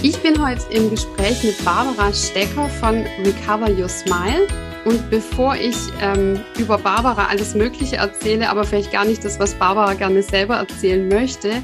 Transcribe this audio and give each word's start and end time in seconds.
Ich 0.00 0.16
bin 0.22 0.40
heute 0.40 0.62
im 0.72 0.90
Gespräch 0.90 1.42
mit 1.42 1.64
Barbara 1.64 2.12
Stecker 2.12 2.68
von 2.68 3.04
Recover 3.24 3.68
Your 3.68 3.88
Smile. 3.88 4.46
Und 4.84 5.10
bevor 5.10 5.56
ich 5.56 5.74
ähm, 6.00 6.40
über 6.56 6.78
Barbara 6.78 7.26
alles 7.26 7.56
Mögliche 7.56 7.96
erzähle, 7.96 8.48
aber 8.48 8.62
vielleicht 8.62 8.92
gar 8.92 9.04
nicht 9.04 9.24
das, 9.24 9.40
was 9.40 9.56
Barbara 9.56 9.94
gerne 9.94 10.22
selber 10.22 10.54
erzählen 10.54 11.08
möchte, 11.08 11.60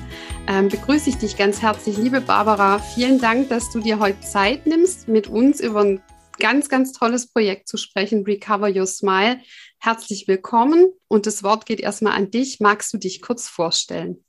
ähm, 0.48 0.68
begrüße 0.68 1.10
ich 1.10 1.18
dich 1.18 1.36
ganz 1.36 1.62
herzlich. 1.62 1.96
Liebe 1.96 2.20
Barbara, 2.20 2.80
vielen 2.80 3.20
Dank, 3.20 3.50
dass 3.50 3.70
du 3.70 3.78
dir 3.78 4.00
heute 4.00 4.20
Zeit 4.20 4.66
nimmst, 4.66 5.06
mit 5.06 5.28
uns 5.28 5.60
über 5.60 5.82
ein 5.82 6.02
ganz, 6.40 6.68
ganz 6.68 6.90
tolles 6.90 7.28
Projekt 7.28 7.68
zu 7.68 7.76
sprechen, 7.76 8.24
Recover 8.24 8.68
Your 8.68 8.86
Smile. 8.86 9.38
Herzlich 9.78 10.26
willkommen 10.26 10.88
und 11.06 11.26
das 11.26 11.44
Wort 11.44 11.66
geht 11.66 11.78
erstmal 11.78 12.14
an 12.14 12.32
dich. 12.32 12.58
Magst 12.58 12.92
du 12.92 12.98
dich 12.98 13.22
kurz 13.22 13.48
vorstellen? 13.48 14.23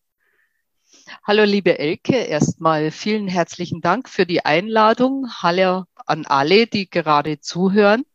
Hallo, 1.24 1.44
liebe 1.44 1.80
Elke. 1.80 2.16
Erstmal 2.16 2.92
vielen 2.92 3.28
herzlichen 3.28 3.82
Dank 3.82 4.10
für 4.10 4.26
die 4.26 4.46
Einladung. 4.46 5.28
Hallo 5.42 5.86
an 6.06 6.26
alle, 6.26 6.68
die 6.68 6.90
gerade 6.90 7.40
zuhören. 7.40 8.06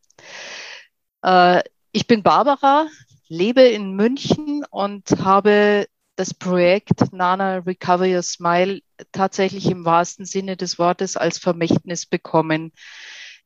Äh, 1.22 1.62
ich 1.92 2.06
bin 2.06 2.22
Barbara, 2.22 2.86
lebe 3.28 3.62
in 3.62 3.94
München 3.94 4.64
und 4.70 5.10
habe 5.24 5.86
das 6.16 6.34
Projekt 6.34 7.12
Nana 7.12 7.58
Recover 7.58 8.06
Your 8.06 8.22
Smile 8.22 8.80
tatsächlich 9.12 9.70
im 9.70 9.84
wahrsten 9.84 10.24
Sinne 10.24 10.56
des 10.56 10.78
Wortes 10.78 11.16
als 11.16 11.38
Vermächtnis 11.38 12.06
bekommen. 12.06 12.72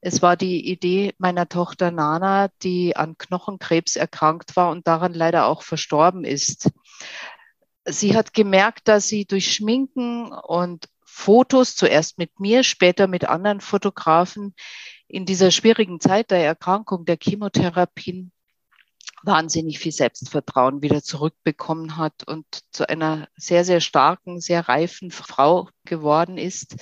Es 0.01 0.21
war 0.21 0.37
die 0.37 0.69
Idee 0.69 1.15
meiner 1.17 1.49
Tochter 1.49 1.91
Nana, 1.91 2.49
die 2.63 2.97
an 2.97 3.17
Knochenkrebs 3.17 3.97
erkrankt 3.97 4.57
war 4.57 4.71
und 4.71 4.87
daran 4.87 5.15
leider 5.15 5.47
auch 5.47 5.63
verstorben 5.63 6.25
ist 6.25 6.71
sie 7.85 8.17
hat 8.17 8.35
gemerkt, 8.35 8.89
dass 8.89 9.09
sie 9.09 9.25
durch 9.25 9.53
Schminken 9.53 10.33
und 10.33 10.89
Fotos, 11.05 11.77
zuerst 11.77 12.19
mit 12.19 12.41
mir, 12.41 12.65
später 12.65 13.07
mit 13.07 13.25
anderen 13.27 13.61
Fotografen, 13.61 14.55
in 15.07 15.27
dieser 15.27 15.51
schwierigen 15.51 16.01
Zeit 16.01 16.31
der 16.31 16.45
Erkrankung, 16.45 17.05
der 17.05 17.19
Chemotherapien, 17.21 18.33
wahnsinnig 19.23 19.79
viel 19.79 19.93
Selbstvertrauen 19.93 20.83
wieder 20.83 21.03
zurückbekommen 21.03 21.97
hat 21.97 22.25
und 22.27 22.45
zu 22.73 22.89
einer 22.89 23.29
sehr, 23.37 23.65
sehr 23.65 23.81
starken, 23.81 24.41
sehr 24.41 24.69
reifen 24.69 25.11
Frau 25.11 25.69
geworden 25.85 26.37
ist. 26.37 26.77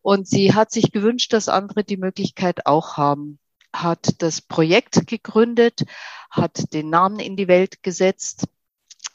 Und 0.00 0.26
sie 0.26 0.54
hat 0.54 0.72
sich 0.72 0.90
gewünscht, 0.90 1.32
dass 1.32 1.48
andere 1.48 1.84
die 1.84 1.96
Möglichkeit 1.96 2.66
auch 2.66 2.96
haben, 2.96 3.38
hat 3.72 4.22
das 4.22 4.40
Projekt 4.40 5.06
gegründet, 5.06 5.84
hat 6.30 6.72
den 6.72 6.90
Namen 6.90 7.20
in 7.20 7.36
die 7.36 7.48
Welt 7.48 7.82
gesetzt, 7.82 8.46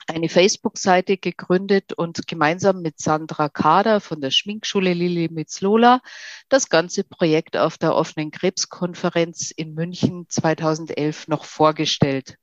eine 0.08 0.30
Facebook-Seite 0.30 1.18
gegründet 1.18 1.94
und 1.94 2.28
gemeinsam 2.28 2.82
mit 2.82 3.00
Sandra 3.00 3.50
Kader 3.50 4.00
von 4.00 4.22
der 4.22 4.32
Schminkschule 4.32 4.94
Lili 4.94 5.30
Mitzlola 5.30 6.02
das 6.50 6.70
ganze 6.70 7.04
Projekt 7.04 7.58
auf 7.58 7.78
der 7.78 7.94
offenen 7.94 8.32
Krebskonferenz 8.32 9.52
in 9.52 9.74
München 9.74 10.26
2011 10.30 11.28
noch 11.28 11.44
vorgestellt. 11.44 12.38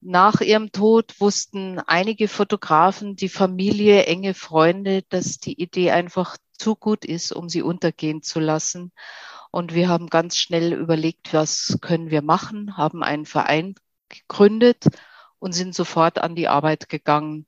Nach 0.00 0.42
ihrem 0.42 0.70
Tod 0.70 1.18
wussten 1.18 1.78
einige 1.78 2.28
Fotografen, 2.28 3.16
die 3.16 3.30
Familie, 3.30 4.04
enge 4.04 4.34
Freunde, 4.34 5.02
dass 5.08 5.38
die 5.38 5.58
Idee 5.58 5.92
einfach 5.92 6.36
zu 6.58 6.76
gut 6.76 7.06
ist, 7.06 7.32
um 7.32 7.48
sie 7.48 7.62
untergehen 7.62 8.22
zu 8.22 8.38
lassen. 8.38 8.92
Und 9.50 9.72
wir 9.72 9.88
haben 9.88 10.08
ganz 10.08 10.36
schnell 10.36 10.74
überlegt, 10.74 11.32
was 11.32 11.78
können 11.80 12.10
wir 12.10 12.20
machen, 12.20 12.76
haben 12.76 13.02
einen 13.02 13.24
Verein 13.24 13.76
gegründet 14.10 14.84
und 15.44 15.52
sind 15.52 15.74
sofort 15.74 16.16
an 16.16 16.34
die 16.34 16.48
Arbeit 16.48 16.88
gegangen. 16.88 17.46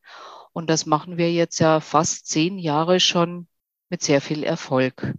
Und 0.53 0.69
das 0.69 0.84
machen 0.84 1.17
wir 1.17 1.33
jetzt 1.33 1.61
ja 1.61 1.81
fast 1.81 2.27
zehn 2.27 2.59
Jahre 2.59 3.01
schon 3.01 3.49
mit 3.89 4.03
sehr 4.03 4.21
viel 4.21 4.43
Erfolg. 4.43 5.15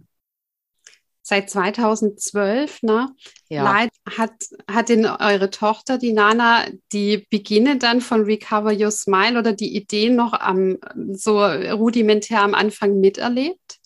Seit 1.20 1.50
2012, 1.50 2.84
ne? 2.84 3.08
Ja. 3.48 3.88
Hat, 4.16 4.30
hat 4.70 4.90
denn 4.90 5.06
eure 5.06 5.50
Tochter, 5.50 5.98
die 5.98 6.12
Nana, 6.12 6.66
die 6.92 7.26
Beginne 7.30 7.78
dann 7.78 8.00
von 8.00 8.22
Recover 8.22 8.72
Your 8.72 8.92
Smile 8.92 9.40
oder 9.40 9.54
die 9.54 9.74
Ideen 9.74 10.14
noch 10.14 10.32
am, 10.32 10.78
so 11.10 11.44
rudimentär 11.44 12.42
am 12.42 12.54
Anfang 12.54 13.00
miterlebt? 13.00 13.77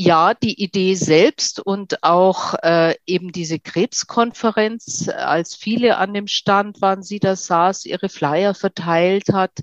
Ja, 0.00 0.32
die 0.32 0.62
Idee 0.62 0.94
selbst 0.94 1.58
und 1.58 2.04
auch 2.04 2.54
äh, 2.62 2.94
eben 3.04 3.32
diese 3.32 3.58
Krebskonferenz, 3.58 5.08
als 5.08 5.56
viele 5.56 5.96
an 5.96 6.14
dem 6.14 6.28
Stand 6.28 6.80
waren, 6.80 7.02
sie 7.02 7.18
da 7.18 7.34
saß, 7.34 7.84
ihre 7.84 8.08
Flyer 8.08 8.54
verteilt 8.54 9.30
hat, 9.32 9.58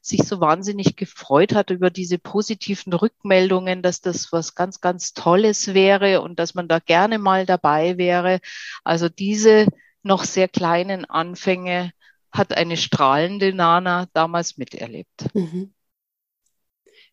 sich 0.00 0.22
so 0.22 0.40
wahnsinnig 0.40 0.94
gefreut 0.94 1.56
hat 1.56 1.70
über 1.70 1.90
diese 1.90 2.18
positiven 2.18 2.92
Rückmeldungen, 2.92 3.82
dass 3.82 4.00
das 4.00 4.30
was 4.30 4.54
ganz, 4.54 4.80
ganz 4.80 5.12
Tolles 5.12 5.74
wäre 5.74 6.20
und 6.20 6.38
dass 6.38 6.54
man 6.54 6.68
da 6.68 6.78
gerne 6.78 7.18
mal 7.18 7.44
dabei 7.44 7.98
wäre. 7.98 8.38
Also 8.84 9.08
diese 9.08 9.66
noch 10.04 10.22
sehr 10.22 10.46
kleinen 10.46 11.04
Anfänge 11.04 11.90
hat 12.30 12.56
eine 12.56 12.76
strahlende 12.76 13.52
Nana 13.52 14.06
damals 14.12 14.56
miterlebt. 14.56 15.34
Mhm. 15.34 15.74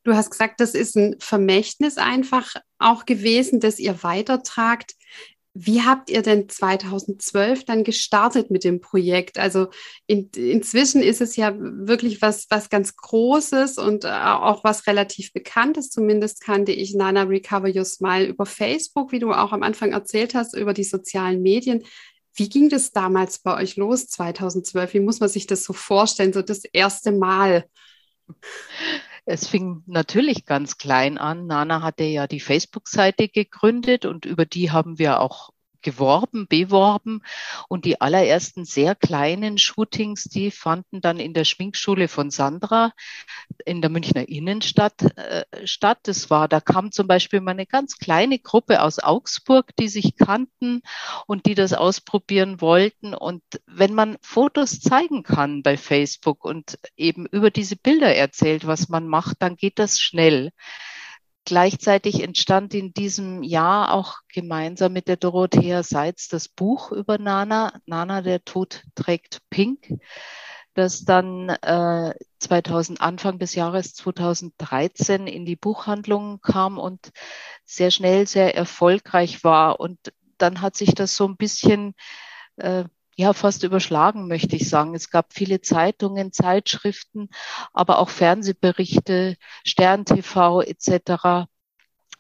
Du 0.08 0.16
hast 0.16 0.30
gesagt, 0.30 0.62
das 0.62 0.74
ist 0.74 0.96
ein 0.96 1.18
Vermächtnis 1.20 1.98
einfach 1.98 2.56
auch 2.80 3.04
gewesen, 3.06 3.60
das 3.60 3.78
ihr 3.78 4.04
weitertragt. 4.04 4.94
Wie 5.54 5.82
habt 5.82 6.10
ihr 6.10 6.22
denn 6.22 6.48
2012 6.48 7.66
dann 7.66 7.84
gestartet 7.84 8.50
mit 8.50 8.64
dem 8.64 8.80
Projekt? 8.80 9.38
Also 9.38 9.68
in, 10.06 10.30
inzwischen 10.34 11.02
ist 11.02 11.20
es 11.20 11.36
ja 11.36 11.54
wirklich 11.60 12.22
was, 12.22 12.48
was 12.50 12.70
ganz 12.70 12.96
Großes 12.96 13.80
und 13.80 14.06
äh, 14.06 14.08
auch 14.08 14.64
was 14.64 14.88
relativ 14.88 15.34
Bekanntes. 15.34 15.90
Zumindest 15.90 16.40
kannte 16.40 16.72
ich 16.72 16.96
Nana 16.96 17.24
Recover 17.24 17.68
Your 17.68 17.84
Smile 17.84 18.28
über 18.28 18.46
Facebook, 18.46 19.12
wie 19.12 19.20
du 19.20 19.34
auch 19.34 19.52
am 19.52 19.62
Anfang 19.62 19.92
erzählt 19.92 20.36
hast, 20.36 20.56
über 20.56 20.74
die 20.74 20.86
sozialen 20.86 21.42
Medien. 21.42 21.84
Wie 22.34 22.48
ging 22.48 22.70
das 22.70 22.92
damals 22.92 23.40
bei 23.40 23.62
euch 23.62 23.76
los, 23.76 24.08
2012? 24.08 24.94
Wie 24.94 25.02
muss 25.02 25.20
man 25.20 25.28
sich 25.28 25.48
das 25.48 25.66
so 25.66 25.74
vorstellen, 25.74 26.32
so 26.32 26.42
das 26.42 26.64
erste 26.64 27.12
Mal? 27.12 27.66
Es 29.30 29.46
fing 29.46 29.84
natürlich 29.88 30.46
ganz 30.46 30.78
klein 30.78 31.18
an. 31.18 31.48
Nana 31.48 31.82
hatte 31.82 32.06
ja 32.06 32.28
die 32.28 32.40
Facebook-Seite 32.40 33.28
gegründet 33.28 34.06
und 34.06 34.24
über 34.24 34.46
die 34.46 34.72
haben 34.72 35.00
wir 35.00 35.20
auch 35.20 35.50
geworben, 35.82 36.48
beworben 36.48 37.22
und 37.68 37.86
die 37.86 38.02
allerersten 38.02 38.66
sehr 38.66 38.96
kleinen 38.96 39.58
Shootings, 39.58 40.24
die 40.26 40.52
fanden 40.52 41.02
dann 41.02 41.20
in 41.20 41.34
der 41.34 41.46
Schminkschule 41.46 42.08
von 42.08 42.30
Sandra 42.30 42.94
in 43.66 43.82
der 43.82 43.90
Münchner 43.90 44.28
Innenstadt 44.28 45.02
äh, 45.18 45.46
statt. 45.66 46.00
Das 46.04 46.30
war, 46.30 46.48
da 46.48 46.60
kam 46.60 46.92
zum 46.92 47.08
Beispiel 47.08 47.42
mal 47.42 47.52
eine 47.52 47.66
ganz 47.66 47.98
kleine 47.98 48.40
Gruppe 48.40 48.82
aus 48.82 49.00
Augsburg, 49.00 49.76
die 49.78 49.90
sich 49.90 50.16
kannten 50.16 50.82
und 51.26 51.46
die 51.46 51.56
das 51.56 51.74
ausprobieren 51.74 52.62
wollten. 52.62 53.14
Und 53.14 53.44
wenn 53.66 53.94
man 53.94 54.18
Fotos 54.22 54.80
zeigen 54.80 55.24
kann 55.24 55.64
bei 55.64 55.78
Facebook 55.78 56.46
und 56.46 56.80
eben 56.96 57.26
über 57.26 57.52
diese 57.52 57.76
Bilder 57.76 58.16
erzählt, 58.16 58.68
was 58.68 58.90
man 58.90 59.08
macht, 59.08 59.38
dann 59.40 59.56
geht 59.56 59.80
das 59.80 60.00
schnell. 60.00 60.52
Gleichzeitig 61.48 62.22
entstand 62.22 62.74
in 62.74 62.94
diesem 62.94 63.42
Jahr 63.42 63.94
auch 63.94 64.18
gemeinsam 64.34 64.92
mit 64.92 65.08
der 65.08 65.16
Dorothea 65.16 65.82
Seitz 65.82 66.28
das 66.28 66.50
Buch 66.50 66.92
über 66.92 67.18
Nana, 67.18 67.72
Nana, 67.86 68.22
der 68.22 68.44
Tod 68.44 68.84
trägt 68.96 69.40
Pink. 69.50 69.94
das 70.74 71.06
dann 71.06 71.48
äh, 71.48 72.14
2000, 72.40 73.00
Anfang 73.00 73.40
des 73.40 73.56
Jahres 73.56 73.94
2013 73.94 75.26
in 75.26 75.46
die 75.46 75.56
Buchhandlungen 75.56 76.42
kam 76.42 76.78
und 76.78 77.12
sehr 77.64 77.92
schnell 77.92 78.28
sehr 78.28 78.54
erfolgreich 78.54 79.46
war. 79.46 79.80
Und 79.80 80.00
dann 80.38 80.60
hat 80.60 80.76
sich 80.76 80.96
das 80.96 81.16
so 81.16 81.26
ein 81.30 81.38
bisschen 81.38 81.94
äh, 82.58 82.84
ja 83.18 83.34
fast 83.34 83.64
überschlagen, 83.64 84.28
möchte 84.28 84.56
ich 84.56 84.70
sagen. 84.70 84.96
Es 84.96 85.10
gab 85.10 85.34
viele 85.34 85.60
Zeitungen, 85.62 86.32
Zeitschriften, 86.32 87.30
aber 87.74 88.00
auch 88.00 88.10
Fernsehberichte, 88.10 89.36
Stern 89.66 90.06
TV 90.06 90.62
etc. 90.62 91.48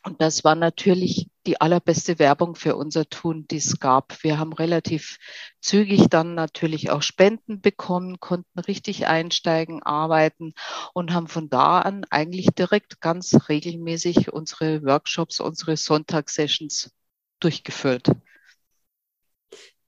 Und 0.03 0.21
das 0.21 0.43
war 0.43 0.55
natürlich 0.55 1.29
die 1.45 1.61
allerbeste 1.61 2.17
Werbung 2.19 2.55
für 2.55 2.75
unser 2.75 3.09
Tun, 3.09 3.45
die 3.47 3.57
es 3.57 3.79
gab. 3.79 4.23
Wir 4.23 4.39
haben 4.39 4.53
relativ 4.53 5.17
zügig 5.61 6.07
dann 6.09 6.33
natürlich 6.33 6.89
auch 6.89 7.01
Spenden 7.01 7.61
bekommen, 7.61 8.19
konnten 8.19 8.59
richtig 8.59 9.07
einsteigen, 9.07 9.83
arbeiten 9.83 10.53
und 10.93 11.13
haben 11.13 11.27
von 11.27 11.49
da 11.49 11.79
an 11.79 12.05
eigentlich 12.09 12.47
direkt 12.47 13.01
ganz 13.01 13.49
regelmäßig 13.49 14.33
unsere 14.33 14.83
Workshops, 14.83 15.39
unsere 15.39 15.77
Sonntagssessions 15.77 16.91
durchgeführt 17.39 18.11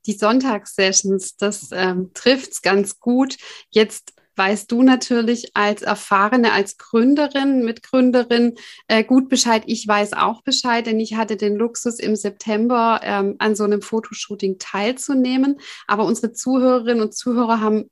die 0.06 0.12
Sonntagssessions, 0.12 1.36
das 1.36 1.70
ähm, 1.72 2.10
trifft 2.14 2.52
es 2.52 2.62
ganz 2.62 2.98
gut. 3.00 3.36
Jetzt 3.70 4.14
weißt 4.40 4.72
du 4.72 4.82
natürlich 4.82 5.50
als 5.54 5.82
Erfahrene, 5.82 6.52
als 6.52 6.78
Gründerin, 6.78 7.62
Mitgründerin 7.62 8.54
äh, 8.88 9.04
gut 9.04 9.28
Bescheid. 9.28 9.64
Ich 9.66 9.86
weiß 9.86 10.14
auch 10.14 10.42
Bescheid, 10.42 10.86
denn 10.86 10.98
ich 10.98 11.16
hatte 11.16 11.36
den 11.36 11.56
Luxus 11.56 11.98
im 11.98 12.16
September 12.16 13.00
ähm, 13.02 13.36
an 13.38 13.54
so 13.54 13.64
einem 13.64 13.82
Fotoshooting 13.82 14.58
teilzunehmen. 14.58 15.60
Aber 15.86 16.04
unsere 16.04 16.32
Zuhörerinnen 16.32 17.02
und 17.02 17.14
Zuhörer 17.14 17.60
haben 17.60 17.90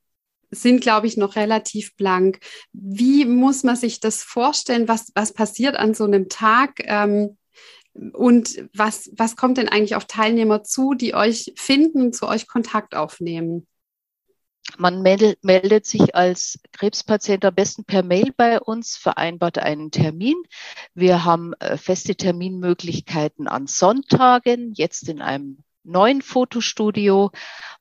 sind, 0.51 0.81
glaube 0.81 1.07
ich, 1.07 1.19
noch 1.19 1.37
relativ 1.37 1.95
blank. 1.97 2.41
Wie 2.73 3.27
muss 3.27 3.63
man 3.65 3.77
sich 3.77 4.01
das 4.01 4.23
vorstellen? 4.23 4.89
Was, 4.89 5.13
was 5.15 5.35
passiert 5.35 5.77
an 5.77 5.93
so 5.93 6.05
einem 6.05 6.31
Tag? 6.31 6.81
Ähm, 6.85 7.37
und 8.13 8.69
was, 8.75 9.11
was 9.17 9.37
kommt 9.37 9.59
denn 9.59 9.69
eigentlich 9.69 9.97
auf 9.97 10.05
Teilnehmer 10.05 10.63
zu, 10.63 10.95
die 10.95 11.15
euch 11.15 11.53
finden, 11.57 12.13
zu 12.13 12.29
euch 12.29 12.47
Kontakt 12.47 12.95
aufnehmen? 12.95 13.67
Man 14.77 15.01
meldet, 15.01 15.43
meldet 15.43 15.87
sich 15.87 16.15
als 16.15 16.59
Krebspatient 16.73 17.45
am 17.45 17.55
besten 17.55 17.85
per 17.85 18.03
Mail 18.03 18.33
bei 18.37 18.61
uns, 18.61 18.97
vereinbart 18.97 19.59
einen 19.59 19.91
Termin. 19.91 20.37
Wir 20.95 21.25
haben 21.25 21.55
äh, 21.55 21.79
feste 21.79 22.15
Terminmöglichkeiten 22.15 23.49
an 23.49 23.67
Sonntagen, 23.67 24.75
jetzt 24.75 25.09
in 25.09 25.23
einem 25.23 25.65
neuen 25.85 26.21
Fotostudio. 26.21 27.31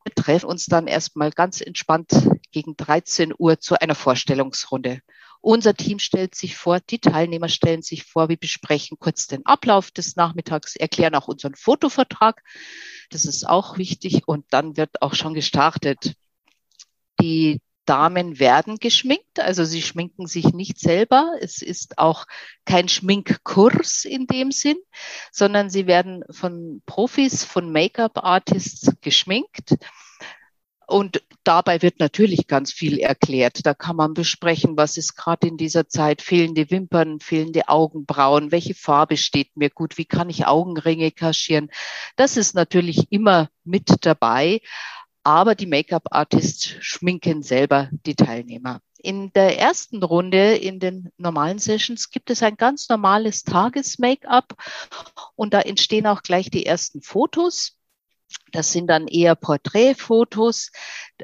Wir 0.05 0.13
treffen 0.15 0.45
uns 0.45 0.65
dann 0.65 0.87
erstmal 0.87 1.31
ganz 1.31 1.59
entspannt 1.59 2.29
gegen 2.51 2.77
13 2.77 3.33
Uhr 3.37 3.59
zu 3.59 3.75
einer 3.79 3.95
Vorstellungsrunde. 3.95 5.01
Unser 5.47 5.75
Team 5.75 5.97
stellt 5.97 6.35
sich 6.35 6.57
vor, 6.57 6.81
die 6.81 6.99
Teilnehmer 6.99 7.47
stellen 7.47 7.81
sich 7.81 8.03
vor, 8.03 8.27
wir 8.27 8.35
besprechen 8.35 8.97
kurz 8.99 9.27
den 9.27 9.45
Ablauf 9.45 9.91
des 9.91 10.17
Nachmittags, 10.17 10.75
erklären 10.75 11.15
auch 11.15 11.29
unseren 11.29 11.55
Fotovertrag. 11.55 12.43
Das 13.11 13.23
ist 13.23 13.47
auch 13.47 13.77
wichtig 13.77 14.27
und 14.27 14.43
dann 14.49 14.75
wird 14.75 15.01
auch 15.01 15.15
schon 15.15 15.33
gestartet. 15.33 16.15
Die 17.21 17.61
Damen 17.85 18.39
werden 18.39 18.75
geschminkt, 18.75 19.39
also 19.39 19.63
sie 19.63 19.81
schminken 19.81 20.27
sich 20.27 20.51
nicht 20.51 20.81
selber. 20.81 21.31
Es 21.39 21.61
ist 21.61 21.97
auch 21.97 22.25
kein 22.65 22.89
Schminkkurs 22.89 24.03
in 24.03 24.27
dem 24.27 24.51
Sinn, 24.51 24.75
sondern 25.31 25.69
sie 25.69 25.87
werden 25.87 26.25
von 26.29 26.81
Profis, 26.85 27.45
von 27.45 27.71
Make-up-Artists 27.71 28.97
geschminkt. 28.99 29.77
Und 30.87 31.21
dabei 31.43 31.81
wird 31.81 31.99
natürlich 31.99 32.47
ganz 32.47 32.71
viel 32.71 32.97
erklärt. 32.97 33.65
Da 33.65 33.73
kann 33.73 33.97
man 33.97 34.13
besprechen, 34.13 34.77
was 34.77 34.95
ist 34.95 35.15
gerade 35.15 35.47
in 35.47 35.57
dieser 35.57 35.89
Zeit, 35.89 36.21
fehlende 36.21 36.71
Wimpern, 36.71 37.19
fehlende 37.19 37.67
Augenbrauen, 37.67 38.53
welche 38.53 38.73
Farbe 38.73 39.17
steht 39.17 39.57
mir 39.57 39.69
gut, 39.69 39.97
wie 39.97 40.05
kann 40.05 40.29
ich 40.29 40.47
Augenringe 40.47 41.11
kaschieren. 41.11 41.69
Das 42.15 42.37
ist 42.37 42.55
natürlich 42.55 43.11
immer 43.11 43.49
mit 43.65 44.05
dabei. 44.05 44.61
Aber 45.23 45.55
die 45.55 45.65
Make-up-Artists 45.65 46.75
schminken 46.79 47.43
selber 47.43 47.89
die 48.05 48.15
Teilnehmer. 48.15 48.79
In 48.99 49.31
der 49.33 49.59
ersten 49.59 50.01
Runde, 50.01 50.55
in 50.55 50.79
den 50.79 51.11
normalen 51.17 51.59
Sessions, 51.59 52.11
gibt 52.11 52.29
es 52.29 52.41
ein 52.41 52.55
ganz 52.55 52.87
normales 52.87 53.43
Tages-Make-up 53.43 54.55
und 55.35 55.53
da 55.53 55.59
entstehen 55.59 56.07
auch 56.07 56.23
gleich 56.23 56.49
die 56.49 56.65
ersten 56.65 57.01
Fotos. 57.01 57.76
Das 58.51 58.71
sind 58.71 58.87
dann 58.87 59.07
eher 59.07 59.35
Porträtfotos, 59.35 60.71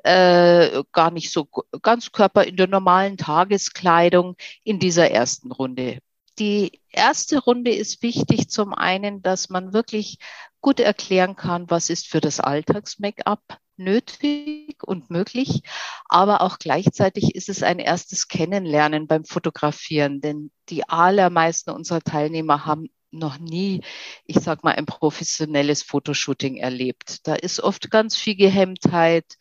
äh, 0.04 0.84
gar 0.92 1.12
nicht 1.12 1.32
so 1.32 1.48
ganz 1.82 2.12
Körper 2.12 2.44
in 2.44 2.58
der 2.58 2.68
normalen 2.68 3.18
Tageskleidung 3.18 4.36
in 4.64 4.80
dieser 4.80 5.10
ersten 5.12 5.52
Runde. 5.52 6.00
Die 6.40 6.82
erste 6.90 7.40
Runde 7.40 7.72
ist 7.72 8.02
wichtig 8.02 8.50
zum 8.50 8.74
einen, 8.74 9.22
dass 9.22 9.50
man 9.50 9.74
wirklich 9.74 10.18
gut 10.62 10.80
erklären 10.80 11.36
kann, 11.36 11.70
was 11.70 11.90
ist 11.90 12.08
für 12.08 12.22
das 12.22 12.40
Alltags-Make-up 12.40 13.60
nötig 13.78 14.84
und 14.84 15.10
möglich, 15.10 15.62
aber 16.08 16.42
auch 16.42 16.58
gleichzeitig 16.60 17.36
ist 17.36 17.50
es 17.50 17.64
ein 17.64 17.80
erstes 17.80 18.28
Kennenlernen 18.28 19.08
beim 19.08 19.26
Fotografieren, 19.26 20.22
denn 20.22 20.52
die 20.70 20.88
allermeisten 20.88 21.72
unserer 21.72 22.02
Teilnehmer 22.02 22.66
haben 22.66 22.90
noch 23.13 23.38
nie, 23.39 23.81
ich 24.25 24.38
sag 24.39 24.63
mal, 24.63 24.75
ein 24.75 24.86
professionelles 24.86 25.83
Fotoshooting 25.83 26.57
erlebt. 26.57 27.27
Da 27.27 27.36
ist 27.36 27.60
oft 27.60 27.92
ganz 27.92 28.18
viel 28.18 28.36
Gehemmtheit. 28.36 29.38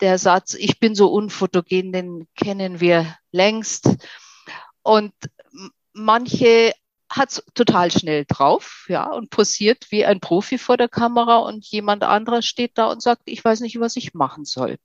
Der 0.00 0.18
Satz, 0.18 0.54
ich 0.54 0.80
bin 0.80 0.94
so 0.94 1.08
unfotogen, 1.12 1.92
den 1.92 2.28
kennen 2.34 2.80
wir 2.80 3.16
längst. 3.30 3.88
Und 4.82 5.12
manche 5.92 6.72
hat's 7.10 7.42
total 7.54 7.90
schnell 7.90 8.24
drauf, 8.26 8.86
ja, 8.88 9.10
und 9.10 9.30
posiert 9.30 9.90
wie 9.90 10.06
ein 10.06 10.20
Profi 10.20 10.58
vor 10.58 10.76
der 10.76 10.88
Kamera 10.88 11.38
und 11.38 11.66
jemand 11.66 12.04
anderer 12.04 12.40
steht 12.40 12.78
da 12.78 12.86
und 12.86 13.02
sagt, 13.02 13.22
ich 13.24 13.44
weiß 13.44 13.60
nicht, 13.60 13.80
was 13.80 13.96
ich 13.96 14.14
machen 14.14 14.44
soll. 14.44 14.78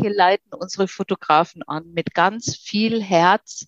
Hier 0.00 0.14
leiten 0.14 0.54
unsere 0.54 0.88
Fotografen 0.88 1.62
an 1.64 1.92
mit 1.92 2.14
ganz 2.14 2.56
viel 2.56 3.02
Herz 3.02 3.66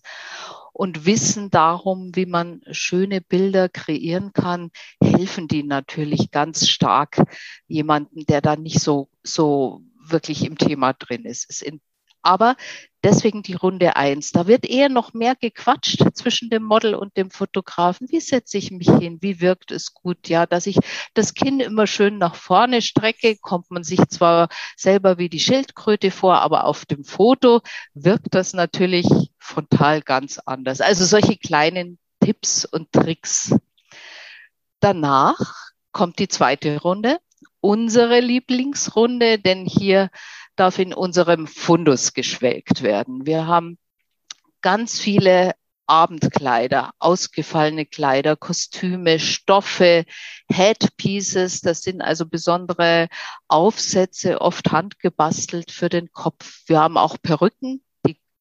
und 0.75 1.05
Wissen 1.05 1.49
darum, 1.51 2.13
wie 2.15 2.25
man 2.25 2.61
schöne 2.69 3.21
Bilder 3.21 3.69
kreieren 3.69 4.33
kann, 4.33 4.71
helfen 5.01 5.47
die 5.47 5.63
natürlich 5.63 6.31
ganz 6.31 6.67
stark 6.67 7.23
jemanden, 7.65 8.25
der 8.25 8.41
da 8.41 8.57
nicht 8.57 8.81
so, 8.81 9.09
so 9.23 9.83
wirklich 9.97 10.43
im 10.43 10.57
Thema 10.57 10.91
drin 10.91 11.23
ist. 11.23 11.45
Es 11.49 11.61
aber 12.25 12.55
deswegen 13.03 13.43
die 13.43 13.53
Runde 13.53 13.95
eins. 13.95 14.31
Da 14.31 14.47
wird 14.47 14.65
eher 14.65 14.89
noch 14.89 15.13
mehr 15.13 15.35
gequatscht 15.35 16.03
zwischen 16.15 16.49
dem 16.49 16.63
Model 16.63 16.95
und 16.95 17.15
dem 17.17 17.29
Fotografen. 17.29 18.07
Wie 18.09 18.19
setze 18.19 18.57
ich 18.57 18.71
mich 18.71 18.89
hin? 18.89 19.19
Wie 19.21 19.41
wirkt 19.41 19.71
es 19.71 19.93
gut? 19.93 20.27
Ja, 20.27 20.45
dass 20.45 20.65
ich 20.65 20.79
das 21.13 21.35
Kinn 21.35 21.59
immer 21.59 21.85
schön 21.85 22.17
nach 22.17 22.35
vorne 22.35 22.81
strecke, 22.81 23.37
kommt 23.37 23.69
man 23.69 23.83
sich 23.83 23.99
zwar 24.09 24.49
selber 24.75 25.17
wie 25.17 25.29
die 25.29 25.39
Schildkröte 25.39 26.09
vor, 26.09 26.41
aber 26.41 26.65
auf 26.65 26.85
dem 26.85 27.03
Foto 27.03 27.61
wirkt 27.93 28.33
das 28.33 28.53
natürlich 28.53 29.07
frontal 29.37 30.01
ganz 30.01 30.39
anders. 30.39 30.81
Also 30.81 31.05
solche 31.05 31.37
kleinen 31.37 31.99
Tipps 32.19 32.65
und 32.65 32.91
Tricks. 32.91 33.55
Danach 34.79 35.71
kommt 35.91 36.19
die 36.19 36.27
zweite 36.27 36.81
Runde, 36.81 37.19
unsere 37.65 38.19
Lieblingsrunde, 38.19 39.39
denn 39.39 39.65
hier 39.65 40.11
darf 40.55 40.77
in 40.77 40.93
unserem 40.93 41.47
Fundus 41.47 42.13
geschwelgt 42.13 42.83
werden. 42.83 43.25
Wir 43.25 43.47
haben 43.47 43.79
ganz 44.61 44.99
viele 44.99 45.53
Abendkleider, 45.87 46.91
ausgefallene 46.99 47.87
Kleider, 47.87 48.35
Kostüme, 48.35 49.19
Stoffe, 49.19 50.05
Headpieces. 50.47 51.61
Das 51.61 51.81
sind 51.81 52.01
also 52.01 52.27
besondere 52.27 53.07
Aufsätze, 53.47 54.41
oft 54.41 54.71
handgebastelt 54.71 55.71
für 55.71 55.89
den 55.89 56.11
Kopf. 56.11 56.61
Wir 56.67 56.79
haben 56.79 56.97
auch 56.97 57.17
Perücken, 57.19 57.83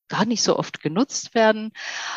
gar 0.08 0.24
nicht 0.24 0.42
so 0.42 0.58
oft 0.58 0.80
genutzt 0.80 1.34
werden, 1.34 1.72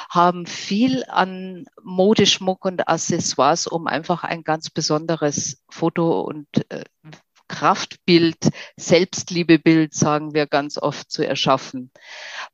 haben 0.10 0.46
viel 0.46 1.04
an 1.08 1.66
Modeschmuck 1.84 2.66
und 2.66 2.88
Accessoires, 2.88 3.68
um 3.68 3.88
einfach 3.88 4.24
ein 4.24 4.44
ganz 4.44 4.70
besonderes 4.70 5.64
Foto 5.70 6.22
und 6.22 6.48
äh, 6.70 6.84
Kraftbild, 7.48 8.50
Selbstliebebild, 8.76 9.94
sagen 9.94 10.34
wir 10.34 10.48
ganz 10.48 10.78
oft, 10.78 11.10
zu 11.10 11.26
erschaffen. 11.26 11.92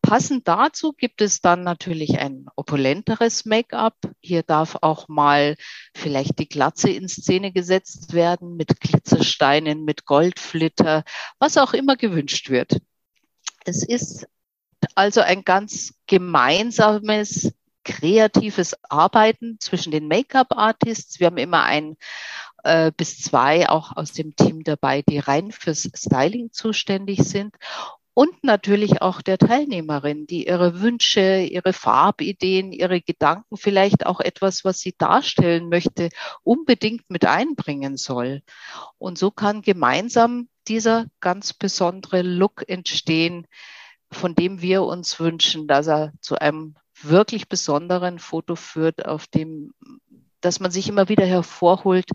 Passend 0.02 0.48
dazu 0.48 0.94
gibt 0.94 1.22
es 1.22 1.42
dann 1.42 1.64
natürlich 1.64 2.20
ein 2.20 2.46
opulenteres 2.56 3.46
Make-up. 3.46 3.96
Hier 4.22 4.44
darf 4.44 4.78
auch 4.82 5.08
mal 5.08 5.56
vielleicht 5.96 6.40
die 6.40 6.48
Glatze 6.48 6.92
in 6.92 7.08
Szene 7.08 7.52
gesetzt 7.52 8.14
werden 8.14 8.56
mit 8.56 8.80
Glitzersteinen, 8.80 9.84
mit 9.84 10.06
Goldflitter, 10.06 11.04
was 11.40 11.58
auch 11.58 11.74
immer 11.74 11.96
gewünscht 11.96 12.50
wird. 12.50 12.78
Es 13.66 13.84
ist 13.84 14.28
also 14.96 15.22
ein 15.22 15.44
ganz 15.44 15.94
gemeinsames 16.08 17.54
kreatives 17.84 18.76
Arbeiten 18.90 19.58
zwischen 19.60 19.92
den 19.92 20.08
Make-up-Artists. 20.08 21.20
Wir 21.20 21.28
haben 21.28 21.38
immer 21.38 21.64
ein 21.64 21.98
äh, 22.64 22.92
bis 22.96 23.20
zwei 23.20 23.70
auch 23.70 23.96
aus 23.96 24.14
dem 24.14 24.36
Team 24.36 24.64
dabei, 24.64 25.02
die 25.02 25.20
rein 25.20 25.52
fürs 25.52 25.90
Styling 25.96 26.52
zuständig 26.52 27.24
sind. 27.24 27.56
und 28.16 28.44
natürlich 28.44 29.02
auch 29.02 29.22
der 29.22 29.40
Teilnehmerin, 29.40 30.28
die 30.28 30.46
ihre 30.48 30.82
Wünsche, 30.82 31.40
ihre 31.42 31.74
Farbideen, 31.74 32.72
ihre 32.72 33.02
Gedanken, 33.02 33.58
vielleicht 33.58 34.06
auch 34.06 34.20
etwas, 34.20 34.64
was 34.64 34.80
sie 34.80 34.94
darstellen 34.98 35.68
möchte, 35.70 36.10
unbedingt 36.44 37.10
mit 37.10 37.26
einbringen 37.26 37.98
soll. 37.98 38.44
Und 39.00 39.18
so 39.18 39.32
kann 39.32 39.64
gemeinsam 39.64 40.48
dieser 40.68 41.08
ganz 41.22 41.54
besondere 41.54 42.22
Look 42.22 42.64
entstehen, 42.70 43.48
von 44.14 44.36
dem 44.36 44.62
wir 44.62 44.84
uns 44.84 45.20
wünschen, 45.20 45.68
dass 45.68 45.88
er 45.88 46.14
zu 46.22 46.38
einem 46.38 46.76
wirklich 47.02 47.50
besonderen 47.50 48.20
Foto 48.20 48.56
führt, 48.56 49.06
auf 49.06 49.28
dem 49.28 49.74
dass 50.44 50.60
man 50.60 50.72
sich 50.72 50.90
immer 50.90 51.08
wieder 51.10 51.26
hervorholt 51.26 52.10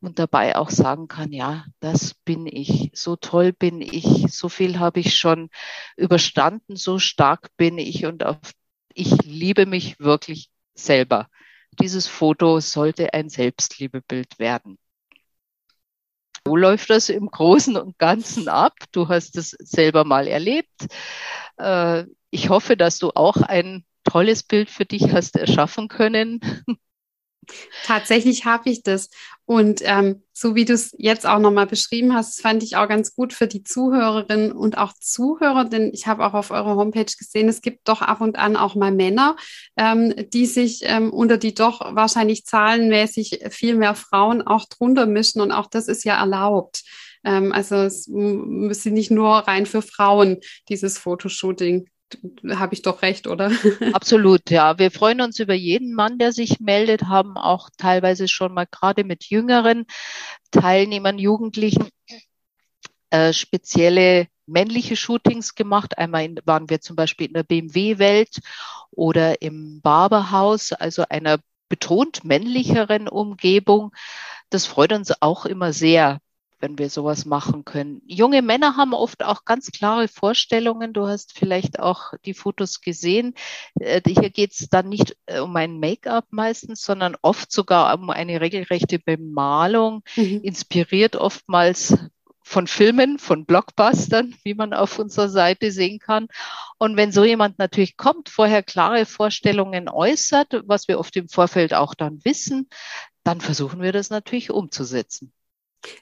und 0.00 0.18
dabei 0.18 0.56
auch 0.56 0.70
sagen 0.70 1.06
kann, 1.06 1.32
ja, 1.32 1.66
das 1.80 2.14
bin 2.14 2.46
ich, 2.46 2.90
so 2.94 3.16
toll 3.16 3.52
bin 3.52 3.82
ich, 3.82 4.26
so 4.32 4.48
viel 4.48 4.78
habe 4.78 5.00
ich 5.00 5.16
schon 5.16 5.50
überstanden, 5.96 6.76
so 6.76 6.98
stark 6.98 7.50
bin 7.56 7.78
ich 7.78 8.06
und 8.06 8.24
auf, 8.24 8.38
ich 8.94 9.10
liebe 9.24 9.66
mich 9.66 10.00
wirklich 10.00 10.48
selber. 10.74 11.28
Dieses 11.78 12.06
Foto 12.06 12.60
sollte 12.60 13.12
ein 13.12 13.28
Selbstliebebild 13.28 14.38
werden. 14.38 14.78
Wo 16.46 16.56
läuft 16.56 16.90
das 16.90 17.08
im 17.08 17.30
Großen 17.30 17.76
und 17.76 17.98
Ganzen 17.98 18.48
ab? 18.48 18.74
Du 18.92 19.08
hast 19.08 19.36
es 19.36 19.50
selber 19.60 20.04
mal 20.04 20.26
erlebt. 20.26 20.86
Äh, 21.56 22.04
ich 22.30 22.50
hoffe, 22.50 22.76
dass 22.76 22.98
du 22.98 23.10
auch 23.14 23.36
ein 23.38 23.84
tolles 24.04 24.42
Bild 24.42 24.68
für 24.68 24.84
dich 24.84 25.12
hast 25.12 25.36
erschaffen 25.36 25.88
können. 25.88 26.40
Tatsächlich 27.84 28.44
habe 28.44 28.70
ich 28.70 28.82
das. 28.82 29.10
Und 29.46 29.82
ähm, 29.84 30.22
so 30.32 30.54
wie 30.54 30.64
du 30.64 30.72
es 30.72 30.94
jetzt 30.98 31.26
auch 31.26 31.38
nochmal 31.38 31.66
beschrieben 31.66 32.14
hast, 32.14 32.40
fand 32.40 32.62
ich 32.62 32.76
auch 32.76 32.88
ganz 32.88 33.14
gut 33.14 33.34
für 33.34 33.46
die 33.46 33.62
Zuhörerinnen 33.62 34.52
und 34.52 34.78
auch 34.78 34.94
Zuhörer, 34.94 35.66
denn 35.66 35.90
ich 35.92 36.06
habe 36.06 36.24
auch 36.24 36.32
auf 36.32 36.50
eurer 36.50 36.76
Homepage 36.76 37.04
gesehen, 37.04 37.48
es 37.48 37.60
gibt 37.60 37.86
doch 37.88 38.00
ab 38.00 38.22
und 38.22 38.38
an 38.38 38.56
auch 38.56 38.74
mal 38.74 38.90
Männer, 38.90 39.36
ähm, 39.76 40.14
die 40.32 40.46
sich 40.46 40.80
ähm, 40.84 41.12
unter 41.12 41.36
die 41.36 41.54
doch 41.54 41.94
wahrscheinlich 41.94 42.46
zahlenmäßig 42.46 43.40
viel 43.50 43.74
mehr 43.76 43.94
Frauen 43.94 44.40
auch 44.40 44.64
drunter 44.64 45.06
mischen. 45.06 45.42
Und 45.42 45.52
auch 45.52 45.66
das 45.66 45.88
ist 45.88 46.04
ja 46.04 46.18
erlaubt. 46.18 46.82
Ähm, 47.24 47.52
also 47.52 47.76
es 47.76 48.06
ist 48.08 48.86
nicht 48.86 49.10
nur 49.10 49.30
rein 49.30 49.66
für 49.66 49.82
Frauen, 49.82 50.38
dieses 50.68 50.96
Fotoshooting 50.98 51.88
habe 52.50 52.74
ich 52.74 52.82
doch 52.82 53.02
recht, 53.02 53.26
oder? 53.26 53.50
Absolut, 53.92 54.50
ja. 54.50 54.78
Wir 54.78 54.90
freuen 54.90 55.20
uns 55.20 55.38
über 55.38 55.54
jeden 55.54 55.94
Mann, 55.94 56.18
der 56.18 56.32
sich 56.32 56.60
meldet, 56.60 57.04
haben 57.04 57.36
auch 57.36 57.70
teilweise 57.76 58.28
schon 58.28 58.54
mal 58.54 58.66
gerade 58.66 59.04
mit 59.04 59.24
jüngeren 59.24 59.86
Teilnehmern, 60.50 61.18
Jugendlichen 61.18 61.88
äh, 63.10 63.32
spezielle 63.32 64.28
männliche 64.46 64.96
Shootings 64.96 65.54
gemacht. 65.54 65.98
Einmal 65.98 66.24
in, 66.24 66.40
waren 66.44 66.68
wir 66.68 66.80
zum 66.80 66.96
Beispiel 66.96 67.28
in 67.28 67.34
der 67.34 67.42
BMW-Welt 67.42 68.40
oder 68.90 69.40
im 69.42 69.80
Barberhaus, 69.82 70.72
also 70.72 71.04
einer 71.08 71.38
betont 71.68 72.24
männlicheren 72.24 73.08
Umgebung. 73.08 73.92
Das 74.50 74.66
freut 74.66 74.92
uns 74.92 75.12
auch 75.20 75.46
immer 75.46 75.72
sehr, 75.72 76.18
wenn 76.60 76.78
wir 76.78 76.90
sowas 76.90 77.24
machen 77.24 77.64
können. 77.64 78.02
Junge 78.06 78.42
Männer 78.42 78.76
haben 78.76 78.94
oft 78.94 79.24
auch 79.24 79.44
ganz 79.44 79.70
klare 79.70 80.08
Vorstellungen. 80.08 80.92
Du 80.92 81.06
hast 81.06 81.38
vielleicht 81.38 81.78
auch 81.78 82.14
die 82.24 82.34
Fotos 82.34 82.80
gesehen. 82.80 83.34
Äh, 83.78 84.00
hier 84.06 84.30
geht 84.30 84.52
es 84.52 84.68
dann 84.68 84.88
nicht 84.88 85.16
äh, 85.26 85.40
um 85.40 85.54
ein 85.56 85.78
Make-up 85.78 86.26
meistens, 86.30 86.82
sondern 86.82 87.16
oft 87.22 87.52
sogar 87.52 87.98
um 87.98 88.10
eine 88.10 88.40
regelrechte 88.40 88.98
Bemalung, 88.98 90.02
mhm. 90.16 90.40
inspiriert 90.42 91.16
oftmals 91.16 91.96
von 92.44 92.66
Filmen, 92.66 93.18
von 93.18 93.46
Blockbustern, 93.46 94.34
wie 94.44 94.54
man 94.54 94.74
auf 94.74 94.98
unserer 94.98 95.30
Seite 95.30 95.72
sehen 95.72 95.98
kann. 95.98 96.28
Und 96.78 96.96
wenn 96.96 97.10
so 97.10 97.24
jemand 97.24 97.58
natürlich 97.58 97.96
kommt, 97.96 98.28
vorher 98.28 98.62
klare 98.62 99.06
Vorstellungen 99.06 99.88
äußert, 99.88 100.62
was 100.66 100.86
wir 100.86 100.98
oft 100.98 101.16
im 101.16 101.28
Vorfeld 101.28 101.72
auch 101.72 101.94
dann 101.94 102.24
wissen, 102.24 102.68
dann 103.24 103.40
versuchen 103.40 103.80
wir 103.80 103.92
das 103.92 104.10
natürlich 104.10 104.50
umzusetzen. 104.50 105.32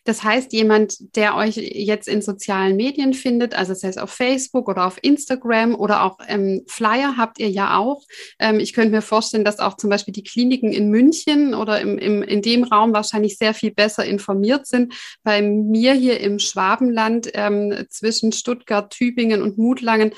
Das 0.04 0.22
heißt, 0.22 0.52
jemand, 0.52 1.16
der 1.16 1.36
euch 1.36 1.56
jetzt 1.56 2.08
in 2.08 2.22
sozialen 2.22 2.76
Medien 2.76 3.14
findet, 3.14 3.54
also 3.54 3.72
das 3.72 3.82
heißt 3.82 3.98
auf 3.98 4.10
Facebook 4.10 4.68
oder 4.68 4.86
auf 4.86 4.98
Instagram 5.02 5.74
oder 5.74 6.02
auch 6.02 6.18
ähm, 6.28 6.62
Flyer 6.66 7.16
habt 7.16 7.38
ihr 7.38 7.50
ja 7.50 7.76
auch. 7.76 8.04
Ähm, 8.38 8.60
ich 8.60 8.72
könnte 8.72 8.92
mir 8.92 9.02
vorstellen, 9.02 9.44
dass 9.44 9.58
auch 9.58 9.76
zum 9.76 9.90
Beispiel 9.90 10.12
die 10.12 10.24
Kliniken 10.24 10.72
in 10.72 10.88
München 10.88 11.54
oder 11.54 11.80
im, 11.80 11.98
im, 11.98 12.22
in 12.22 12.42
dem 12.42 12.64
Raum 12.64 12.92
wahrscheinlich 12.92 13.38
sehr 13.38 13.54
viel 13.54 13.70
besser 13.70 14.04
informiert 14.04 14.66
sind. 14.66 14.94
Bei 15.22 15.42
mir 15.42 15.92
hier 15.94 16.20
im 16.20 16.38
Schwabenland 16.38 17.30
ähm, 17.34 17.86
zwischen 17.88 18.32
Stuttgart, 18.32 18.90
Tübingen 18.90 19.42
und 19.42 19.58
Mutlangen 19.58 20.12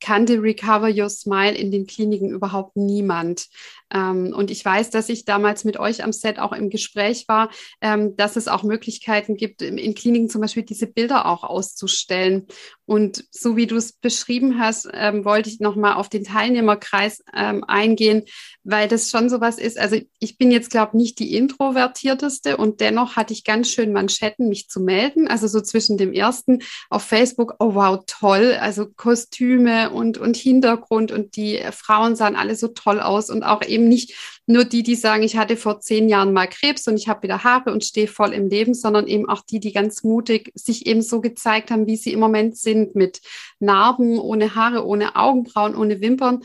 kannte 0.00 0.42
Recover 0.42 0.88
Your 0.88 1.10
Smile 1.10 1.54
in 1.54 1.70
den 1.70 1.86
Kliniken 1.86 2.30
überhaupt 2.30 2.76
niemand. 2.76 3.46
Ähm, 3.92 4.32
und 4.34 4.50
ich 4.50 4.64
weiß, 4.64 4.90
dass 4.90 5.08
ich 5.08 5.24
damals 5.24 5.64
mit 5.64 5.78
euch 5.78 6.04
am 6.04 6.12
Set 6.12 6.38
auch 6.38 6.52
im 6.52 6.70
Gespräch 6.70 7.26
war, 7.28 7.50
ähm, 7.80 8.16
dass 8.16 8.36
es 8.36 8.48
auch 8.48 8.62
Möglichkeiten 8.62 9.36
gibt, 9.36 9.62
in 9.62 9.94
Kliniken 9.94 10.28
zum 10.28 10.40
Beispiel 10.40 10.62
diese 10.62 10.86
Bilder 10.86 11.26
auch 11.26 11.42
auszustellen. 11.42 12.46
Und 12.86 13.24
so 13.30 13.56
wie 13.56 13.66
du 13.66 13.76
es 13.76 13.92
beschrieben 13.92 14.58
hast, 14.58 14.88
ähm, 14.92 15.24
wollte 15.24 15.48
ich 15.48 15.60
nochmal 15.60 15.94
auf 15.94 16.08
den 16.08 16.24
Teilnehmerkreis 16.24 17.22
ähm, 17.34 17.64
eingehen, 17.64 18.24
weil 18.64 18.88
das 18.88 19.10
schon 19.10 19.28
sowas 19.28 19.58
ist. 19.58 19.78
Also 19.78 20.00
ich 20.18 20.38
bin 20.38 20.50
jetzt, 20.50 20.70
glaube 20.70 20.90
ich, 20.94 21.00
nicht 21.00 21.18
die 21.18 21.34
introvertierteste 21.34 22.56
und 22.56 22.80
dennoch 22.80 23.16
hatte 23.16 23.32
ich 23.32 23.44
ganz 23.44 23.70
schön 23.70 23.92
Manschetten, 23.92 24.48
mich 24.48 24.68
zu 24.68 24.80
melden. 24.80 25.28
Also 25.28 25.46
so 25.46 25.60
zwischen 25.60 25.98
dem 25.98 26.12
ersten 26.12 26.60
auf 26.88 27.02
Facebook, 27.02 27.54
oh 27.58 27.74
wow, 27.74 28.02
toll, 28.06 28.56
also 28.60 28.86
Kostüme 28.86 29.89
und, 29.92 30.18
und 30.18 30.36
Hintergrund 30.36 31.12
und 31.12 31.36
die 31.36 31.60
Frauen 31.72 32.16
sahen 32.16 32.36
alle 32.36 32.56
so 32.56 32.68
toll 32.68 33.00
aus 33.00 33.30
und 33.30 33.42
auch 33.42 33.62
eben 33.62 33.88
nicht 33.88 34.14
nur 34.46 34.64
die, 34.64 34.82
die 34.82 34.96
sagen, 34.96 35.22
ich 35.22 35.36
hatte 35.36 35.56
vor 35.56 35.80
zehn 35.80 36.08
Jahren 36.08 36.32
mal 36.32 36.46
Krebs 36.46 36.88
und 36.88 36.96
ich 36.96 37.08
habe 37.08 37.22
wieder 37.22 37.44
Haare 37.44 37.72
und 37.72 37.84
stehe 37.84 38.08
voll 38.08 38.32
im 38.32 38.48
Leben, 38.48 38.74
sondern 38.74 39.06
eben 39.06 39.28
auch 39.28 39.42
die, 39.42 39.60
die 39.60 39.72
ganz 39.72 40.02
mutig 40.02 40.50
sich 40.54 40.86
eben 40.86 41.02
so 41.02 41.20
gezeigt 41.20 41.70
haben, 41.70 41.86
wie 41.86 41.96
sie 41.96 42.12
im 42.12 42.20
Moment 42.20 42.56
sind, 42.56 42.94
mit 42.94 43.20
Narben, 43.60 44.18
ohne 44.18 44.54
Haare, 44.54 44.84
ohne 44.84 45.16
Augenbrauen, 45.16 45.76
ohne 45.76 46.00
Wimpern. 46.00 46.42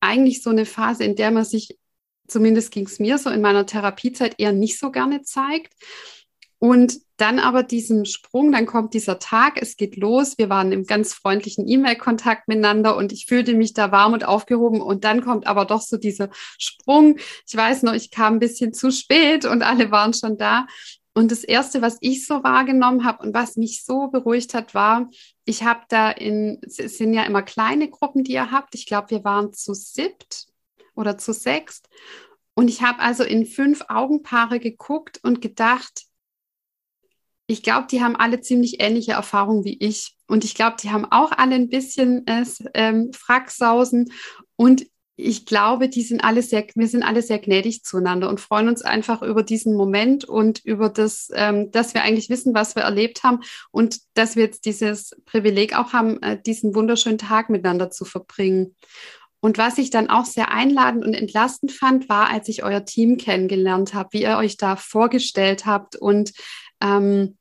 Eigentlich 0.00 0.42
so 0.42 0.50
eine 0.50 0.66
Phase, 0.66 1.04
in 1.04 1.16
der 1.16 1.30
man 1.30 1.44
sich, 1.44 1.76
zumindest 2.28 2.70
ging 2.70 2.86
es 2.86 3.00
mir 3.00 3.18
so 3.18 3.30
in 3.30 3.40
meiner 3.40 3.66
Therapiezeit, 3.66 4.34
eher 4.38 4.52
nicht 4.52 4.78
so 4.78 4.90
gerne 4.92 5.22
zeigt. 5.22 5.72
Und 6.60 6.98
dann 7.18 7.38
aber 7.38 7.62
diesen 7.62 8.04
Sprung, 8.04 8.52
dann 8.52 8.66
kommt 8.66 8.94
dieser 8.94 9.18
Tag, 9.18 9.60
es 9.60 9.76
geht 9.76 9.96
los. 9.96 10.38
Wir 10.38 10.48
waren 10.48 10.72
im 10.72 10.84
ganz 10.84 11.14
freundlichen 11.14 11.68
E-Mail-Kontakt 11.68 12.48
miteinander 12.48 12.96
und 12.96 13.12
ich 13.12 13.26
fühlte 13.26 13.54
mich 13.54 13.74
da 13.74 13.92
warm 13.92 14.12
und 14.12 14.26
aufgehoben. 14.26 14.80
Und 14.80 15.04
dann 15.04 15.24
kommt 15.24 15.46
aber 15.46 15.64
doch 15.64 15.82
so 15.82 15.96
dieser 15.96 16.30
Sprung. 16.58 17.18
Ich 17.46 17.56
weiß 17.56 17.84
noch, 17.84 17.92
ich 17.92 18.10
kam 18.10 18.34
ein 18.34 18.38
bisschen 18.40 18.72
zu 18.72 18.90
spät 18.90 19.44
und 19.44 19.62
alle 19.62 19.90
waren 19.90 20.14
schon 20.14 20.36
da. 20.36 20.66
Und 21.14 21.32
das 21.32 21.42
Erste, 21.42 21.82
was 21.82 21.98
ich 22.00 22.26
so 22.26 22.44
wahrgenommen 22.44 23.04
habe 23.04 23.24
und 23.24 23.34
was 23.34 23.56
mich 23.56 23.84
so 23.84 24.08
beruhigt 24.08 24.54
hat, 24.54 24.74
war, 24.74 25.08
ich 25.44 25.64
habe 25.64 25.80
da 25.88 26.10
in, 26.10 26.60
es 26.62 26.76
sind 26.76 27.14
ja 27.14 27.24
immer 27.24 27.42
kleine 27.42 27.88
Gruppen, 27.88 28.22
die 28.22 28.32
ihr 28.32 28.52
habt. 28.52 28.74
Ich 28.74 28.86
glaube, 28.86 29.10
wir 29.10 29.24
waren 29.24 29.52
zu 29.52 29.74
siebt 29.74 30.46
oder 30.94 31.18
zu 31.18 31.32
sechst. 31.32 31.88
Und 32.54 32.68
ich 32.68 32.82
habe 32.82 33.00
also 33.00 33.22
in 33.24 33.46
fünf 33.46 33.84
Augenpaare 33.88 34.60
geguckt 34.60 35.20
und 35.22 35.40
gedacht, 35.40 36.07
ich 37.50 37.62
glaube, 37.62 37.86
die 37.90 38.02
haben 38.02 38.14
alle 38.14 38.42
ziemlich 38.42 38.80
ähnliche 38.80 39.12
Erfahrungen 39.12 39.64
wie 39.64 39.78
ich. 39.80 40.14
Und 40.28 40.44
ich 40.44 40.54
glaube, 40.54 40.76
die 40.82 40.90
haben 40.90 41.06
auch 41.06 41.32
alle 41.32 41.54
ein 41.54 41.70
bisschen 41.70 42.26
äh, 42.26 42.44
Fracksausen. 43.12 44.12
Und 44.54 44.86
ich 45.16 45.46
glaube, 45.46 45.88
die 45.88 46.02
sind 46.02 46.22
alle 46.22 46.42
sehr, 46.42 46.66
wir 46.74 46.86
sind 46.86 47.02
alle 47.02 47.22
sehr 47.22 47.38
gnädig 47.38 47.84
zueinander 47.84 48.28
und 48.28 48.38
freuen 48.38 48.68
uns 48.68 48.82
einfach 48.82 49.22
über 49.22 49.42
diesen 49.42 49.74
Moment 49.74 50.26
und 50.26 50.62
über 50.62 50.90
das, 50.90 51.30
ähm, 51.34 51.72
dass 51.72 51.94
wir 51.94 52.02
eigentlich 52.02 52.28
wissen, 52.28 52.54
was 52.54 52.76
wir 52.76 52.82
erlebt 52.82 53.24
haben 53.24 53.40
und 53.70 53.98
dass 54.12 54.36
wir 54.36 54.44
jetzt 54.44 54.66
dieses 54.66 55.16
Privileg 55.24 55.76
auch 55.76 55.94
haben, 55.94 56.22
äh, 56.22 56.40
diesen 56.40 56.74
wunderschönen 56.74 57.18
Tag 57.18 57.48
miteinander 57.48 57.90
zu 57.90 58.04
verbringen. 58.04 58.76
Und 59.40 59.56
was 59.56 59.78
ich 59.78 59.90
dann 59.90 60.10
auch 60.10 60.24
sehr 60.24 60.50
einladend 60.50 61.04
und 61.04 61.14
entlastend 61.14 61.72
fand, 61.72 62.08
war, 62.08 62.28
als 62.28 62.48
ich 62.48 62.62
euer 62.62 62.84
Team 62.84 63.16
kennengelernt 63.16 63.94
habe, 63.94 64.10
wie 64.12 64.22
ihr 64.22 64.36
euch 64.36 64.56
da 64.58 64.76
vorgestellt 64.76 65.64
habt 65.64 65.96
und 65.96 66.32
ähm, 66.80 67.36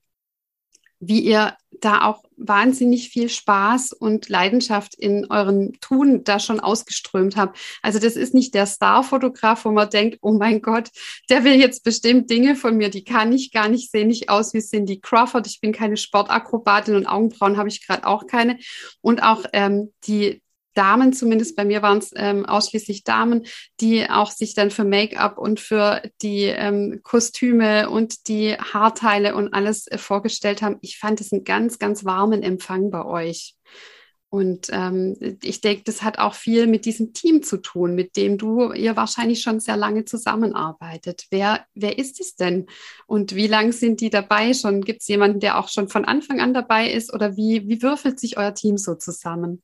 wie 0.99 1.19
ihr 1.19 1.55
da 1.79 2.05
auch 2.05 2.23
wahnsinnig 2.37 3.09
viel 3.09 3.29
Spaß 3.29 3.93
und 3.93 4.29
Leidenschaft 4.29 4.95
in 4.95 5.27
euren 5.29 5.73
Tun 5.79 6.23
da 6.23 6.39
schon 6.39 6.59
ausgeströmt 6.59 7.35
habt. 7.35 7.59
Also 7.81 7.99
das 7.99 8.15
ist 8.15 8.33
nicht 8.33 8.53
der 8.55 8.65
Starfotograf, 8.65 9.65
wo 9.65 9.71
man 9.71 9.89
denkt, 9.89 10.19
oh 10.21 10.33
mein 10.33 10.61
Gott, 10.61 10.89
der 11.29 11.43
will 11.43 11.53
jetzt 11.53 11.83
bestimmt 11.83 12.29
Dinge 12.29 12.55
von 12.55 12.77
mir, 12.77 12.89
die 12.89 13.03
kann 13.03 13.31
ich 13.31 13.51
gar 13.51 13.67
nicht, 13.69 13.91
sehe 13.91 14.07
nicht 14.07 14.29
aus 14.29 14.53
wie 14.53 14.61
Cindy 14.61 14.99
Crawford. 14.99 15.47
Ich 15.47 15.61
bin 15.61 15.71
keine 15.71 15.97
Sportakrobatin 15.97 16.95
und 16.95 17.05
Augenbrauen 17.05 17.57
habe 17.57 17.69
ich 17.69 17.85
gerade 17.85 18.05
auch 18.07 18.25
keine. 18.27 18.57
Und 19.01 19.21
auch 19.21 19.45
ähm, 19.53 19.93
die 20.05 20.41
Damen, 20.77 21.13
zumindest 21.13 21.55
bei 21.55 21.65
mir 21.65 21.81
waren 21.81 21.97
es 21.97 22.11
ähm, 22.15 22.45
ausschließlich 22.45 23.03
Damen, 23.03 23.45
die 23.81 24.09
auch 24.09 24.31
sich 24.31 24.53
dann 24.53 24.71
für 24.71 24.83
Make-up 24.83 25.37
und 25.37 25.59
für 25.59 26.01
die 26.21 26.43
ähm, 26.43 27.01
Kostüme 27.03 27.89
und 27.89 28.27
die 28.27 28.55
Haarteile 28.55 29.35
und 29.35 29.53
alles 29.53 29.87
äh, 29.87 29.97
vorgestellt 29.97 30.61
haben. 30.61 30.77
Ich 30.81 30.99
fand 30.99 31.19
es 31.19 31.33
einen 31.33 31.43
ganz, 31.43 31.79
ganz 31.79 32.05
warmen 32.05 32.43
Empfang 32.43 32.91
bei 32.91 33.03
euch. 33.03 33.55
Und 34.29 34.67
ähm, 34.73 35.15
ich 35.41 35.61
denke, 35.61 35.83
das 35.85 36.03
hat 36.03 36.19
auch 36.19 36.33
viel 36.33 36.67
mit 36.67 36.83
diesem 36.85 37.13
Team 37.13 37.43
zu 37.43 37.57
tun, 37.57 37.95
mit 37.95 38.17
dem 38.17 38.37
du 38.37 38.73
ihr 38.73 38.97
wahrscheinlich 38.97 39.41
schon 39.41 39.61
sehr 39.61 39.77
lange 39.77 40.03
zusammenarbeitet. 40.03 41.23
Wer, 41.31 41.65
wer 41.73 41.97
ist 41.97 42.19
es 42.19 42.35
denn? 42.35 42.65
Und 43.05 43.35
wie 43.35 43.47
lange 43.47 43.71
sind 43.71 44.01
die 44.01 44.09
dabei 44.09 44.53
schon? 44.53 44.81
Gibt 44.81 45.01
es 45.01 45.07
jemanden, 45.07 45.39
der 45.39 45.57
auch 45.57 45.69
schon 45.69 45.87
von 45.87 46.03
Anfang 46.03 46.41
an 46.41 46.53
dabei 46.53 46.91
ist? 46.91 47.13
Oder 47.13 47.37
wie, 47.37 47.69
wie 47.69 47.81
würfelt 47.81 48.19
sich 48.19 48.37
euer 48.37 48.53
Team 48.53 48.77
so 48.77 48.95
zusammen? 48.95 49.63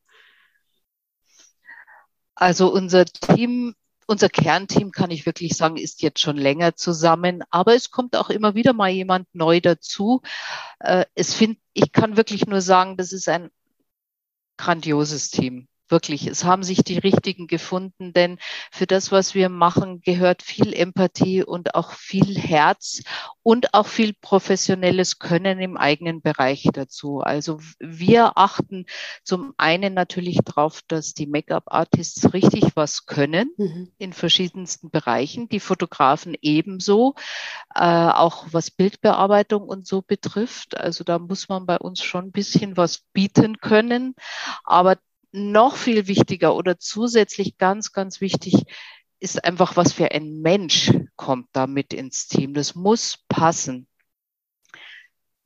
Also 2.34 2.72
unser 2.72 3.04
Team 3.04 3.74
unser 4.06 4.28
Kernteam, 4.28 4.92
kann 4.92 5.10
ich 5.10 5.26
wirklich 5.26 5.56
sagen, 5.56 5.76
ist 5.76 6.02
jetzt 6.02 6.20
schon 6.20 6.36
länger 6.36 6.76
zusammen, 6.76 7.42
aber 7.50 7.74
es 7.74 7.90
kommt 7.90 8.16
auch 8.16 8.30
immer 8.30 8.54
wieder 8.54 8.72
mal 8.72 8.90
jemand 8.90 9.34
neu 9.34 9.60
dazu. 9.60 10.22
Äh, 10.80 11.06
es 11.14 11.34
find, 11.34 11.58
ich 11.72 11.92
kann 11.92 12.16
wirklich 12.16 12.46
nur 12.46 12.60
sagen, 12.60 12.96
das 12.96 13.12
ist 13.12 13.28
ein 13.28 13.50
grandioses 14.56 15.30
Team. 15.30 15.68
Wirklich, 15.88 16.26
es 16.26 16.44
haben 16.44 16.62
sich 16.62 16.82
die 16.82 16.98
richtigen 16.98 17.46
gefunden, 17.46 18.14
denn 18.14 18.38
für 18.72 18.86
das, 18.86 19.12
was 19.12 19.34
wir 19.34 19.50
machen, 19.50 20.00
gehört 20.00 20.42
viel 20.42 20.72
Empathie 20.72 21.42
und 21.44 21.74
auch 21.74 21.92
viel 21.92 22.38
Herz 22.38 23.02
und 23.42 23.74
auch 23.74 23.86
viel 23.86 24.14
professionelles 24.14 25.18
Können 25.18 25.60
im 25.60 25.76
eigenen 25.76 26.22
Bereich 26.22 26.66
dazu. 26.72 27.20
Also 27.20 27.60
wir 27.78 28.38
achten 28.38 28.86
zum 29.22 29.52
einen 29.58 29.92
natürlich 29.92 30.38
darauf, 30.42 30.80
dass 30.88 31.12
die 31.12 31.26
Make-up-Artists 31.26 32.32
richtig 32.32 32.74
was 32.76 33.04
können 33.04 33.50
mhm. 33.58 33.92
in 33.98 34.14
verschiedensten 34.14 34.90
Bereichen, 34.90 35.50
die 35.50 35.60
Fotografen 35.60 36.34
ebenso, 36.40 37.14
äh, 37.74 37.84
auch 37.84 38.46
was 38.52 38.70
Bildbearbeitung 38.70 39.62
und 39.68 39.86
so 39.86 40.00
betrifft. 40.00 40.78
Also 40.78 41.04
da 41.04 41.18
muss 41.18 41.50
man 41.50 41.66
bei 41.66 41.76
uns 41.76 42.02
schon 42.02 42.26
ein 42.26 42.32
bisschen 42.32 42.78
was 42.78 43.02
bieten 43.12 43.58
können. 43.58 44.14
Aber 44.64 44.96
noch 45.34 45.76
viel 45.76 46.06
wichtiger 46.06 46.54
oder 46.54 46.78
zusätzlich 46.78 47.58
ganz, 47.58 47.92
ganz 47.92 48.20
wichtig 48.20 48.64
ist 49.18 49.44
einfach, 49.44 49.76
was 49.76 49.92
für 49.92 50.12
ein 50.12 50.40
Mensch 50.42 50.92
kommt 51.16 51.48
da 51.52 51.66
mit 51.66 51.92
ins 51.92 52.28
Team. 52.28 52.54
Das 52.54 52.74
muss 52.76 53.18
passen. 53.28 53.88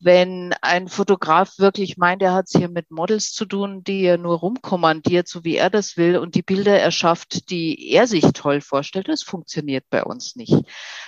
Wenn 0.01 0.55
ein 0.61 0.89
Fotograf 0.89 1.59
wirklich 1.59 1.97
meint, 1.97 2.23
er 2.23 2.35
hat 2.35 2.47
es 2.47 2.57
hier 2.57 2.69
mit 2.69 2.91
Models 2.91 3.33
zu 3.33 3.47
tun, 3.47 3.83
die 3.83 4.03
er 4.03 4.19
nur 4.19 4.39
rumkommandiert, 4.39 5.27
so 5.27 5.43
wie 5.43 5.57
er 5.57 5.71
das 5.71 5.97
will, 5.97 6.19
und 6.19 6.35
die 6.35 6.43
Bilder 6.43 6.79
erschafft, 6.79 7.51
die 7.51 7.91
er 7.91 8.07
sich 8.07 8.25
toll 8.35 8.61
vorstellt, 8.61 9.09
das 9.09 9.23
funktioniert 9.23 9.87
bei 9.91 10.05
uns 10.05 10.37
nicht. 10.37 10.55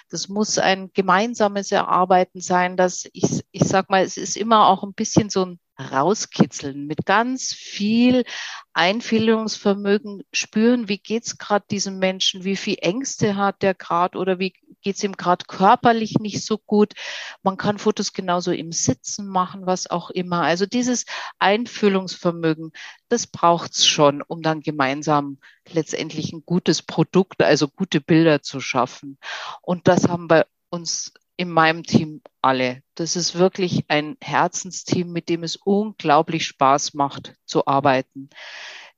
Das 0.08 0.28
muss 0.28 0.58
ein 0.58 0.90
gemeinsames 0.92 1.70
Erarbeiten 1.70 2.40
sein, 2.40 2.76
dass 2.76 3.04
ich, 3.12 3.44
ich 3.52 3.64
sag 3.64 3.90
mal, 3.90 4.02
es 4.02 4.16
ist 4.16 4.36
immer 4.36 4.68
auch 4.68 4.82
ein 4.82 4.94
bisschen 4.94 5.28
so 5.28 5.44
ein 5.44 5.60
rauskitzeln, 5.80 6.86
mit 6.86 7.06
ganz 7.06 7.52
viel 7.52 8.24
Einfühlungsvermögen 8.72 10.22
spüren, 10.32 10.88
wie 10.88 10.98
geht's 10.98 11.38
gerade 11.38 11.64
diesem 11.70 11.98
Menschen, 11.98 12.44
wie 12.44 12.56
viel 12.56 12.76
Ängste 12.80 13.36
hat 13.36 13.62
der 13.62 13.74
gerade 13.74 14.18
oder 14.18 14.38
wie 14.38 14.54
geht's 14.82 15.02
ihm 15.02 15.16
gerade 15.16 15.44
körperlich 15.46 16.18
nicht 16.18 16.44
so 16.44 16.58
gut. 16.58 16.94
Man 17.42 17.56
kann 17.56 17.78
Fotos 17.78 18.12
genauso 18.12 18.52
im 18.52 18.72
Sitzen 18.72 19.28
machen, 19.28 19.66
was 19.66 19.90
auch 19.90 20.10
immer. 20.10 20.42
Also 20.42 20.66
dieses 20.66 21.04
Einfühlungsvermögen, 21.38 22.72
das 23.08 23.26
braucht's 23.26 23.86
schon, 23.86 24.22
um 24.22 24.42
dann 24.42 24.60
gemeinsam 24.60 25.38
letztendlich 25.68 26.32
ein 26.32 26.42
gutes 26.44 26.82
Produkt, 26.82 27.42
also 27.42 27.68
gute 27.68 28.00
Bilder 28.00 28.42
zu 28.42 28.60
schaffen. 28.60 29.18
Und 29.62 29.88
das 29.88 30.08
haben 30.08 30.28
bei 30.28 30.46
uns 30.70 31.12
in 31.40 31.48
meinem 31.48 31.84
Team 31.84 32.20
alle. 32.42 32.82
Das 32.96 33.16
ist 33.16 33.38
wirklich 33.38 33.86
ein 33.88 34.18
Herzensteam, 34.20 35.10
mit 35.10 35.30
dem 35.30 35.42
es 35.42 35.56
unglaublich 35.56 36.44
Spaß 36.44 36.92
macht 36.92 37.32
zu 37.46 37.66
arbeiten. 37.66 38.28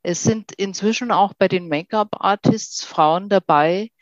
Es 0.02 0.24
sind 0.24 0.50
inzwischen 0.50 1.12
auch 1.12 1.34
bei 1.34 1.46
den 1.46 1.68
Make-up-Artists 1.68 2.82
Frauen 2.82 3.28
dabei, 3.28 3.92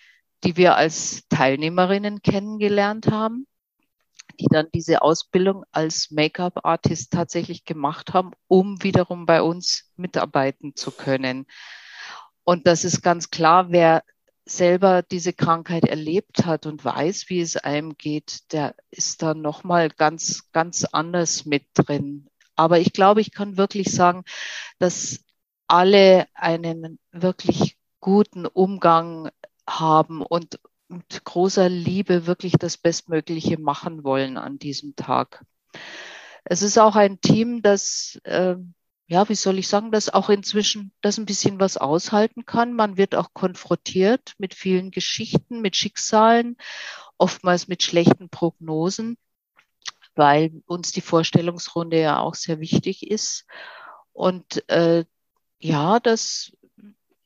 die 0.42 0.56
wir 0.56 0.76
als 0.76 1.28
Teilnehmerinnen 1.28 2.22
kennengelernt 2.22 3.10
haben, 3.10 3.46
die 4.40 4.46
dann 4.50 4.68
diese 4.72 5.02
Ausbildung 5.02 5.64
als 5.70 6.10
Make-up-Artist 6.10 7.12
tatsächlich 7.12 7.66
gemacht 7.66 8.14
haben, 8.14 8.30
um 8.48 8.82
wiederum 8.82 9.26
bei 9.26 9.42
uns 9.42 9.92
mitarbeiten 9.96 10.74
zu 10.76 10.92
können. 10.92 11.44
Und 12.44 12.66
das 12.66 12.84
ist 12.84 13.02
ganz 13.02 13.28
klar, 13.28 13.70
wer 13.70 14.02
selber 14.56 15.02
diese 15.02 15.32
Krankheit 15.32 15.84
erlebt 15.84 16.44
hat 16.44 16.66
und 16.66 16.84
weiß, 16.84 17.28
wie 17.28 17.40
es 17.40 17.56
einem 17.56 17.96
geht, 17.96 18.52
der 18.52 18.74
ist 18.90 19.22
da 19.22 19.34
nochmal 19.34 19.88
ganz, 19.90 20.50
ganz 20.52 20.84
anders 20.84 21.44
mit 21.44 21.66
drin. 21.74 22.28
Aber 22.56 22.78
ich 22.78 22.92
glaube, 22.92 23.20
ich 23.20 23.32
kann 23.32 23.56
wirklich 23.56 23.92
sagen, 23.92 24.24
dass 24.78 25.24
alle 25.66 26.26
einen 26.34 26.98
wirklich 27.12 27.78
guten 28.00 28.46
Umgang 28.46 29.30
haben 29.66 30.22
und 30.22 30.58
mit 30.88 31.24
großer 31.24 31.68
Liebe 31.68 32.26
wirklich 32.26 32.54
das 32.58 32.76
Bestmögliche 32.76 33.58
machen 33.58 34.02
wollen 34.02 34.36
an 34.36 34.58
diesem 34.58 34.96
Tag. 34.96 35.44
Es 36.44 36.62
ist 36.62 36.78
auch 36.78 36.96
ein 36.96 37.20
Team, 37.20 37.62
das 37.62 38.18
äh, 38.24 38.56
ja, 39.10 39.28
wie 39.28 39.34
soll 39.34 39.58
ich 39.58 39.66
sagen, 39.66 39.90
dass 39.90 40.08
auch 40.08 40.28
inzwischen 40.28 40.92
das 41.00 41.18
ein 41.18 41.26
bisschen 41.26 41.58
was 41.58 41.76
aushalten 41.76 42.46
kann. 42.46 42.74
Man 42.74 42.96
wird 42.96 43.16
auch 43.16 43.34
konfrontiert 43.34 44.34
mit 44.38 44.54
vielen 44.54 44.92
Geschichten, 44.92 45.60
mit 45.60 45.74
Schicksalen, 45.74 46.56
oftmals 47.18 47.66
mit 47.66 47.82
schlechten 47.82 48.28
Prognosen, 48.28 49.18
weil 50.14 50.62
uns 50.66 50.92
die 50.92 51.00
Vorstellungsrunde 51.00 52.00
ja 52.00 52.20
auch 52.20 52.36
sehr 52.36 52.60
wichtig 52.60 53.10
ist. 53.10 53.46
Und 54.12 54.62
äh, 54.70 55.04
ja, 55.58 55.98
das 55.98 56.52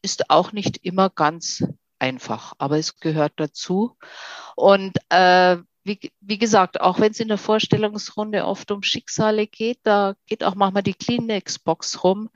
ist 0.01 0.31
auch 0.31 0.53
nicht 0.53 0.79
immer 0.79 1.11
ganz 1.11 1.65
einfach, 1.99 2.55
aber 2.57 2.79
es 2.79 2.97
gehört 2.97 3.35
dazu. 3.37 3.99
Und 4.57 4.97
äh, 5.11 5.59
wie, 5.85 6.13
wie 6.21 6.39
gesagt, 6.39 6.81
auch 6.81 6.99
wenn 6.99 7.13
es 7.13 7.21
in 7.21 7.29
der 7.29 7.39
Vorstellungsrunde 7.39 8.47
oft 8.47 8.71
um 8.71 8.83
Schicksale 8.83 9.47
geht, 9.47 9.81
da 9.83 10.15
geht 10.27 10.43
auch 10.43 10.55
manchmal 10.55 10.83
die 10.83 10.95
Kleenex-Box 10.95 12.03
rum. 12.03 12.31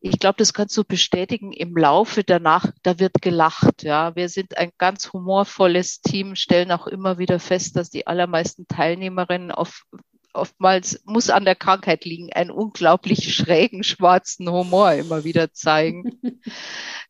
Ich 0.00 0.18
glaube, 0.18 0.34
das 0.38 0.52
kannst 0.52 0.76
du 0.76 0.82
bestätigen. 0.82 1.52
Im 1.52 1.76
Laufe 1.76 2.24
danach, 2.24 2.66
da 2.82 2.98
wird 2.98 3.22
gelacht. 3.22 3.84
Ja, 3.84 4.16
wir 4.16 4.28
sind 4.28 4.58
ein 4.58 4.72
ganz 4.76 5.12
humorvolles 5.12 6.00
Team, 6.00 6.34
stellen 6.34 6.72
auch 6.72 6.88
immer 6.88 7.18
wieder 7.18 7.38
fest, 7.38 7.76
dass 7.76 7.88
die 7.88 8.08
allermeisten 8.08 8.66
Teilnehmerinnen 8.66 9.52
auf, 9.52 9.84
oftmals 10.32 11.00
muss 11.04 11.30
an 11.30 11.44
der 11.44 11.54
Krankheit 11.54 12.04
liegen, 12.04 12.32
einen 12.32 12.50
unglaublich 12.50 13.32
schrägen 13.36 13.84
schwarzen 13.84 14.50
Humor 14.50 14.92
immer 14.94 15.22
wieder 15.22 15.52
zeigen. 15.52 16.20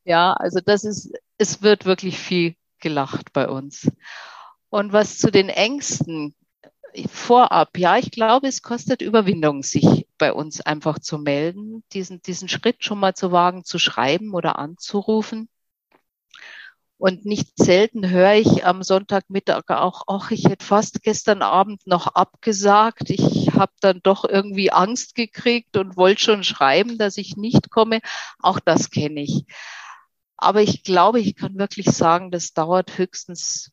ja, 0.05 0.35
also 0.35 0.61
das 0.63 0.85
ist, 0.85 1.15
es 1.39 1.63
wird 1.63 1.87
wirklich 1.87 2.19
viel 2.19 2.57
gelacht 2.79 3.33
bei 3.33 3.49
uns. 3.49 3.91
Und 4.73 4.95
was 4.95 5.19
zu 5.19 5.31
den 5.31 5.51
Ängsten 5.51 6.35
vorab, 7.07 7.77
ja, 7.77 7.99
ich 7.99 8.11
glaube, 8.11 8.49
es 8.49 8.63
kostet 8.63 9.03
Überwindung, 9.03 9.63
sich 9.63 10.09
bei 10.17 10.33
uns 10.33 10.63
einfach 10.63 10.99
zu 10.99 11.19
melden, 11.19 11.85
diesen, 11.93 12.23
diesen 12.23 12.49
Schritt 12.49 12.83
schon 12.83 12.99
mal 12.99 13.13
zu 13.13 13.33
wagen, 13.33 13.65
zu 13.65 13.79
schreiben 13.79 14.33
oder 14.33 14.59
anzurufen. 14.59 15.51
Und 16.97 17.27
nicht 17.27 17.51
selten 17.57 18.09
höre 18.09 18.37
ich 18.37 18.65
am 18.65 18.83
Sonntagmittag 18.83 19.69
auch, 19.69 20.05
ach, 20.07 20.31
ich 20.31 20.47
hätte 20.47 20.65
fast 20.65 21.03
gestern 21.03 21.43
Abend 21.43 21.87
noch 21.87 22.07
abgesagt. 22.07 23.11
Ich 23.11 23.53
habe 23.53 23.73
dann 23.83 24.01
doch 24.03 24.25
irgendwie 24.25 24.73
Angst 24.73 25.15
gekriegt 25.15 25.77
und 25.77 25.99
wollte 25.99 26.23
schon 26.23 26.45
schreiben, 26.45 26.97
dass 26.97 27.19
ich 27.19 27.37
nicht 27.37 27.69
komme. 27.71 28.01
Auch 28.39 28.59
das 28.59 28.89
kenne 28.89 29.21
ich. 29.21 29.45
Aber 30.39 30.63
ich 30.63 30.83
glaube, 30.83 31.21
ich 31.21 31.37
kann 31.37 31.59
wirklich 31.59 31.91
sagen, 31.91 32.31
das 32.31 32.55
dauert 32.55 32.97
höchstens 32.97 33.72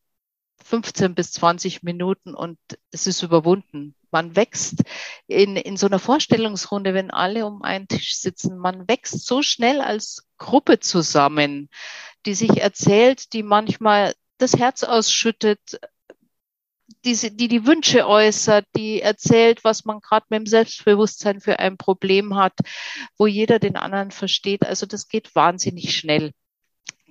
15 0.63 1.15
bis 1.15 1.31
20 1.31 1.83
Minuten 1.83 2.33
und 2.33 2.57
es 2.91 3.07
ist 3.07 3.23
überwunden. 3.23 3.95
Man 4.11 4.35
wächst 4.35 4.83
in, 5.27 5.55
in 5.55 5.77
so 5.77 5.87
einer 5.87 5.99
Vorstellungsrunde, 5.99 6.93
wenn 6.93 7.11
alle 7.11 7.45
um 7.45 7.61
einen 7.61 7.87
Tisch 7.87 8.17
sitzen, 8.17 8.57
man 8.57 8.87
wächst 8.87 9.25
so 9.25 9.41
schnell 9.41 9.81
als 9.81 10.27
Gruppe 10.37 10.79
zusammen, 10.79 11.69
die 12.25 12.33
sich 12.33 12.61
erzählt, 12.61 13.33
die 13.33 13.43
manchmal 13.43 14.13
das 14.37 14.57
Herz 14.57 14.83
ausschüttet, 14.83 15.79
die, 17.05 17.15
die 17.15 17.47
die 17.47 17.65
Wünsche 17.65 18.07
äußert, 18.07 18.65
die 18.75 19.01
erzählt, 19.01 19.63
was 19.63 19.85
man 19.85 19.99
gerade 19.99 20.25
mit 20.29 20.39
dem 20.39 20.45
Selbstbewusstsein 20.45 21.39
für 21.39 21.59
ein 21.59 21.77
Problem 21.77 22.35
hat, 22.35 22.53
wo 23.17 23.27
jeder 23.27 23.59
den 23.59 23.75
anderen 23.75 24.11
versteht. 24.11 24.65
Also 24.65 24.85
das 24.85 25.07
geht 25.07 25.33
wahnsinnig 25.35 25.95
schnell 25.95 26.31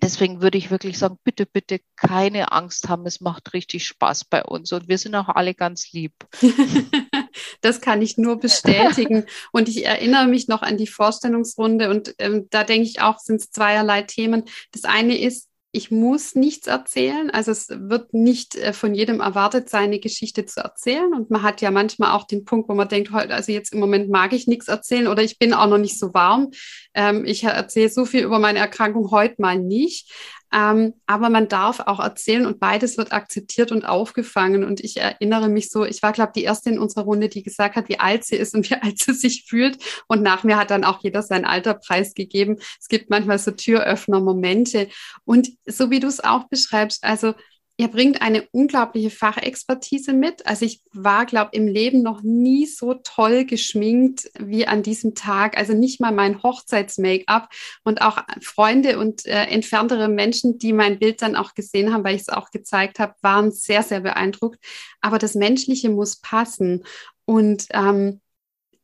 deswegen 0.02 0.40
würde 0.40 0.58
ich 0.58 0.70
wirklich 0.70 0.98
sagen, 0.98 1.18
bitte, 1.24 1.46
bitte 1.46 1.80
keine 1.96 2.52
Angst 2.52 2.88
haben. 2.88 3.06
Es 3.06 3.20
macht 3.20 3.52
richtig 3.52 3.86
Spaß 3.86 4.24
bei 4.26 4.44
uns 4.44 4.72
und 4.72 4.88
wir 4.88 4.98
sind 4.98 5.14
auch 5.14 5.28
alle 5.28 5.54
ganz 5.54 5.92
lieb. 5.92 6.12
das 7.60 7.80
kann 7.80 8.02
ich 8.02 8.18
nur 8.18 8.38
bestätigen. 8.38 9.24
Und 9.52 9.68
ich 9.68 9.84
erinnere 9.84 10.26
mich 10.26 10.48
noch 10.48 10.62
an 10.62 10.76
die 10.76 10.86
Vorstellungsrunde 10.86 11.90
und 11.90 12.14
ähm, 12.18 12.46
da 12.50 12.64
denke 12.64 12.88
ich 12.88 13.00
auch, 13.00 13.18
sind 13.18 13.40
es 13.40 13.50
zweierlei 13.50 14.02
Themen. 14.02 14.44
Das 14.72 14.84
eine 14.84 15.18
ist, 15.18 15.47
ich 15.70 15.90
muss 15.90 16.34
nichts 16.34 16.66
erzählen. 16.66 17.30
Also 17.30 17.50
es 17.50 17.68
wird 17.68 18.14
nicht 18.14 18.56
äh, 18.56 18.72
von 18.72 18.94
jedem 18.94 19.20
erwartet, 19.20 19.68
seine 19.68 19.98
Geschichte 19.98 20.46
zu 20.46 20.60
erzählen. 20.60 21.12
Und 21.12 21.30
man 21.30 21.42
hat 21.42 21.60
ja 21.60 21.70
manchmal 21.70 22.12
auch 22.12 22.26
den 22.26 22.44
Punkt, 22.44 22.68
wo 22.68 22.74
man 22.74 22.88
denkt, 22.88 23.12
heute, 23.12 23.34
also 23.34 23.52
jetzt 23.52 23.74
im 23.74 23.80
Moment 23.80 24.08
mag 24.08 24.32
ich 24.32 24.46
nichts 24.46 24.68
erzählen 24.68 25.08
oder 25.08 25.22
ich 25.22 25.38
bin 25.38 25.52
auch 25.52 25.66
noch 25.66 25.78
nicht 25.78 25.98
so 25.98 26.14
warm. 26.14 26.50
Ähm, 26.94 27.24
ich 27.26 27.44
erzähle 27.44 27.90
so 27.90 28.06
viel 28.06 28.24
über 28.24 28.38
meine 28.38 28.60
Erkrankung 28.60 29.10
heute 29.10 29.36
mal 29.38 29.58
nicht. 29.58 30.10
Ähm, 30.52 30.94
aber 31.06 31.28
man 31.28 31.48
darf 31.48 31.80
auch 31.80 32.00
erzählen 32.00 32.46
und 32.46 32.58
beides 32.58 32.96
wird 32.96 33.12
akzeptiert 33.12 33.70
und 33.72 33.84
aufgefangen. 33.84 34.64
Und 34.64 34.80
ich 34.80 34.96
erinnere 34.98 35.48
mich 35.48 35.70
so, 35.70 35.84
ich 35.84 36.02
war, 36.02 36.12
glaube 36.12 36.32
die 36.34 36.44
erste 36.44 36.70
in 36.70 36.78
unserer 36.78 37.04
Runde, 37.04 37.28
die 37.28 37.42
gesagt 37.42 37.76
hat, 37.76 37.88
wie 37.88 37.98
alt 37.98 38.24
sie 38.24 38.36
ist 38.36 38.54
und 38.54 38.68
wie 38.70 38.74
alt 38.74 38.98
sie 38.98 39.12
sich 39.12 39.44
fühlt. 39.46 39.78
Und 40.06 40.22
nach 40.22 40.44
mir 40.44 40.56
hat 40.56 40.70
dann 40.70 40.84
auch 40.84 41.02
jeder 41.02 41.22
sein 41.22 41.44
Alter 41.44 41.74
preisgegeben. 41.74 42.58
Es 42.80 42.88
gibt 42.88 43.10
manchmal 43.10 43.38
so 43.38 43.50
Türöffner-Momente. 43.50 44.88
Und 45.24 45.50
so 45.66 45.90
wie 45.90 46.00
du 46.00 46.06
es 46.06 46.22
auch 46.22 46.48
beschreibst, 46.48 47.04
also 47.04 47.34
Ihr 47.80 47.86
bringt 47.86 48.22
eine 48.22 48.42
unglaubliche 48.50 49.08
Fachexpertise 49.08 50.12
mit. 50.12 50.44
Also 50.46 50.64
ich 50.64 50.82
war, 50.92 51.26
glaube 51.26 51.50
im 51.52 51.68
Leben 51.68 52.02
noch 52.02 52.22
nie 52.22 52.66
so 52.66 52.94
toll 52.94 53.44
geschminkt 53.44 54.28
wie 54.36 54.66
an 54.66 54.82
diesem 54.82 55.14
Tag. 55.14 55.56
Also 55.56 55.74
nicht 55.74 56.00
mal 56.00 56.10
mein 56.10 56.42
Hochzeits-Make-up 56.42 57.48
und 57.84 58.02
auch 58.02 58.18
Freunde 58.42 58.98
und 58.98 59.26
äh, 59.26 59.44
entferntere 59.44 60.08
Menschen, 60.08 60.58
die 60.58 60.72
mein 60.72 60.98
Bild 60.98 61.22
dann 61.22 61.36
auch 61.36 61.54
gesehen 61.54 61.92
haben, 61.92 62.02
weil 62.02 62.16
ich 62.16 62.22
es 62.22 62.30
auch 62.30 62.50
gezeigt 62.50 62.98
habe, 62.98 63.14
waren 63.22 63.52
sehr, 63.52 63.84
sehr 63.84 64.00
beeindruckt. 64.00 64.58
Aber 65.00 65.20
das 65.20 65.36
Menschliche 65.36 65.88
muss 65.88 66.16
passen. 66.16 66.84
Und 67.26 67.66
ähm, 67.70 68.20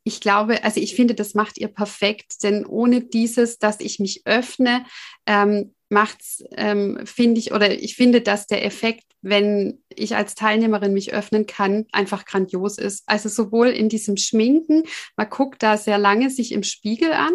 ich 0.04 0.20
glaube, 0.20 0.62
also 0.62 0.80
ich 0.80 0.94
finde, 0.94 1.14
das 1.14 1.34
macht 1.34 1.58
ihr 1.58 1.68
perfekt, 1.68 2.44
denn 2.44 2.64
ohne 2.64 3.00
dieses, 3.00 3.58
dass 3.58 3.80
ich 3.80 3.98
mich 3.98 4.22
öffne, 4.24 4.84
ähm, 5.26 5.73
macht's, 5.88 6.42
ähm, 6.56 7.00
finde 7.04 7.40
ich, 7.40 7.52
oder 7.52 7.70
ich 7.72 7.96
finde, 7.96 8.20
dass 8.20 8.46
der 8.46 8.64
Effekt, 8.64 9.04
wenn 9.22 9.82
ich 9.88 10.16
als 10.16 10.34
Teilnehmerin 10.34 10.92
mich 10.92 11.12
öffnen 11.12 11.46
kann, 11.46 11.86
einfach 11.92 12.24
grandios 12.24 12.78
ist. 12.78 13.04
Also 13.06 13.28
sowohl 13.28 13.68
in 13.68 13.88
diesem 13.88 14.16
Schminken, 14.16 14.84
man 15.16 15.30
guckt 15.30 15.62
da 15.62 15.76
sehr 15.76 15.98
lange 15.98 16.30
sich 16.30 16.52
im 16.52 16.62
Spiegel 16.62 17.12
an 17.12 17.32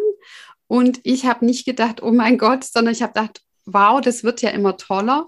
und 0.67 0.99
ich 1.03 1.25
habe 1.25 1.45
nicht 1.45 1.65
gedacht, 1.65 2.03
oh 2.03 2.11
mein 2.11 2.37
Gott, 2.37 2.63
sondern 2.63 2.93
ich 2.93 3.01
habe 3.01 3.13
gedacht, 3.13 3.41
wow, 3.65 4.01
das 4.01 4.23
wird 4.23 4.41
ja 4.41 4.49
immer 4.49 4.77
toller. 4.77 5.27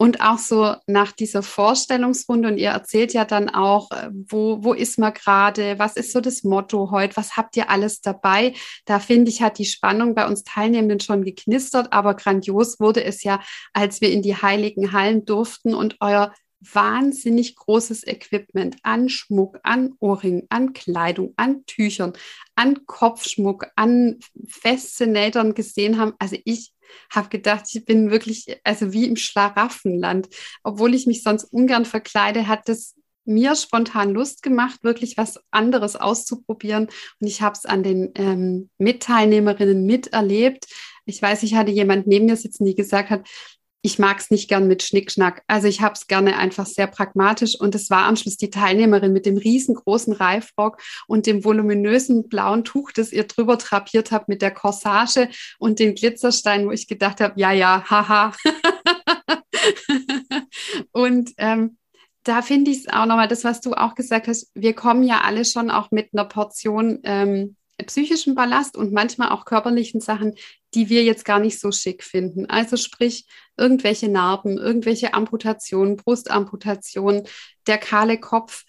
Und 0.00 0.20
auch 0.20 0.38
so 0.38 0.76
nach 0.86 1.10
dieser 1.10 1.42
Vorstellungsrunde, 1.42 2.48
und 2.48 2.58
ihr 2.58 2.70
erzählt 2.70 3.12
ja 3.12 3.24
dann 3.24 3.48
auch, 3.48 3.90
äh, 3.90 4.10
wo, 4.12 4.62
wo 4.62 4.72
ist 4.72 4.96
man 4.98 5.12
gerade, 5.12 5.78
was 5.80 5.96
ist 5.96 6.12
so 6.12 6.20
das 6.20 6.44
Motto 6.44 6.92
heute, 6.92 7.16
was 7.16 7.36
habt 7.36 7.56
ihr 7.56 7.68
alles 7.68 8.00
dabei? 8.00 8.54
Da 8.84 9.00
finde 9.00 9.30
ich, 9.30 9.42
hat 9.42 9.58
die 9.58 9.64
Spannung 9.64 10.14
bei 10.14 10.26
uns 10.26 10.44
Teilnehmenden 10.44 11.00
schon 11.00 11.24
geknistert, 11.24 11.92
aber 11.92 12.14
grandios 12.14 12.78
wurde 12.78 13.02
es 13.02 13.24
ja, 13.24 13.40
als 13.72 14.00
wir 14.00 14.12
in 14.12 14.22
die 14.22 14.36
heiligen 14.36 14.92
Hallen 14.92 15.24
durften 15.24 15.74
und 15.74 15.96
euer 16.00 16.32
wahnsinnig 16.60 17.56
großes 17.56 18.06
Equipment 18.06 18.76
an 18.82 19.08
Schmuck, 19.08 19.58
an 19.62 19.94
Ohrringen, 20.00 20.46
an 20.48 20.72
Kleidung, 20.72 21.34
an 21.36 21.64
Tüchern, 21.66 22.12
an 22.54 22.86
Kopfschmuck, 22.86 23.66
an 23.76 24.18
Faszinatoren 24.48 25.54
gesehen 25.54 25.98
haben. 25.98 26.14
Also 26.18 26.36
ich 26.44 26.72
habe 27.10 27.28
gedacht, 27.28 27.64
ich 27.72 27.84
bin 27.84 28.10
wirklich, 28.10 28.60
also 28.64 28.92
wie 28.92 29.06
im 29.06 29.16
Schlaraffenland. 29.16 30.28
Obwohl 30.62 30.94
ich 30.94 31.06
mich 31.06 31.22
sonst 31.22 31.44
ungern 31.44 31.84
verkleide, 31.84 32.48
hat 32.48 32.68
das 32.68 32.94
mir 33.24 33.54
spontan 33.54 34.10
Lust 34.10 34.42
gemacht, 34.42 34.82
wirklich 34.82 35.18
was 35.18 35.38
anderes 35.50 35.96
auszuprobieren. 35.96 36.88
Und 37.20 37.26
ich 37.26 37.42
habe 37.42 37.54
es 37.54 37.66
an 37.66 37.82
den 37.82 38.10
ähm, 38.14 38.70
Mitteilnehmerinnen 38.78 39.84
miterlebt. 39.84 40.66
Ich 41.04 41.20
weiß, 41.20 41.42
ich 41.42 41.54
hatte 41.54 41.70
jemand 41.70 42.06
neben 42.06 42.26
mir 42.26 42.36
sitzen, 42.36 42.64
die 42.64 42.74
gesagt 42.74 43.10
hat, 43.10 43.28
ich 43.88 43.98
mag 43.98 44.18
es 44.18 44.30
nicht 44.30 44.50
gern 44.50 44.68
mit 44.68 44.82
Schnickschnack. 44.82 45.42
Also 45.46 45.66
ich 45.66 45.80
habe 45.80 45.94
es 45.94 46.08
gerne 46.08 46.36
einfach 46.36 46.66
sehr 46.66 46.86
pragmatisch. 46.86 47.58
Und 47.58 47.74
es 47.74 47.88
war 47.88 48.04
am 48.04 48.16
Schluss 48.16 48.36
die 48.36 48.50
Teilnehmerin 48.50 49.14
mit 49.14 49.24
dem 49.24 49.38
riesengroßen 49.38 50.12
Reifrock 50.12 50.76
und 51.06 51.24
dem 51.24 51.42
voluminösen 51.42 52.28
blauen 52.28 52.64
Tuch, 52.64 52.92
das 52.92 53.12
ihr 53.12 53.24
drüber 53.24 53.56
drapiert 53.56 54.12
habt 54.12 54.28
mit 54.28 54.42
der 54.42 54.50
Corsage 54.50 55.30
und 55.58 55.78
den 55.78 55.94
Glitzerstein, 55.94 56.66
wo 56.66 56.70
ich 56.70 56.86
gedacht 56.86 57.22
habe, 57.22 57.40
ja, 57.40 57.50
ja, 57.52 57.82
haha. 57.88 58.32
und 60.92 61.30
ähm, 61.38 61.78
da 62.24 62.42
finde 62.42 62.70
ich 62.70 62.80
es 62.80 62.88
auch 62.88 63.06
nochmal, 63.06 63.28
das, 63.28 63.44
was 63.44 63.62
du 63.62 63.72
auch 63.72 63.94
gesagt 63.94 64.28
hast, 64.28 64.50
wir 64.54 64.74
kommen 64.74 65.02
ja 65.02 65.22
alle 65.22 65.46
schon 65.46 65.70
auch 65.70 65.90
mit 65.92 66.10
einer 66.12 66.26
Portion 66.26 66.98
ähm, 67.04 67.56
psychischen 67.84 68.34
Ballast 68.34 68.76
und 68.76 68.92
manchmal 68.92 69.30
auch 69.30 69.44
körperlichen 69.44 70.00
Sachen, 70.00 70.34
die 70.74 70.88
wir 70.88 71.04
jetzt 71.04 71.24
gar 71.24 71.38
nicht 71.38 71.60
so 71.60 71.72
schick 71.72 72.02
finden. 72.02 72.46
Also 72.46 72.76
sprich 72.76 73.26
irgendwelche 73.56 74.08
Narben, 74.08 74.58
irgendwelche 74.58 75.14
Amputationen, 75.14 75.96
Brustamputationen, 75.96 77.26
der 77.66 77.78
kahle 77.78 78.18
Kopf. 78.18 78.64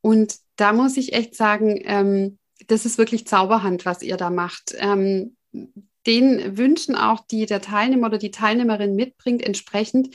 Und 0.00 0.36
da 0.56 0.72
muss 0.72 0.96
ich 0.96 1.12
echt 1.12 1.34
sagen, 1.34 1.80
ähm, 1.84 2.38
das 2.68 2.86
ist 2.86 2.98
wirklich 2.98 3.26
Zauberhand, 3.26 3.84
was 3.86 4.02
ihr 4.02 4.16
da 4.16 4.30
macht. 4.30 4.74
Ähm, 4.76 5.36
den 6.06 6.56
Wünschen 6.58 6.96
auch, 6.96 7.20
die 7.26 7.46
der 7.46 7.60
Teilnehmer 7.60 8.08
oder 8.08 8.18
die 8.18 8.30
Teilnehmerin 8.30 8.94
mitbringt, 8.94 9.42
entsprechend 9.42 10.14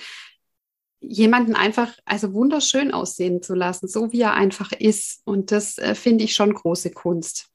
jemanden 1.00 1.56
einfach 1.56 1.94
also 2.06 2.34
wunderschön 2.34 2.92
aussehen 2.92 3.42
zu 3.42 3.54
lassen, 3.54 3.88
so 3.88 4.12
wie 4.12 4.22
er 4.22 4.34
einfach 4.34 4.72
ist. 4.72 5.22
Und 5.26 5.52
das 5.52 5.78
äh, 5.78 5.96
finde 5.96 6.24
ich 6.24 6.36
schon 6.36 6.54
große 6.54 6.92
Kunst. 6.92 7.50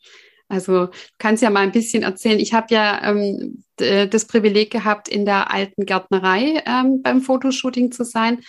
Also 0.52 0.86
du 0.86 0.90
kannst 1.18 1.42
ja 1.42 1.50
mal 1.50 1.60
ein 1.60 1.72
bisschen 1.72 2.02
erzählen. 2.02 2.38
Ich 2.38 2.52
habe 2.52 2.66
ja 2.70 3.02
ähm, 3.10 3.64
das 3.76 4.26
Privileg 4.26 4.70
gehabt, 4.70 5.08
in 5.08 5.24
der 5.24 5.50
alten 5.50 5.86
Gärtnerei 5.86 6.62
ähm, 6.66 7.02
beim 7.02 7.22
Fotoshooting 7.22 7.90
zu 7.90 8.04
sein. 8.04 8.40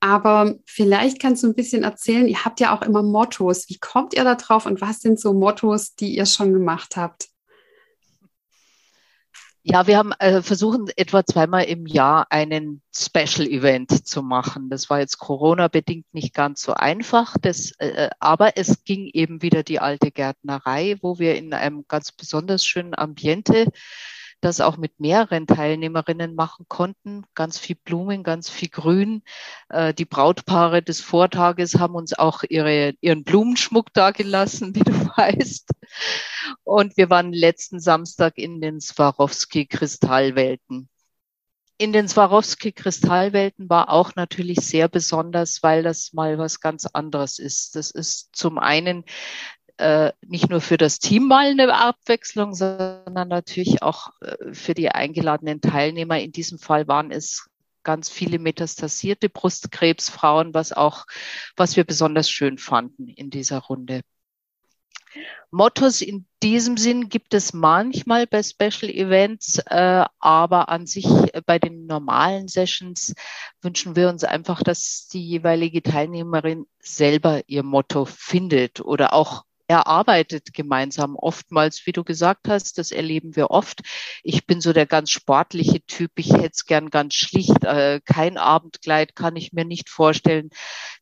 Aber 0.00 0.56
vielleicht 0.66 1.20
kannst 1.20 1.42
du 1.42 1.48
ein 1.48 1.54
bisschen 1.54 1.82
erzählen, 1.82 2.28
ihr 2.28 2.44
habt 2.44 2.60
ja 2.60 2.76
auch 2.76 2.82
immer 2.82 3.02
Mottos. 3.02 3.68
Wie 3.68 3.78
kommt 3.78 4.14
ihr 4.14 4.24
da 4.24 4.34
drauf 4.34 4.66
und 4.66 4.80
was 4.82 5.00
sind 5.00 5.18
so 5.18 5.32
Mottos, 5.32 5.94
die 5.94 6.14
ihr 6.14 6.26
schon 6.26 6.52
gemacht 6.52 6.96
habt? 6.96 7.28
Ja, 9.68 9.88
wir 9.88 9.98
haben 9.98 10.12
äh, 10.20 10.42
versuchen 10.42 10.86
etwa 10.94 11.26
zweimal 11.26 11.64
im 11.64 11.86
Jahr 11.86 12.28
einen 12.30 12.82
Special 12.94 13.48
Event 13.48 14.06
zu 14.06 14.22
machen. 14.22 14.70
Das 14.70 14.88
war 14.90 15.00
jetzt 15.00 15.18
Corona-bedingt 15.18 16.06
nicht 16.12 16.32
ganz 16.34 16.62
so 16.62 16.72
einfach, 16.74 17.34
das, 17.42 17.72
äh, 17.78 18.10
aber 18.20 18.56
es 18.56 18.84
ging 18.84 19.10
eben 19.12 19.42
wieder 19.42 19.64
die 19.64 19.80
alte 19.80 20.12
Gärtnerei, 20.12 20.98
wo 21.02 21.18
wir 21.18 21.34
in 21.34 21.52
einem 21.52 21.84
ganz 21.88 22.12
besonders 22.12 22.64
schönen 22.64 22.96
Ambiente 22.96 23.66
das 24.46 24.60
auch 24.60 24.76
mit 24.76 25.00
mehreren 25.00 25.48
Teilnehmerinnen 25.48 26.36
machen 26.36 26.66
konnten. 26.68 27.24
Ganz 27.34 27.58
viel 27.58 27.74
Blumen, 27.74 28.22
ganz 28.22 28.48
viel 28.48 28.68
Grün. 28.68 29.24
Äh, 29.68 29.92
die 29.92 30.04
Brautpaare 30.04 30.82
des 30.82 31.00
Vortages 31.00 31.74
haben 31.74 31.96
uns 31.96 32.16
auch 32.16 32.44
ihre, 32.48 32.94
ihren 33.00 33.24
Blumenschmuck 33.24 33.92
dagelassen, 33.92 34.72
wie 34.76 34.84
du 34.84 34.92
weißt. 34.92 35.68
Und 36.62 36.96
wir 36.96 37.10
waren 37.10 37.32
letzten 37.32 37.80
Samstag 37.80 38.38
in 38.38 38.60
den 38.60 38.80
Swarovski-Kristallwelten. 38.80 40.88
In 41.78 41.92
den 41.92 42.08
Swarovski-Kristallwelten 42.08 43.68
war 43.68 43.90
auch 43.90 44.14
natürlich 44.14 44.60
sehr 44.60 44.88
besonders, 44.88 45.62
weil 45.62 45.82
das 45.82 46.14
mal 46.14 46.38
was 46.38 46.60
ganz 46.60 46.86
anderes 46.86 47.38
ist. 47.38 47.76
Das 47.76 47.90
ist 47.90 48.34
zum 48.34 48.58
einen 48.58 49.04
äh, 49.78 50.12
nicht 50.26 50.48
nur 50.50 50.60
für 50.60 50.76
das 50.76 50.98
Team 50.98 51.28
mal 51.28 51.50
eine 51.50 51.72
Abwechslung, 51.74 52.54
sondern 52.54 53.28
natürlich 53.28 53.82
auch 53.82 54.10
äh, 54.20 54.52
für 54.52 54.74
die 54.74 54.90
eingeladenen 54.90 55.60
Teilnehmer. 55.60 56.18
In 56.18 56.32
diesem 56.32 56.58
Fall 56.58 56.88
waren 56.88 57.10
es 57.10 57.48
ganz 57.82 58.08
viele 58.08 58.38
metastasierte 58.38 59.28
Brustkrebsfrauen, 59.28 60.54
was 60.54 60.72
auch, 60.72 61.06
was 61.56 61.76
wir 61.76 61.84
besonders 61.84 62.28
schön 62.28 62.58
fanden 62.58 63.08
in 63.08 63.30
dieser 63.30 63.58
Runde. 63.58 64.00
Mottos 65.50 66.00
in 66.00 66.26
diesem 66.42 66.76
Sinn 66.76 67.08
gibt 67.08 67.32
es 67.32 67.52
manchmal 67.52 68.26
bei 68.26 68.42
Special 68.42 68.90
Events, 68.90 69.58
äh, 69.58 70.04
aber 70.18 70.68
an 70.68 70.86
sich 70.86 71.06
äh, 71.06 71.40
bei 71.44 71.58
den 71.58 71.86
normalen 71.86 72.48
Sessions 72.48 73.14
wünschen 73.62 73.96
wir 73.96 74.08
uns 74.08 74.24
einfach, 74.24 74.62
dass 74.62 75.08
die 75.08 75.24
jeweilige 75.24 75.82
Teilnehmerin 75.82 76.66
selber 76.80 77.42
ihr 77.46 77.62
Motto 77.62 78.04
findet 78.04 78.80
oder 78.80 79.12
auch 79.12 79.44
erarbeitet 79.68 80.52
gemeinsam. 80.52 81.16
Oftmals, 81.16 81.86
wie 81.86 81.92
du 81.92 82.04
gesagt 82.04 82.48
hast, 82.48 82.78
das 82.78 82.92
erleben 82.92 83.36
wir 83.36 83.50
oft. 83.50 83.80
Ich 84.22 84.46
bin 84.46 84.60
so 84.60 84.72
der 84.72 84.86
ganz 84.86 85.10
sportliche 85.10 85.84
Typ. 85.86 86.12
Ich 86.16 86.32
hätte 86.32 86.52
es 86.54 86.66
gern 86.66 86.90
ganz 86.90 87.14
schlicht. 87.14 87.64
Äh, 87.64 88.00
kein 88.04 88.38
Abendkleid 88.38 89.16
kann 89.16 89.36
ich 89.36 89.52
mir 89.52 89.64
nicht 89.64 89.90
vorstellen. 89.90 90.50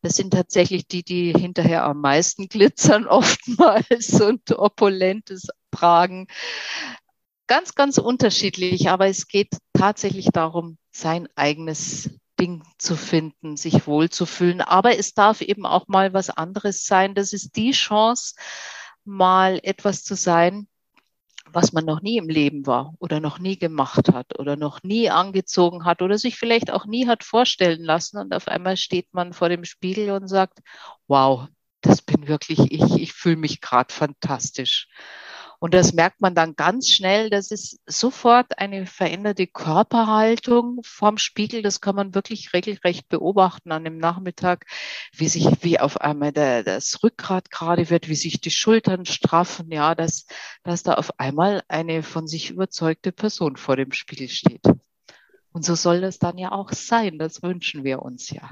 Das 0.03 0.17
sind 0.17 0.33
tatsächlich 0.33 0.87
die, 0.87 1.03
die 1.03 1.33
hinterher 1.33 1.85
am 1.85 2.01
meisten 2.01 2.49
glitzern 2.49 3.07
oftmals 3.07 4.21
und 4.21 4.51
opulentes 4.53 5.49
tragen. 5.71 6.27
Ganz, 7.47 7.75
ganz 7.75 7.99
unterschiedlich. 7.99 8.89
Aber 8.89 9.07
es 9.09 9.29
geht 9.29 9.51
tatsächlich 9.75 10.29
darum, 10.33 10.79
sein 10.91 11.29
eigenes 11.35 12.11
Ding 12.45 12.63
zu 12.77 12.95
finden, 12.95 13.57
sich 13.57 13.87
wohlzufühlen. 13.87 14.61
Aber 14.61 14.99
es 14.99 15.15
darf 15.15 15.41
eben 15.41 15.65
auch 15.65 15.89
mal 15.89 16.13
was 16.13 16.29
anderes 16.29 16.85
sein. 16.85 17.15
Das 17.15 17.33
ist 17.33 17.57
die 17.57 17.71
Chance, 17.71 18.35
mal 19.05 19.61
etwas 19.63 20.05
zu 20.05 20.15
sein, 20.15 20.69
was 21.47 21.73
man 21.73 21.87
noch 21.87 22.03
nie 22.03 22.19
im 22.19 22.29
Leben 22.29 22.67
war 22.67 22.93
oder 22.99 23.19
noch 23.19 23.39
nie 23.39 23.59
gemacht 23.59 24.13
hat 24.13 24.39
oder 24.39 24.57
noch 24.57 24.83
nie 24.83 25.09
angezogen 25.09 25.87
hat 25.87 26.03
oder 26.03 26.19
sich 26.19 26.37
vielleicht 26.37 26.71
auch 26.71 26.85
nie 26.85 27.07
hat 27.07 27.25
vorstellen 27.25 27.83
lassen. 27.83 28.19
Und 28.19 28.35
auf 28.35 28.47
einmal 28.47 28.77
steht 28.77 29.15
man 29.15 29.33
vor 29.33 29.49
dem 29.49 29.65
Spiegel 29.65 30.11
und 30.11 30.29
sagt, 30.29 30.59
wow, 31.07 31.49
das 31.81 32.03
bin 32.03 32.29
wirklich 32.29 32.59
ich, 32.71 32.99
ich 32.99 33.15
fühle 33.15 33.37
mich 33.37 33.63
gerade 33.63 33.93
fantastisch. 33.95 34.89
Und 35.65 35.73
das 35.73 35.95
merkt 35.95 36.21
man 36.21 36.35
dann 36.35 36.57
ganz 36.57 36.91
schnell. 36.91 37.31
Das 37.31 37.51
ist 37.51 37.81
sofort 37.87 38.59
eine 38.59 38.85
veränderte 38.85 39.47
Körperhaltung 39.47 40.81
vorm 40.85 41.17
Spiegel. 41.17 41.63
Das 41.63 41.81
kann 41.81 41.97
man 41.97 42.15
wirklich 42.15 42.53
regelrecht 42.53 43.09
beobachten 43.09 43.73
an 43.73 43.83
dem 43.83 43.97
Nachmittag, 43.97 44.67
wie 45.17 45.27
sich, 45.27 45.47
wie 45.63 45.81
auf 45.81 45.99
einmal 46.03 46.33
der, 46.33 46.65
das 46.65 47.03
Rückgrat 47.03 47.51
gerade 47.51 47.89
wird, 47.89 48.11
wie 48.11 48.15
sich 48.15 48.43
die 48.43 48.51
Schultern 48.51 49.07
straffen. 49.07 49.73
Ja, 49.73 49.95
dass, 49.95 50.27
dass 50.65 50.83
da 50.83 50.97
auf 50.97 51.19
einmal 51.19 51.63
eine 51.69 52.03
von 52.03 52.27
sich 52.27 52.51
überzeugte 52.51 53.11
Person 53.11 53.57
vor 53.57 53.77
dem 53.77 53.93
Spiegel 53.93 54.29
steht. 54.29 54.67
Und 55.53 55.65
so 55.65 55.77
soll 55.77 56.03
das 56.03 56.19
dann 56.19 56.37
ja 56.37 56.53
auch 56.53 56.73
sein. 56.73 57.19
Das 57.19 57.43
wünschen 57.43 57.85
wir 57.85 58.03
uns 58.03 58.29
ja. 58.29 58.51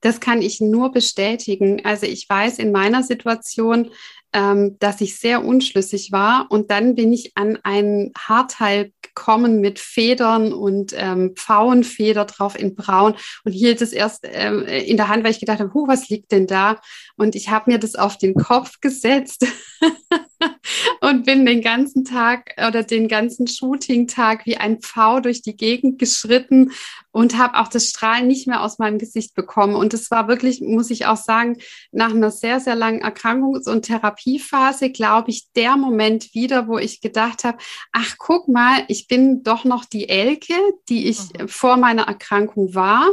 Das 0.00 0.20
kann 0.20 0.42
ich 0.42 0.60
nur 0.60 0.92
bestätigen. 0.92 1.84
Also 1.84 2.06
ich 2.06 2.28
weiß 2.28 2.60
in 2.60 2.70
meiner 2.70 3.02
Situation, 3.02 3.90
ähm, 4.36 4.76
dass 4.80 5.00
ich 5.00 5.18
sehr 5.18 5.42
unschlüssig 5.42 6.12
war 6.12 6.46
und 6.50 6.70
dann 6.70 6.94
bin 6.94 7.10
ich 7.10 7.32
an 7.36 7.58
ein 7.62 8.12
Haarteil 8.18 8.92
gekommen 9.00 9.62
mit 9.62 9.78
Federn 9.78 10.52
und 10.52 10.92
ähm, 10.94 11.32
Pfauenfeder 11.34 12.26
drauf 12.26 12.58
in 12.58 12.74
Braun 12.74 13.14
und 13.44 13.52
hielt 13.52 13.80
es 13.80 13.94
erst 13.94 14.26
ähm, 14.30 14.66
in 14.66 14.98
der 14.98 15.08
Hand, 15.08 15.24
weil 15.24 15.30
ich 15.30 15.40
gedacht 15.40 15.60
habe, 15.60 15.72
huh, 15.72 15.88
was 15.88 16.10
liegt 16.10 16.32
denn 16.32 16.46
da? 16.46 16.78
Und 17.16 17.34
ich 17.34 17.48
habe 17.48 17.70
mir 17.70 17.78
das 17.78 17.94
auf 17.94 18.18
den 18.18 18.34
Kopf 18.34 18.82
gesetzt 18.82 19.46
und 21.00 21.24
bin 21.24 21.46
den 21.46 21.62
ganzen 21.62 22.04
Tag 22.04 22.54
oder 22.68 22.82
den 22.82 23.08
ganzen 23.08 23.46
Shooting-Tag 23.46 24.44
wie 24.44 24.58
ein 24.58 24.80
Pfau 24.80 25.20
durch 25.20 25.40
die 25.40 25.56
Gegend 25.56 25.98
geschritten 25.98 26.72
und 27.10 27.38
habe 27.38 27.58
auch 27.58 27.68
das 27.68 27.88
Strahlen 27.88 28.26
nicht 28.26 28.46
mehr 28.46 28.62
aus 28.62 28.78
meinem 28.78 28.98
Gesicht 28.98 29.34
bekommen. 29.34 29.74
Und 29.74 29.94
es 29.94 30.10
war 30.10 30.28
wirklich, 30.28 30.60
muss 30.60 30.90
ich 30.90 31.06
auch 31.06 31.16
sagen, 31.16 31.56
nach 31.90 32.10
einer 32.10 32.30
sehr, 32.30 32.60
sehr 32.60 32.74
langen 32.74 33.02
Erkrankungs- 33.02 33.70
und 33.70 33.86
Therapiephase, 34.26 34.90
glaube 34.90 35.30
ich, 35.30 35.52
der 35.52 35.76
Moment 35.76 36.34
wieder, 36.34 36.66
wo 36.68 36.78
ich 36.78 37.00
gedacht 37.00 37.44
habe, 37.44 37.58
ach, 37.92 38.16
guck 38.18 38.48
mal, 38.48 38.84
ich 38.88 39.06
bin 39.06 39.42
doch 39.42 39.64
noch 39.64 39.84
die 39.84 40.08
Elke, 40.08 40.54
die 40.88 41.08
ich 41.08 41.32
mhm. 41.32 41.48
vor 41.48 41.76
meiner 41.76 42.08
Erkrankung 42.08 42.74
war. 42.74 43.08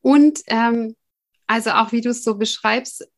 Und 0.00 0.40
ähm, 0.46 0.94
also 1.46 1.70
auch 1.70 1.92
wie 1.92 2.00
du 2.00 2.10
es 2.10 2.22
so 2.22 2.36
beschreibst, 2.36 3.08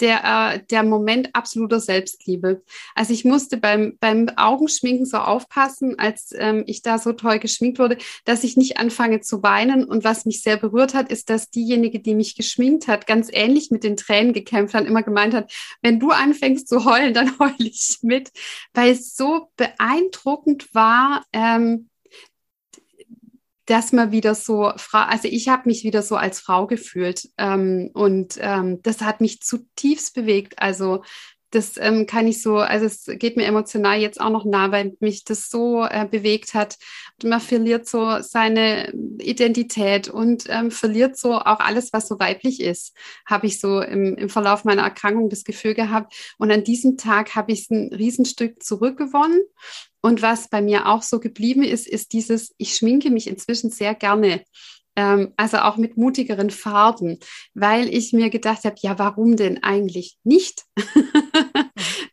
der, 0.00 0.54
äh, 0.54 0.60
der 0.70 0.82
Moment 0.82 1.34
absoluter 1.34 1.80
Selbstliebe. 1.80 2.62
Also 2.94 3.12
ich 3.12 3.24
musste 3.24 3.56
beim, 3.56 3.96
beim 4.00 4.28
Augenschminken 4.36 5.06
so 5.06 5.18
aufpassen, 5.18 5.98
als 5.98 6.32
ähm, 6.36 6.64
ich 6.66 6.82
da 6.82 6.98
so 6.98 7.12
toll 7.12 7.38
geschminkt 7.38 7.78
wurde, 7.78 7.98
dass 8.24 8.44
ich 8.44 8.56
nicht 8.56 8.78
anfange 8.78 9.20
zu 9.20 9.42
weinen. 9.42 9.84
Und 9.84 10.04
was 10.04 10.26
mich 10.26 10.42
sehr 10.42 10.56
berührt 10.56 10.94
hat, 10.94 11.10
ist, 11.10 11.30
dass 11.30 11.50
diejenige, 11.50 12.00
die 12.00 12.14
mich 12.14 12.36
geschminkt 12.36 12.88
hat, 12.88 13.06
ganz 13.06 13.28
ähnlich 13.32 13.70
mit 13.70 13.84
den 13.84 13.96
Tränen 13.96 14.32
gekämpft 14.32 14.74
hat, 14.74 14.86
immer 14.86 15.02
gemeint 15.02 15.34
hat, 15.34 15.52
wenn 15.82 16.00
du 16.00 16.10
anfängst 16.10 16.68
zu 16.68 16.84
heulen, 16.84 17.14
dann 17.14 17.36
heule 17.38 17.54
ich 17.58 17.98
mit, 18.02 18.30
weil 18.74 18.92
es 18.92 19.16
so 19.16 19.50
beeindruckend 19.56 20.74
war, 20.74 21.24
ähm, 21.32 21.88
dass 23.66 23.92
man 23.92 24.12
wieder 24.12 24.34
so, 24.34 24.72
also 24.92 25.28
ich 25.28 25.48
habe 25.48 25.64
mich 25.66 25.84
wieder 25.84 26.02
so 26.02 26.16
als 26.16 26.40
Frau 26.40 26.66
gefühlt 26.66 27.28
ähm, 27.36 27.90
und 27.92 28.38
ähm, 28.40 28.80
das 28.82 29.00
hat 29.00 29.20
mich 29.20 29.40
zutiefst 29.40 30.14
bewegt. 30.14 30.54
Also 30.58 31.02
das 31.56 31.76
ähm, 31.78 32.06
kann 32.06 32.26
ich 32.26 32.42
so, 32.42 32.58
also 32.58 32.84
es 32.86 33.06
geht 33.18 33.36
mir 33.36 33.46
emotional 33.46 33.98
jetzt 33.98 34.20
auch 34.20 34.30
noch 34.30 34.44
nah, 34.44 34.70
weil 34.70 34.96
mich 35.00 35.24
das 35.24 35.48
so 35.48 35.84
äh, 35.84 36.06
bewegt 36.08 36.54
hat. 36.54 36.76
Und 37.22 37.30
man 37.30 37.40
verliert 37.40 37.88
so 37.88 38.20
seine 38.20 38.92
Identität 39.18 40.08
und 40.08 40.44
ähm, 40.48 40.70
verliert 40.70 41.16
so 41.16 41.32
auch 41.32 41.60
alles, 41.60 41.92
was 41.92 42.08
so 42.08 42.18
weiblich 42.20 42.60
ist, 42.60 42.94
habe 43.24 43.46
ich 43.46 43.58
so 43.58 43.80
im, 43.80 44.16
im 44.16 44.28
Verlauf 44.28 44.64
meiner 44.64 44.82
Erkrankung 44.82 45.30
das 45.30 45.44
Gefühl 45.44 45.74
gehabt. 45.74 46.14
Und 46.38 46.50
an 46.50 46.62
diesem 46.62 46.98
Tag 46.98 47.34
habe 47.34 47.52
ich 47.52 47.70
ein 47.70 47.92
Riesenstück 47.92 48.62
zurückgewonnen 48.62 49.40
und 50.06 50.22
was 50.22 50.48
bei 50.48 50.62
mir 50.62 50.86
auch 50.86 51.02
so 51.02 51.18
geblieben 51.18 51.64
ist, 51.64 51.88
ist 51.88 52.12
dieses, 52.12 52.54
ich 52.58 52.76
schminke 52.76 53.10
mich 53.10 53.26
inzwischen 53.26 53.70
sehr 53.70 53.92
gerne. 53.92 54.44
Ähm, 54.96 55.32
also 55.36 55.58
auch 55.58 55.76
mit 55.76 55.96
mutigeren 55.96 56.50
Farben, 56.50 57.18
weil 57.54 57.88
ich 57.92 58.12
mir 58.12 58.30
gedacht 58.30 58.64
habe, 58.64 58.76
ja, 58.80 58.98
warum 58.98 59.36
denn 59.36 59.62
eigentlich 59.62 60.16
nicht? 60.24 60.64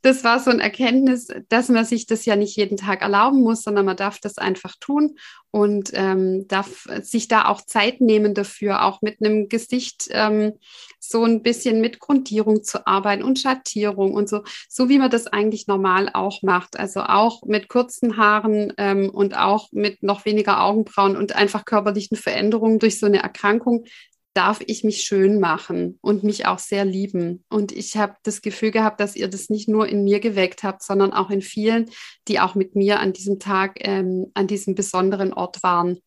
das 0.03 0.25
war 0.25 0.39
so 0.41 0.51
ein 0.51 0.59
Erkenntnis, 0.59 1.27
dass 1.47 1.69
man 1.69 1.85
sich 1.85 2.05
das 2.05 2.25
ja 2.25 2.35
nicht 2.35 2.57
jeden 2.57 2.75
Tag 2.75 3.01
erlauben 3.01 3.41
muss, 3.41 3.63
sondern 3.63 3.85
man 3.85 3.95
darf 3.95 4.19
das 4.19 4.37
einfach 4.37 4.75
tun 4.77 5.15
und 5.49 5.91
ähm, 5.93 6.45
darf 6.49 6.87
sich 7.01 7.29
da 7.29 7.45
auch 7.45 7.61
Zeit 7.61 8.01
nehmen 8.01 8.33
dafür, 8.33 8.83
auch 8.83 9.01
mit 9.01 9.21
einem 9.21 9.47
Gesicht 9.47 10.09
ähm, 10.11 10.53
so 10.99 11.23
ein 11.23 11.41
bisschen 11.41 11.79
mit 11.79 11.99
Grundierung 11.99 12.63
zu 12.63 12.85
arbeiten 12.85 13.23
und 13.23 13.39
Schattierung 13.39 14.13
und 14.13 14.27
so, 14.27 14.43
so 14.67 14.89
wie 14.89 14.99
man 14.99 15.09
das 15.09 15.27
eigentlich 15.27 15.67
normal 15.67 16.09
auch 16.13 16.41
macht. 16.41 16.77
Also 16.77 17.01
auch 17.01 17.43
mit 17.43 17.69
kurzen 17.69 18.17
Haaren 18.17 18.73
ähm, 18.77 19.09
und 19.09 19.37
auch 19.37 19.69
mit 19.71 20.03
noch 20.03 20.25
weniger 20.25 20.63
Augenbrauen 20.63 21.15
und 21.15 21.33
einfach 21.33 21.63
körperlichen 21.63 22.17
Veränderungen 22.17 22.79
durch 22.79 22.99
so 22.99 23.05
eine 23.05 23.23
Erkrankung 23.23 23.85
darf 24.33 24.61
ich 24.65 24.83
mich 24.83 25.03
schön 25.03 25.39
machen 25.39 25.99
und 26.01 26.23
mich 26.23 26.45
auch 26.45 26.59
sehr 26.59 26.85
lieben. 26.85 27.43
Und 27.49 27.71
ich 27.71 27.97
habe 27.97 28.15
das 28.23 28.41
Gefühl 28.41 28.71
gehabt, 28.71 28.99
dass 28.99 29.15
ihr 29.15 29.27
das 29.27 29.49
nicht 29.49 29.67
nur 29.69 29.87
in 29.87 30.03
mir 30.03 30.19
geweckt 30.19 30.63
habt, 30.63 30.83
sondern 30.83 31.13
auch 31.13 31.29
in 31.29 31.41
vielen, 31.41 31.89
die 32.27 32.39
auch 32.39 32.55
mit 32.55 32.75
mir 32.75 32.99
an 32.99 33.13
diesem 33.13 33.39
Tag, 33.39 33.77
ähm, 33.81 34.31
an 34.33 34.47
diesem 34.47 34.75
besonderen 34.75 35.33
Ort 35.33 35.61
waren 35.61 35.99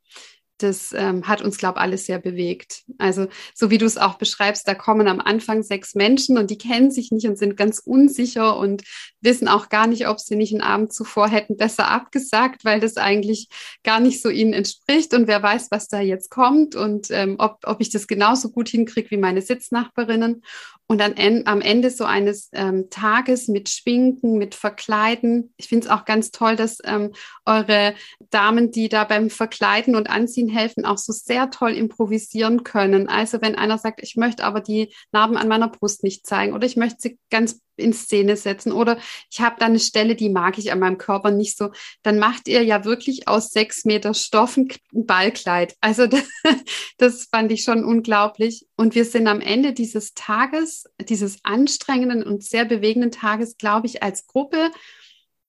das 0.58 0.92
ähm, 0.96 1.28
hat 1.28 1.42
uns, 1.42 1.58
glaube 1.58 1.78
ich, 1.78 1.82
alles 1.82 2.06
sehr 2.06 2.18
bewegt. 2.18 2.84
Also, 2.98 3.28
so 3.54 3.70
wie 3.70 3.78
du 3.78 3.86
es 3.86 3.98
auch 3.98 4.14
beschreibst, 4.14 4.66
da 4.66 4.74
kommen 4.74 5.08
am 5.08 5.20
Anfang 5.20 5.62
sechs 5.62 5.94
Menschen 5.94 6.38
und 6.38 6.50
die 6.50 6.58
kennen 6.58 6.90
sich 6.90 7.10
nicht 7.10 7.26
und 7.26 7.36
sind 7.36 7.56
ganz 7.56 7.78
unsicher 7.78 8.56
und 8.56 8.82
wissen 9.20 9.48
auch 9.48 9.68
gar 9.68 9.86
nicht, 9.86 10.08
ob 10.08 10.20
sie 10.20 10.36
nicht 10.36 10.52
einen 10.52 10.62
Abend 10.62 10.92
zuvor 10.92 11.28
hätten 11.28 11.56
besser 11.56 11.88
abgesagt, 11.88 12.64
weil 12.64 12.80
das 12.80 12.96
eigentlich 12.96 13.48
gar 13.82 14.00
nicht 14.00 14.22
so 14.22 14.28
ihnen 14.30 14.52
entspricht 14.52 15.12
und 15.14 15.26
wer 15.26 15.42
weiß, 15.42 15.70
was 15.70 15.88
da 15.88 16.00
jetzt 16.00 16.30
kommt 16.30 16.74
und 16.74 17.10
ähm, 17.10 17.36
ob, 17.38 17.58
ob 17.64 17.80
ich 17.80 17.90
das 17.90 18.06
genauso 18.06 18.50
gut 18.50 18.68
hinkriege 18.68 19.10
wie 19.10 19.18
meine 19.18 19.42
Sitznachbarinnen. 19.42 20.42
Und 20.88 20.98
dann 20.98 21.14
am 21.46 21.60
Ende 21.60 21.90
so 21.90 22.04
eines 22.04 22.48
ähm, 22.52 22.88
Tages 22.90 23.48
mit 23.48 23.68
Schwinken, 23.68 24.38
mit 24.38 24.54
Verkleiden. 24.54 25.52
Ich 25.56 25.66
finde 25.66 25.86
es 25.86 25.92
auch 25.92 26.04
ganz 26.04 26.30
toll, 26.30 26.54
dass 26.54 26.78
ähm, 26.84 27.12
eure 27.44 27.94
Damen, 28.30 28.70
die 28.70 28.88
da 28.88 29.02
beim 29.02 29.28
Verkleiden 29.28 29.96
und 29.96 30.08
Anziehen 30.08 30.48
helfen, 30.48 30.84
auch 30.84 30.98
so 30.98 31.12
sehr 31.12 31.50
toll 31.50 31.72
improvisieren 31.72 32.62
können. 32.62 33.08
Also 33.08 33.42
wenn 33.42 33.56
einer 33.56 33.78
sagt, 33.78 34.00
ich 34.00 34.14
möchte 34.14 34.44
aber 34.44 34.60
die 34.60 34.94
Narben 35.10 35.36
an 35.36 35.48
meiner 35.48 35.68
Brust 35.68 36.04
nicht 36.04 36.24
zeigen 36.24 36.52
oder 36.52 36.66
ich 36.66 36.76
möchte 36.76 36.98
sie 37.00 37.18
ganz 37.30 37.60
in 37.76 37.92
Szene 37.92 38.36
setzen 38.36 38.72
oder 38.72 38.98
ich 39.30 39.40
habe 39.40 39.56
da 39.58 39.66
eine 39.66 39.78
Stelle, 39.78 40.16
die 40.16 40.28
mag 40.28 40.58
ich 40.58 40.72
an 40.72 40.78
meinem 40.78 40.98
Körper 40.98 41.30
nicht 41.30 41.56
so, 41.56 41.70
dann 42.02 42.18
macht 42.18 42.48
ihr 42.48 42.62
ja 42.62 42.84
wirklich 42.84 43.28
aus 43.28 43.50
sechs 43.50 43.84
Meter 43.84 44.14
Stoff 44.14 44.56
ein 44.56 44.68
Ballkleid. 44.92 45.76
Also 45.80 46.06
das, 46.06 46.24
das 46.98 47.24
fand 47.30 47.52
ich 47.52 47.62
schon 47.62 47.84
unglaublich. 47.84 48.66
Und 48.76 48.94
wir 48.94 49.04
sind 49.04 49.26
am 49.26 49.40
Ende 49.40 49.72
dieses 49.72 50.14
Tages, 50.14 50.84
dieses 51.08 51.38
anstrengenden 51.44 52.22
und 52.22 52.44
sehr 52.44 52.64
bewegenden 52.64 53.10
Tages, 53.10 53.56
glaube 53.56 53.86
ich, 53.86 54.02
als 54.02 54.26
Gruppe 54.26 54.70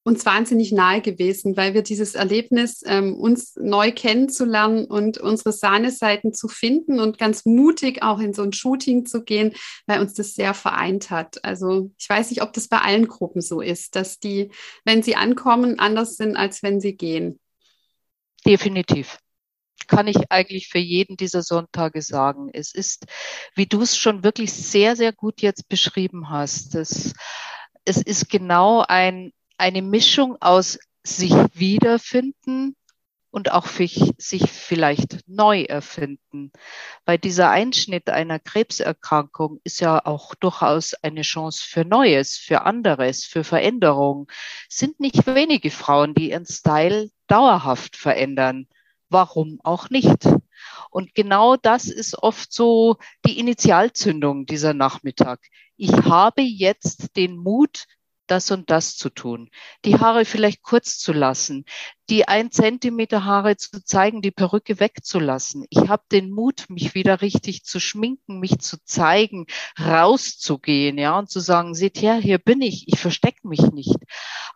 uns 0.08 0.26
wahnsinnig 0.26 0.72
nahe 0.72 1.02
gewesen, 1.02 1.58
weil 1.58 1.74
wir 1.74 1.82
dieses 1.82 2.16
Erlebnis, 2.16 2.82
ähm, 2.86 3.14
uns 3.14 3.58
neu 3.58 3.92
kennenzulernen 3.92 4.86
und 4.86 5.18
unsere 5.18 5.52
Sahneseiten 5.52 6.34
zu 6.34 6.48
finden 6.48 7.02
und 7.02 7.18
ganz 7.18 7.44
mutig 7.44 8.04
auch 8.04 8.20
in 8.20 8.34
so 8.34 8.42
ein 8.42 8.54
Shooting 8.54 9.06
zu 9.06 9.26
gehen, 9.26 9.54
weil 9.86 10.00
uns 10.00 10.14
das 10.14 10.34
sehr 10.34 10.54
vereint 10.54 11.10
hat. 11.10 11.44
Also 11.44 11.92
ich 12.00 12.10
weiß 12.10 12.30
nicht, 12.30 12.42
ob 12.42 12.54
das 12.54 12.70
bei 12.70 12.78
allen 12.78 13.10
Gruppen 13.10 13.42
so 13.42 13.60
ist, 13.60 13.98
dass 13.98 14.18
die, 14.18 14.50
wenn 14.86 15.04
sie 15.04 15.18
ankommen, 15.18 15.78
anders 15.78 16.16
sind, 16.16 16.38
als 16.38 16.64
wenn 16.64 16.80
sie 16.80 16.96
gehen. 16.96 17.42
Definitiv 18.46 19.18
kann 19.88 20.08
ich 20.08 20.32
eigentlich 20.32 20.68
für 20.70 20.80
jeden 20.80 21.16
dieser 21.16 21.44
Sonntage 21.44 22.02
sagen. 22.02 22.50
Es 22.52 22.74
ist, 22.74 23.06
wie 23.56 23.68
du 23.68 23.82
es 23.82 23.98
schon 23.98 24.24
wirklich 24.24 24.52
sehr, 24.52 24.96
sehr 24.96 25.14
gut 25.14 25.42
jetzt 25.42 25.70
beschrieben 25.70 26.30
hast, 26.30 26.76
das, 26.76 27.14
es 27.86 27.98
ist 28.02 28.30
genau 28.30 28.84
ein, 28.86 29.32
eine 29.58 29.82
Mischung 29.82 30.38
aus 30.40 30.80
sich 31.04 31.34
wiederfinden 31.54 32.76
und 33.30 33.52
auch 33.52 33.68
sich 33.68 34.50
vielleicht 34.50 35.20
neu 35.28 35.62
erfinden. 35.64 36.52
Weil 37.06 37.18
dieser 37.18 37.52
Einschnitt 37.52 38.10
einer 38.10 38.40
Krebserkrankung 38.40 39.60
ist 39.64 39.80
ja 39.80 40.04
auch 40.06 40.34
durchaus 40.36 40.94
eine 40.96 41.22
Chance 41.22 41.64
für 41.68 41.86
Neues, 41.86 42.38
für 42.38 42.62
anderes, 42.64 43.26
für 43.26 43.44
Veränderung. 43.44 44.28
Sind 44.70 45.00
nicht 45.00 45.28
wenige 45.28 45.72
Frauen, 45.72 46.14
die 46.16 46.32
ihren 46.32 46.46
Style 46.46 47.12
dauerhaft 47.28 47.96
verändern. 47.96 48.68
Warum 49.10 49.60
auch 49.64 49.90
nicht? 49.90 50.28
Und 50.90 51.14
genau 51.14 51.58
das 51.58 51.86
ist 51.90 52.18
oft 52.18 52.52
so 52.52 52.98
die 53.26 53.40
Initialzündung 53.40 54.46
dieser 54.46 54.74
Nachmittag. 54.74 55.42
Ich 55.76 55.92
habe 55.92 56.42
jetzt 56.42 57.16
den 57.16 57.38
Mut, 57.38 57.86
das 58.28 58.52
und 58.52 58.70
das 58.70 58.96
zu 58.96 59.10
tun, 59.10 59.50
die 59.86 60.00
Haare 60.00 60.26
vielleicht 60.26 60.62
kurz 60.62 61.00
zu 61.00 61.14
lassen, 61.14 61.66
die 62.10 62.28
ein 62.28 62.52
Zentimeter 62.52 63.26
Haare 63.26 63.58
zu 63.58 63.84
zeigen, 63.84 64.22
die 64.22 64.32
Perücke 64.32 64.80
wegzulassen. 64.80 65.66
Ich 65.70 65.90
habe 65.90 66.04
den 66.12 66.32
Mut, 66.32 66.66
mich 66.70 66.96
wieder 66.96 67.22
richtig 67.22 67.64
zu 67.64 67.80
schminken, 67.80 68.40
mich 68.40 68.60
zu 68.60 68.78
zeigen, 68.84 69.46
rauszugehen, 69.80 70.98
ja, 70.98 71.18
und 71.18 71.30
zu 71.30 71.40
sagen, 71.40 71.76
seht 71.76 72.02
her, 72.02 72.16
hier 72.16 72.38
bin 72.38 72.62
ich, 72.62 72.88
ich 72.88 73.00
verstecke 73.00 73.48
mich 73.48 73.72
nicht. 73.72 73.98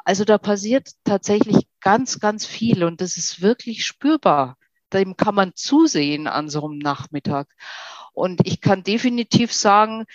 Also 0.06 0.26
da 0.26 0.38
passiert 0.38 0.90
tatsächlich 1.04 1.68
ganz, 1.80 2.20
ganz 2.20 2.46
viel 2.46 2.84
und 2.84 3.02
das 3.02 3.18
ist 3.18 3.42
wirklich 3.42 3.86
spürbar. 3.86 4.58
Dem 4.94 5.16
kann 5.16 5.36
man 5.36 5.54
zusehen 5.56 6.28
an 6.28 6.50
so 6.50 6.66
einem 6.66 6.78
Nachmittag. 6.78 7.48
Und 8.14 8.42
ich 8.46 8.60
kann 8.60 8.84
definitiv 8.84 9.54
sagen, 9.54 10.06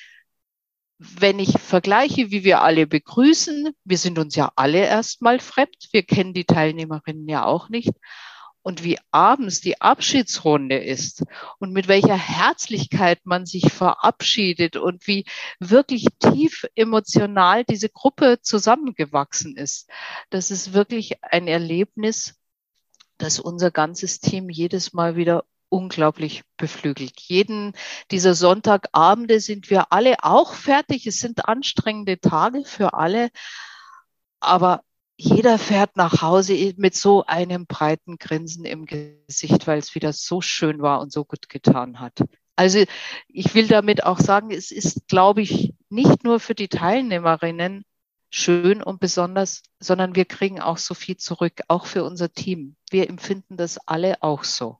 wenn 0.98 1.38
ich 1.38 1.58
vergleiche, 1.58 2.30
wie 2.30 2.44
wir 2.44 2.62
alle 2.62 2.86
begrüßen, 2.86 3.70
wir 3.84 3.98
sind 3.98 4.18
uns 4.18 4.34
ja 4.34 4.52
alle 4.56 4.78
erstmal 4.78 5.40
fremd, 5.40 5.88
wir 5.92 6.02
kennen 6.02 6.32
die 6.32 6.44
Teilnehmerinnen 6.44 7.28
ja 7.28 7.44
auch 7.44 7.68
nicht. 7.68 7.92
Und 8.62 8.82
wie 8.82 8.98
abends 9.12 9.60
die 9.60 9.80
Abschiedsrunde 9.80 10.78
ist 10.78 11.22
und 11.60 11.72
mit 11.72 11.86
welcher 11.86 12.16
Herzlichkeit 12.16 13.20
man 13.24 13.46
sich 13.46 13.72
verabschiedet 13.72 14.76
und 14.76 15.06
wie 15.06 15.24
wirklich 15.60 16.06
tief 16.18 16.66
emotional 16.74 17.64
diese 17.64 17.88
Gruppe 17.88 18.40
zusammengewachsen 18.42 19.56
ist. 19.56 19.88
Das 20.30 20.50
ist 20.50 20.72
wirklich 20.72 21.22
ein 21.22 21.46
Erlebnis, 21.46 22.34
das 23.18 23.38
unser 23.38 23.70
ganzes 23.70 24.18
Team 24.18 24.50
jedes 24.50 24.92
Mal 24.92 25.14
wieder 25.14 25.44
unglaublich 25.68 26.42
beflügelt. 26.56 27.20
Jeden 27.20 27.72
dieser 28.10 28.34
Sonntagabende 28.34 29.40
sind 29.40 29.70
wir 29.70 29.92
alle 29.92 30.16
auch 30.22 30.54
fertig. 30.54 31.06
Es 31.06 31.18
sind 31.20 31.48
anstrengende 31.48 32.20
Tage 32.20 32.64
für 32.64 32.94
alle, 32.94 33.30
aber 34.40 34.82
jeder 35.16 35.58
fährt 35.58 35.96
nach 35.96 36.20
Hause 36.22 36.74
mit 36.76 36.94
so 36.94 37.24
einem 37.24 37.66
breiten 37.66 38.18
Grinsen 38.18 38.64
im 38.64 38.84
Gesicht, 38.84 39.66
weil 39.66 39.78
es 39.78 39.94
wieder 39.94 40.12
so 40.12 40.40
schön 40.40 40.82
war 40.82 41.00
und 41.00 41.12
so 41.12 41.24
gut 41.24 41.48
getan 41.48 42.00
hat. 42.00 42.22
Also 42.54 42.84
ich 43.28 43.54
will 43.54 43.66
damit 43.68 44.04
auch 44.04 44.18
sagen, 44.18 44.50
es 44.50 44.70
ist, 44.70 45.08
glaube 45.08 45.42
ich, 45.42 45.74
nicht 45.88 46.24
nur 46.24 46.40
für 46.40 46.54
die 46.54 46.68
Teilnehmerinnen 46.68 47.84
schön 48.30 48.82
und 48.82 49.00
besonders, 49.00 49.62
sondern 49.78 50.14
wir 50.14 50.24
kriegen 50.24 50.60
auch 50.60 50.78
so 50.78 50.94
viel 50.94 51.16
zurück, 51.16 51.62
auch 51.68 51.86
für 51.86 52.04
unser 52.04 52.32
Team. 52.32 52.76
Wir 52.90 53.08
empfinden 53.08 53.56
das 53.56 53.78
alle 53.86 54.22
auch 54.22 54.44
so. 54.44 54.78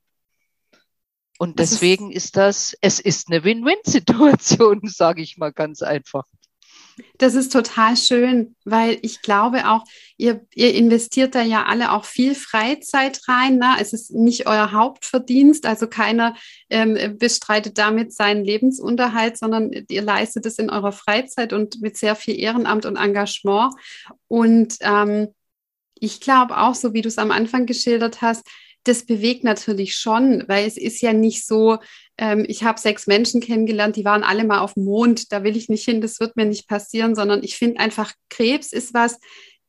Und 1.38 1.58
deswegen 1.58 2.10
ist, 2.10 2.26
ist 2.26 2.36
das, 2.36 2.76
es 2.80 3.00
ist 3.00 3.28
eine 3.28 3.44
Win-Win-Situation, 3.44 4.80
sage 4.84 5.22
ich 5.22 5.36
mal 5.36 5.52
ganz 5.52 5.82
einfach. 5.82 6.24
Das 7.18 7.34
ist 7.34 7.52
total 7.52 7.94
schön, 7.96 8.56
weil 8.64 8.98
ich 9.02 9.20
glaube 9.20 9.68
auch, 9.68 9.84
ihr, 10.16 10.46
ihr 10.54 10.74
investiert 10.74 11.34
da 11.34 11.42
ja 11.42 11.64
alle 11.64 11.92
auch 11.92 12.06
viel 12.06 12.34
Freizeit 12.34 13.20
rein. 13.28 13.58
Ne? 13.58 13.76
Es 13.78 13.92
ist 13.92 14.12
nicht 14.12 14.46
euer 14.46 14.72
Hauptverdienst, 14.72 15.66
also 15.66 15.88
keiner 15.88 16.34
ähm, 16.70 17.18
bestreitet 17.18 17.76
damit 17.76 18.14
seinen 18.14 18.44
Lebensunterhalt, 18.44 19.36
sondern 19.36 19.72
ihr 19.90 20.02
leistet 20.02 20.46
es 20.46 20.58
in 20.58 20.70
eurer 20.70 20.92
Freizeit 20.92 21.52
und 21.52 21.82
mit 21.82 21.98
sehr 21.98 22.16
viel 22.16 22.38
Ehrenamt 22.38 22.86
und 22.86 22.96
Engagement. 22.96 23.74
Und 24.28 24.76
ähm, 24.80 25.34
ich 25.98 26.20
glaube 26.20 26.56
auch, 26.56 26.74
so 26.74 26.94
wie 26.94 27.02
du 27.02 27.08
es 27.08 27.18
am 27.18 27.30
Anfang 27.30 27.66
geschildert 27.66 28.22
hast, 28.22 28.46
das 28.86 29.04
bewegt 29.04 29.42
natürlich 29.44 29.96
schon, 29.96 30.44
weil 30.46 30.66
es 30.66 30.76
ist 30.76 31.00
ja 31.00 31.12
nicht 31.12 31.44
so, 31.44 31.78
ähm, 32.18 32.44
ich 32.48 32.62
habe 32.62 32.78
sechs 32.78 33.06
Menschen 33.06 33.40
kennengelernt, 33.40 33.96
die 33.96 34.04
waren 34.04 34.22
alle 34.22 34.44
mal 34.44 34.60
auf 34.60 34.74
dem 34.74 34.84
Mond, 34.84 35.32
da 35.32 35.42
will 35.42 35.56
ich 35.56 35.68
nicht 35.68 35.84
hin, 35.84 36.00
das 36.00 36.20
wird 36.20 36.36
mir 36.36 36.46
nicht 36.46 36.68
passieren, 36.68 37.14
sondern 37.14 37.42
ich 37.42 37.56
finde 37.56 37.80
einfach, 37.80 38.12
Krebs 38.30 38.72
ist 38.72 38.94
was, 38.94 39.18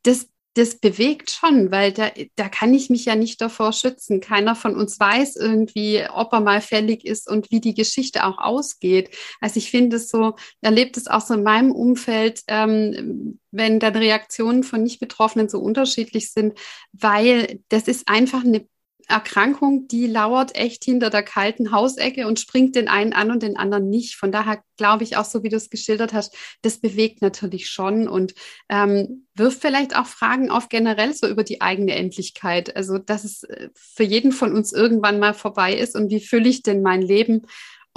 das, 0.04 0.28
das 0.54 0.80
bewegt 0.80 1.32
schon, 1.32 1.72
weil 1.72 1.92
da, 1.92 2.12
da 2.36 2.48
kann 2.48 2.74
ich 2.74 2.90
mich 2.90 3.06
ja 3.06 3.16
nicht 3.16 3.42
davor 3.42 3.74
schützen. 3.74 4.22
Keiner 4.22 4.56
von 4.56 4.76
uns 4.76 5.00
weiß 5.00 5.36
irgendwie, 5.36 6.04
ob 6.12 6.34
er 6.34 6.42
mal 6.42 6.62
fällig 6.62 7.06
ist 7.06 7.30
und 7.30 7.52
wie 7.52 7.60
die 7.60 7.74
Geschichte 7.74 8.24
auch 8.26 8.38
ausgeht. 8.38 9.16
Also 9.40 9.58
ich 9.58 9.70
finde 9.72 9.98
es 9.98 10.10
so, 10.10 10.36
erlebt 10.62 10.98
es 10.98 11.08
auch 11.08 11.22
so 11.22 11.36
in 11.36 11.44
meinem 11.44 11.72
Umfeld, 11.72 12.42
ähm, 12.48 13.40
wenn 13.52 13.80
dann 13.80 13.96
Reaktionen 13.96 14.64
von 14.64 14.84
Nicht-Betroffenen 14.84 15.50
so 15.50 15.60
unterschiedlich 15.60 16.32
sind, 16.32 16.58
weil 16.92 17.60
das 17.70 17.88
ist 17.88 18.08
einfach 18.08 18.44
eine 18.44 18.68
Erkrankung, 19.08 19.88
die 19.88 20.06
lauert 20.06 20.56
echt 20.56 20.84
hinter 20.84 21.10
der 21.10 21.24
kalten 21.24 21.72
Hausecke 21.72 22.28
und 22.28 22.40
springt 22.40 22.76
den 22.76 22.90
einen 22.90 23.14
an 23.14 23.32
und 23.32 23.42
den 23.42 23.56
anderen 23.56 23.90
nicht. 23.90 24.16
Von 24.16 24.32
daher 24.32 24.62
glaube 24.76 25.04
ich 25.04 25.16
auch, 25.16 25.24
so 25.24 25.44
wie 25.44 25.50
du 25.50 25.56
es 25.56 25.70
geschildert 25.70 26.14
hast, 26.14 26.36
das 26.62 26.80
bewegt 26.80 27.22
natürlich 27.22 27.70
schon 27.70 28.08
und 28.08 28.34
ähm, 28.68 29.28
wirft 29.34 29.62
vielleicht 29.62 29.96
auch 29.96 30.08
Fragen 30.08 30.50
auf 30.50 30.68
generell 30.68 31.14
so 31.14 31.28
über 31.28 31.44
die 31.44 31.62
eigene 31.62 31.96
Endlichkeit. 31.96 32.76
Also, 32.76 32.98
dass 32.98 33.24
es 33.24 33.44
äh, 33.44 33.70
für 33.76 34.04
jeden 34.04 34.34
von 34.34 34.54
uns 34.54 34.74
irgendwann 34.74 35.20
mal 35.20 35.34
vorbei 35.34 35.74
ist 35.74 35.96
und 35.96 36.10
wie 36.10 36.20
fülle 36.20 36.50
ich 36.50 36.62
denn 36.62 36.82
mein 36.82 37.02
Leben? 37.02 37.44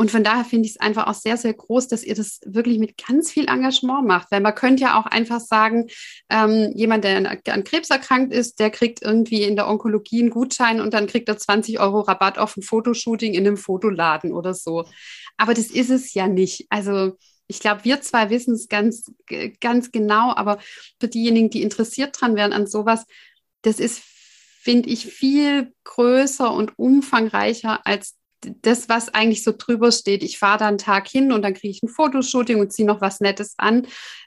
Und 0.00 0.10
von 0.10 0.24
daher 0.24 0.46
finde 0.46 0.64
ich 0.64 0.76
es 0.76 0.80
einfach 0.80 1.08
auch 1.08 1.14
sehr, 1.14 1.36
sehr 1.36 1.52
groß, 1.52 1.88
dass 1.88 2.02
ihr 2.02 2.14
das 2.14 2.40
wirklich 2.46 2.78
mit 2.78 2.96
ganz 3.06 3.30
viel 3.30 3.50
Engagement 3.50 4.06
macht. 4.06 4.28
Weil 4.30 4.40
man 4.40 4.54
könnte 4.54 4.84
ja 4.84 4.98
auch 4.98 5.04
einfach 5.04 5.40
sagen, 5.40 5.88
ähm, 6.30 6.72
jemand, 6.74 7.04
der 7.04 7.18
an, 7.18 7.64
Krebs 7.64 7.90
erkrankt 7.90 8.32
ist, 8.32 8.60
der 8.60 8.70
kriegt 8.70 9.02
irgendwie 9.02 9.42
in 9.42 9.56
der 9.56 9.68
Onkologie 9.68 10.20
einen 10.20 10.30
Gutschein 10.30 10.80
und 10.80 10.94
dann 10.94 11.06
kriegt 11.06 11.28
er 11.28 11.36
20 11.36 11.80
Euro 11.80 12.00
Rabatt 12.00 12.38
auf 12.38 12.56
ein 12.56 12.62
Fotoshooting 12.62 13.34
in 13.34 13.46
einem 13.46 13.58
Fotoladen 13.58 14.32
oder 14.32 14.54
so. 14.54 14.86
Aber 15.36 15.52
das 15.52 15.66
ist 15.66 15.90
es 15.90 16.14
ja 16.14 16.28
nicht. 16.28 16.64
Also 16.70 17.18
ich 17.46 17.60
glaube, 17.60 17.84
wir 17.84 18.00
zwei 18.00 18.30
wissen 18.30 18.54
es 18.54 18.68
ganz, 18.68 19.12
ganz 19.60 19.92
genau, 19.92 20.34
aber 20.34 20.60
für 20.98 21.08
diejenigen, 21.08 21.50
die 21.50 21.60
interessiert 21.60 22.18
dran 22.18 22.36
wären 22.36 22.54
an 22.54 22.66
sowas, 22.66 23.04
das 23.60 23.78
ist, 23.78 24.00
finde 24.62 24.88
ich, 24.88 25.04
viel 25.04 25.74
größer 25.84 26.50
und 26.50 26.78
umfangreicher 26.78 27.86
als 27.86 28.16
das, 28.40 28.88
was 28.88 29.12
eigentlich 29.12 29.44
so 29.44 29.52
drüber 29.56 29.92
steht, 29.92 30.22
ich 30.22 30.38
fahre 30.38 30.58
da 30.58 30.68
einen 30.68 30.78
Tag 30.78 31.08
hin 31.08 31.32
und 31.32 31.42
dann 31.42 31.54
kriege 31.54 31.70
ich 31.70 31.82
ein 31.82 31.88
Fotoshooting 31.88 32.60
und 32.60 32.72
ziehe 32.72 32.86
noch 32.86 33.00
was 33.00 33.20
Nettes 33.20 33.54
an. 33.58 33.86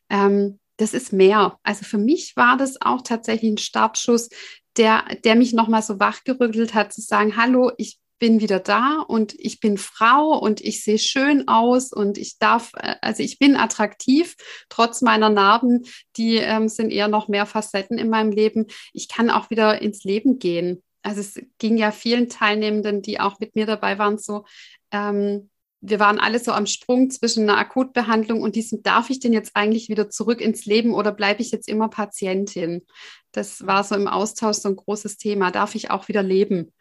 Ähm, 0.10 0.60
das 0.78 0.94
ist 0.94 1.14
mehr. 1.14 1.58
Also 1.64 1.86
für 1.86 1.98
mich 1.98 2.36
war 2.36 2.58
das 2.58 2.82
auch 2.82 3.02
tatsächlich 3.02 3.52
ein 3.52 3.58
Startschuss, 3.58 4.30
der, 4.78 5.04
der 5.24 5.36
mich 5.36 5.54
nochmal 5.54 5.84
so 5.84 6.00
wachgerüttelt 6.00 6.74
hat, 6.74 6.94
zu 6.94 7.02
sagen, 7.02 7.38
hallo, 7.38 7.72
ich 7.78 8.00
bin 8.20 8.40
wieder 8.40 8.60
da 8.60 9.00
und 9.00 9.36
ich 9.38 9.60
bin 9.60 9.78
Frau 9.78 10.38
und 10.38 10.62
ich 10.62 10.84
sehe 10.84 10.98
schön 10.98 11.48
aus 11.48 11.92
und 11.92 12.18
ich 12.18 12.38
darf, 12.40 12.72
äh, 12.78 12.96
also 13.02 13.22
ich 13.22 13.38
bin 13.38 13.56
attraktiv, 13.56 14.36
trotz 14.70 15.02
meiner 15.02 15.30
Narben, 15.30 15.86
die 16.16 16.38
ähm, 16.38 16.70
sind 16.70 16.92
eher 16.92 17.08
noch 17.08 17.28
mehr 17.28 17.46
Facetten 17.46 17.98
in 17.98 18.10
meinem 18.10 18.32
Leben. 18.32 18.68
Ich 18.94 19.10
kann 19.10 19.30
auch 19.30 19.50
wieder 19.50 19.82
ins 19.82 20.04
Leben 20.04 20.40
gehen 20.40 20.82
also 21.04 21.22
es 21.22 21.40
ging 21.60 21.78
ja 21.78 21.92
vielen 21.92 22.30
Teilnehmenden, 22.30 23.02
die 23.02 23.20
auch 23.20 23.40
mit 23.40 23.56
mir 23.56 23.66
dabei 23.66 24.00
waren, 24.00 24.18
so, 24.18 24.46
ähm, 24.92 25.50
wir 25.86 26.00
waren 26.00 26.18
alle 26.18 26.40
so 26.40 26.54
am 26.54 26.66
Sprung 26.66 27.10
zwischen 27.10 27.44
einer 27.44 27.60
Akutbehandlung 27.60 28.42
und 28.42 28.56
diesem, 28.56 28.84
darf 28.84 29.10
ich 29.10 29.20
denn 29.20 29.34
jetzt 29.34 29.52
eigentlich 29.54 29.90
wieder 29.90 30.10
zurück 30.10 30.40
ins 30.40 30.66
Leben 30.66 30.94
oder 30.94 31.12
bleibe 31.12 31.42
ich 31.42 31.52
jetzt 31.52 31.68
immer 31.68 31.90
Patientin? 31.90 32.86
Das 33.34 33.68
war 33.68 33.84
so 33.84 33.96
im 33.96 34.08
Austausch 34.08 34.58
so 34.58 34.70
ein 34.70 34.78
großes 34.78 35.18
Thema. 35.18 35.52
Darf 35.52 35.76
ich 35.76 35.92
auch 35.92 36.08
wieder 36.08 36.24
leben? 36.24 36.74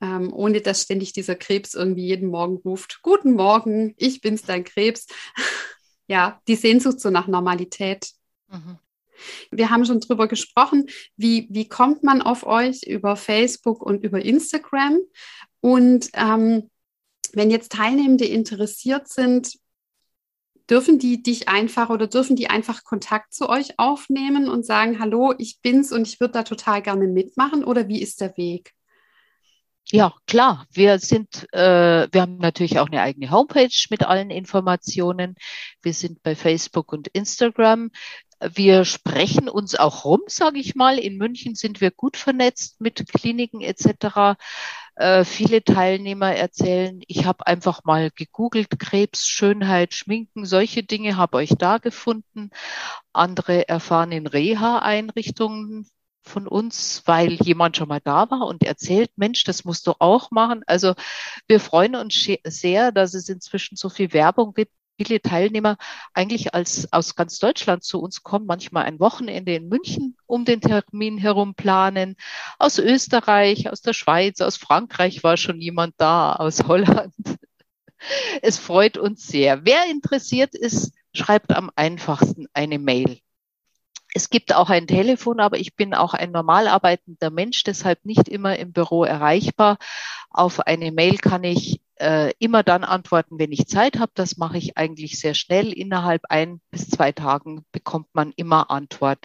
Ähm, 0.00 0.32
ohne 0.32 0.62
dass 0.62 0.82
ständig 0.82 1.12
dieser 1.12 1.34
Krebs 1.34 1.74
irgendwie 1.74 2.06
jeden 2.06 2.30
Morgen 2.30 2.56
ruft, 2.56 3.00
guten 3.02 3.34
Morgen, 3.34 3.94
ich 3.98 4.22
bin's, 4.22 4.42
dein 4.42 4.64
Krebs. 4.64 5.06
ja, 6.06 6.40
die 6.48 6.56
Sehnsucht 6.56 7.00
so 7.00 7.10
nach 7.10 7.26
Normalität. 7.26 8.10
Mhm. 8.48 8.78
Wir 9.50 9.70
haben 9.70 9.84
schon 9.84 10.00
drüber 10.00 10.28
gesprochen, 10.28 10.86
wie, 11.16 11.46
wie 11.50 11.68
kommt 11.68 12.02
man 12.02 12.22
auf 12.22 12.46
euch 12.46 12.82
über 12.84 13.16
Facebook 13.16 13.82
und 13.82 14.04
über 14.04 14.24
Instagram? 14.24 14.98
Und 15.60 16.08
ähm, 16.14 16.70
wenn 17.32 17.50
jetzt 17.50 17.72
Teilnehmende 17.72 18.24
interessiert 18.24 19.08
sind, 19.08 19.58
dürfen 20.68 20.98
die 20.98 21.22
dich 21.22 21.48
einfach 21.48 21.90
oder 21.90 22.06
dürfen 22.06 22.36
die 22.36 22.50
einfach 22.50 22.84
Kontakt 22.84 23.32
zu 23.32 23.48
euch 23.48 23.78
aufnehmen 23.78 24.48
und 24.48 24.66
sagen, 24.66 24.98
hallo, 24.98 25.34
ich 25.38 25.60
bin's 25.62 25.92
und 25.92 26.08
ich 26.08 26.20
würde 26.20 26.32
da 26.32 26.42
total 26.42 26.82
gerne 26.82 27.06
mitmachen 27.06 27.64
oder 27.64 27.88
wie 27.88 28.02
ist 28.02 28.20
der 28.20 28.36
Weg? 28.36 28.72
Ja, 29.92 30.12
klar. 30.26 30.66
Wir 30.72 30.98
sind, 30.98 31.46
äh, 31.52 32.08
wir 32.10 32.20
haben 32.20 32.38
natürlich 32.38 32.80
auch 32.80 32.88
eine 32.88 33.02
eigene 33.02 33.30
Homepage 33.30 33.70
mit 33.88 34.02
allen 34.02 34.30
Informationen. 34.30 35.36
Wir 35.80 35.94
sind 35.94 36.24
bei 36.24 36.34
Facebook 36.34 36.92
und 36.92 37.06
Instagram. 37.08 37.90
Wir 38.40 38.84
sprechen 38.84 39.48
uns 39.48 39.74
auch 39.74 40.04
rum, 40.04 40.20
sage 40.26 40.58
ich 40.58 40.74
mal. 40.74 40.98
In 40.98 41.16
München 41.16 41.54
sind 41.54 41.80
wir 41.80 41.90
gut 41.90 42.16
vernetzt 42.16 42.80
mit 42.80 43.06
Kliniken 43.08 43.62
etc. 43.62 44.36
Äh, 44.96 45.24
viele 45.24 45.62
Teilnehmer 45.64 46.34
erzählen, 46.34 47.00
ich 47.06 47.24
habe 47.26 47.46
einfach 47.46 47.84
mal 47.84 48.10
gegoogelt, 48.10 48.78
Krebs, 48.78 49.26
Schönheit, 49.26 49.94
Schminken, 49.94 50.44
solche 50.46 50.82
Dinge, 50.82 51.16
habe 51.16 51.38
euch 51.38 51.50
da 51.58 51.78
gefunden. 51.78 52.50
Andere 53.12 53.68
erfahren 53.68 54.12
in 54.12 54.26
Reha-Einrichtungen 54.26 55.88
von 56.22 56.48
uns, 56.48 57.02
weil 57.06 57.34
jemand 57.34 57.76
schon 57.76 57.88
mal 57.88 58.00
da 58.02 58.30
war 58.30 58.46
und 58.46 58.64
erzählt, 58.64 59.10
Mensch, 59.16 59.44
das 59.44 59.64
musst 59.64 59.86
du 59.86 59.94
auch 59.98 60.30
machen. 60.30 60.62
Also 60.66 60.94
wir 61.46 61.60
freuen 61.60 61.96
uns 61.96 62.28
sehr, 62.44 62.92
dass 62.92 63.14
es 63.14 63.28
inzwischen 63.28 63.76
so 63.76 63.88
viel 63.88 64.12
Werbung 64.12 64.54
gibt 64.54 64.72
viele 64.96 65.20
Teilnehmer 65.20 65.76
eigentlich 66.14 66.54
als 66.54 66.92
aus 66.92 67.14
ganz 67.14 67.38
Deutschland 67.38 67.84
zu 67.84 68.00
uns 68.00 68.22
kommen, 68.22 68.46
manchmal 68.46 68.84
ein 68.84 69.00
Wochenende 69.00 69.54
in 69.54 69.68
München 69.68 70.16
um 70.26 70.44
den 70.44 70.60
Termin 70.60 71.18
herum 71.18 71.54
planen. 71.54 72.16
Aus 72.58 72.78
Österreich, 72.78 73.70
aus 73.70 73.82
der 73.82 73.92
Schweiz, 73.92 74.40
aus 74.40 74.56
Frankreich 74.56 75.22
war 75.22 75.36
schon 75.36 75.60
jemand 75.60 75.94
da, 75.98 76.32
aus 76.34 76.64
Holland. 76.66 77.14
Es 78.42 78.58
freut 78.58 78.98
uns 78.98 79.26
sehr. 79.26 79.64
Wer 79.64 79.86
interessiert 79.90 80.54
ist, 80.54 80.92
schreibt 81.14 81.56
am 81.56 81.70
einfachsten 81.74 82.46
eine 82.52 82.78
Mail. 82.78 83.20
Es 84.14 84.30
gibt 84.30 84.54
auch 84.54 84.70
ein 84.70 84.86
Telefon, 84.86 85.40
aber 85.40 85.58
ich 85.58 85.74
bin 85.76 85.92
auch 85.94 86.14
ein 86.14 86.30
normal 86.30 86.68
arbeitender 86.68 87.30
Mensch, 87.30 87.64
deshalb 87.64 88.04
nicht 88.04 88.28
immer 88.28 88.58
im 88.58 88.72
Büro 88.72 89.04
erreichbar. 89.04 89.78
Auf 90.30 90.60
eine 90.60 90.92
Mail 90.92 91.16
kann 91.16 91.42
ich 91.42 91.80
äh, 91.96 92.32
immer 92.38 92.62
dann 92.62 92.84
antworten, 92.84 93.38
wenn 93.38 93.52
ich 93.52 93.66
Zeit 93.66 93.98
habe. 93.98 94.12
Das 94.14 94.36
mache 94.36 94.58
ich 94.58 94.76
eigentlich 94.76 95.18
sehr 95.18 95.34
schnell. 95.34 95.72
Innerhalb 95.72 96.22
ein 96.28 96.60
bis 96.70 96.88
zwei 96.88 97.12
Tagen 97.12 97.64
bekommt 97.72 98.08
man 98.12 98.32
immer 98.36 98.70
Antwort. 98.70 99.24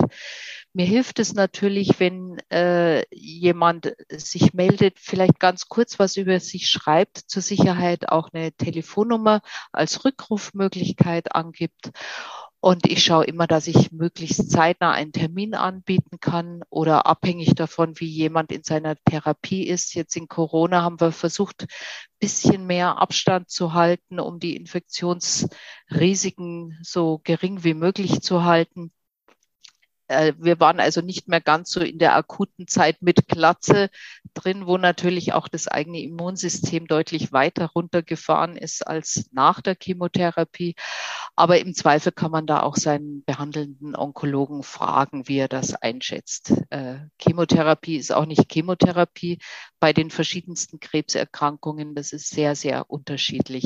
Mir 0.74 0.86
hilft 0.86 1.19
es 1.19 1.34
natürlich, 1.34 1.99
wenn 1.99 2.38
äh, 2.49 3.03
jemand 3.13 3.93
sich 4.09 4.53
meldet, 4.53 4.99
vielleicht 4.99 5.39
ganz 5.39 5.67
kurz 5.67 5.99
was 5.99 6.17
über 6.17 6.39
sich 6.39 6.69
schreibt, 6.69 7.17
zur 7.17 7.41
Sicherheit 7.41 8.09
auch 8.09 8.30
eine 8.34 8.51
Telefonnummer 8.53 9.41
als 9.72 10.05
Rückrufmöglichkeit 10.05 11.36
angibt. 11.36 11.91
Und 12.64 12.86
ich 12.86 13.03
schaue 13.03 13.26
immer, 13.26 13.47
dass 13.47 13.66
ich 13.66 13.91
möglichst 13.91 14.51
zeitnah 14.51 14.91
einen 14.91 15.12
Termin 15.12 15.55
anbieten 15.55 16.20
kann 16.20 16.62
oder 16.70 17.07
abhängig 17.07 17.55
davon, 17.55 17.99
wie 17.99 18.05
jemand 18.05 18.51
in 18.51 18.62
seiner 18.62 18.95
Therapie 19.03 19.68
ist. 19.68 19.95
Jetzt 19.95 20.16
in 20.16 20.28
Corona 20.28 20.84
haben 20.84 21.01
wir 21.01 21.12
versucht, 21.12 21.66
bisschen 22.20 22.68
mehr 22.68 22.99
Abstand 22.99 23.49
zu 23.49 23.74
halten, 23.74 24.20
um 24.20 24.39
die 24.39 24.55
Infektionsrisiken 24.55 26.78
so 26.84 27.20
gering 27.24 27.64
wie 27.64 27.74
möglich 27.74 28.22
zu 28.22 28.43
halten. 28.43 28.91
Äh, 30.12 30.34
wir 30.38 30.59
waren 30.59 30.80
also 30.80 31.01
nicht 31.01 31.28
mehr 31.28 31.41
ganz 31.41 31.72
so 31.72 31.80
in 31.80 31.97
der 31.97 32.16
akuten 32.16 32.68
Zeit 32.68 33.01
mit 33.01 33.28
Glatze 33.28 33.89
drin, 34.34 34.68
wo 34.68 34.78
natürlich 34.78 35.34
auch 35.34 35.47
das 35.47 35.68
eigene 35.68 36.01
Immunsystem 36.01 36.88
deutlich 36.88 37.32
weiter 37.32 37.68
runtergefahren 37.68 38.57
ist 38.57 38.86
als 38.86 39.30
nach 39.32 39.62
der 39.62 39.76
Chemotherapie. 39.82 40.76
Aber 41.36 41.59
im 41.59 41.74
Zweifel 41.74 42.12
kann 42.12 42.32
man 42.32 42.45
da 42.45 42.62
auch 42.62 42.76
seinen 42.76 43.24
behandelnden 43.24 43.95
Onkologen 43.95 44.64
fragen, 44.64 45.28
wie 45.28 45.38
er 45.38 45.47
das 45.47 45.76
einschätzt. 45.76 46.53
Äh, 46.70 46.99
Chemotherapie 47.20 47.95
ist 47.95 48.12
auch 48.12 48.26
nicht 48.26 48.51
Chemotherapie 48.51 49.39
bei 49.80 49.93
den 49.93 50.12
verschiedensten 50.12 50.80
Krebserkrankungen. 50.80 51.95
Das 51.95 52.12
ist 52.12 52.30
sehr, 52.30 52.55
sehr 52.55 52.89
unterschiedlich. 52.89 53.66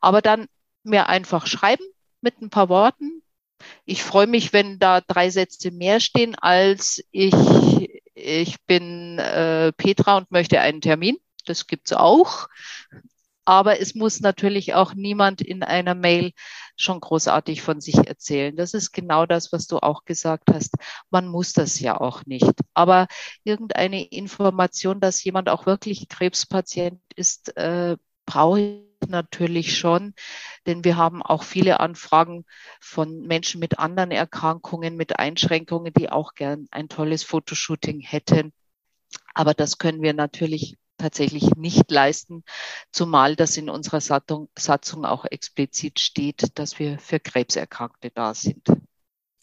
Aber 0.00 0.20
dann 0.20 0.46
mir 0.84 1.08
einfach 1.08 1.46
schreiben 1.46 1.84
mit 2.20 2.40
ein 2.40 2.50
paar 2.50 2.68
Worten, 2.68 3.21
ich 3.84 4.02
freue 4.02 4.26
mich, 4.26 4.52
wenn 4.52 4.78
da 4.78 5.00
drei 5.00 5.30
Sätze 5.30 5.70
mehr 5.70 6.00
stehen, 6.00 6.34
als 6.36 7.02
ich, 7.10 7.34
ich 8.14 8.56
bin 8.66 9.18
äh, 9.18 9.72
Petra 9.72 10.18
und 10.18 10.30
möchte 10.30 10.60
einen 10.60 10.80
Termin. 10.80 11.16
Das 11.44 11.66
gibt's 11.66 11.92
auch. 11.92 12.48
Aber 13.44 13.80
es 13.80 13.94
muss 13.94 14.20
natürlich 14.20 14.74
auch 14.74 14.94
niemand 14.94 15.40
in 15.40 15.62
einer 15.64 15.94
Mail 15.96 16.32
schon 16.76 17.00
großartig 17.00 17.62
von 17.62 17.80
sich 17.80 17.96
erzählen. 17.96 18.54
Das 18.56 18.72
ist 18.72 18.92
genau 18.92 19.26
das, 19.26 19.52
was 19.52 19.66
du 19.66 19.78
auch 19.78 20.04
gesagt 20.04 20.44
hast. 20.52 20.74
Man 21.10 21.26
muss 21.26 21.52
das 21.52 21.80
ja 21.80 22.00
auch 22.00 22.24
nicht. 22.24 22.52
Aber 22.74 23.08
irgendeine 23.44 24.04
Information, 24.04 25.00
dass 25.00 25.24
jemand 25.24 25.48
auch 25.48 25.66
wirklich 25.66 26.08
Krebspatient 26.08 27.00
ist, 27.16 27.56
äh, 27.56 27.96
brauche 28.32 28.60
ich 28.60 29.08
natürlich 29.08 29.76
schon, 29.76 30.14
denn 30.66 30.84
wir 30.84 30.96
haben 30.96 31.22
auch 31.22 31.42
viele 31.42 31.80
Anfragen 31.80 32.46
von 32.80 33.20
Menschen 33.26 33.60
mit 33.60 33.78
anderen 33.78 34.10
Erkrankungen, 34.10 34.96
mit 34.96 35.18
Einschränkungen, 35.18 35.92
die 35.92 36.08
auch 36.08 36.34
gern 36.34 36.66
ein 36.70 36.88
tolles 36.88 37.24
Fotoshooting 37.24 38.00
hätten. 38.00 38.52
Aber 39.34 39.52
das 39.52 39.76
können 39.76 40.00
wir 40.00 40.14
natürlich 40.14 40.78
tatsächlich 40.96 41.50
nicht 41.56 41.90
leisten, 41.90 42.42
zumal 42.90 43.36
das 43.36 43.58
in 43.58 43.68
unserer 43.68 44.00
Satzung, 44.00 44.48
Satzung 44.56 45.04
auch 45.04 45.26
explizit 45.26 46.00
steht, 46.00 46.58
dass 46.58 46.78
wir 46.78 46.98
für 46.98 47.20
Krebserkrankte 47.20 48.10
da 48.14 48.32
sind. 48.32 48.66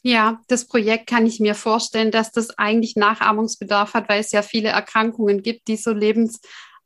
Ja, 0.01 0.41
das 0.47 0.65
Projekt 0.65 1.07
kann 1.07 1.27
ich 1.27 1.39
mir 1.39 1.53
vorstellen, 1.53 2.09
dass 2.09 2.31
das 2.31 2.57
eigentlich 2.57 2.95
Nachahmungsbedarf 2.95 3.93
hat, 3.93 4.09
weil 4.09 4.21
es 4.21 4.31
ja 4.31 4.41
viele 4.41 4.69
Erkrankungen 4.69 5.43
gibt, 5.43 5.67
die 5.67 5.75
so 5.75 5.91
lebens 5.91 6.39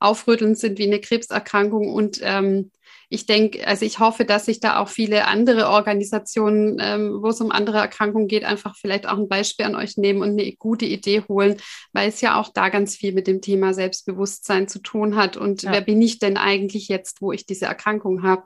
aufrüttelnd 0.04 0.58
sind 0.58 0.78
wie 0.78 0.88
eine 0.88 1.00
Krebserkrankung. 1.00 1.92
Und 1.92 2.20
ähm, 2.22 2.72
ich 3.10 3.26
denke, 3.28 3.66
also 3.68 3.86
ich 3.86 4.00
hoffe, 4.00 4.26
dass 4.26 4.46
sich 4.46 4.60
da 4.60 4.80
auch 4.80 4.90
viele 4.90 5.28
andere 5.28 5.70
Organisationen, 5.70 6.78
ähm, 6.82 7.20
wo 7.22 7.30
es 7.30 7.40
um 7.42 7.52
andere 7.52 7.78
Erkrankungen 7.78 8.28
geht, 8.28 8.44
einfach 8.44 8.76
vielleicht 8.76 9.08
auch 9.08 9.18
ein 9.18 9.30
Beispiel 9.30 9.66
an 9.66 9.76
euch 9.76 9.98
nehmen 9.98 10.22
und 10.22 10.32
eine 10.32 10.52
gute 10.54 10.86
Idee 10.86 11.24
holen, 11.30 11.58
weil 11.92 12.10
es 12.10 12.22
ja 12.22 12.40
auch 12.40 12.50
da 12.52 12.70
ganz 12.70 12.96
viel 12.96 13.14
mit 13.14 13.28
dem 13.28 13.40
Thema 13.42 13.74
Selbstbewusstsein 13.74 14.68
zu 14.68 14.80
tun 14.80 15.16
hat. 15.16 15.38
Und 15.38 15.62
ja. 15.62 15.72
wer 15.72 15.82
bin 15.82 16.02
ich 16.02 16.20
denn 16.20 16.38
eigentlich 16.38 16.88
jetzt, 16.88 17.22
wo 17.22 17.32
ich 17.32 17.46
diese 17.46 17.66
Erkrankung 17.66 18.24
habe? 18.24 18.44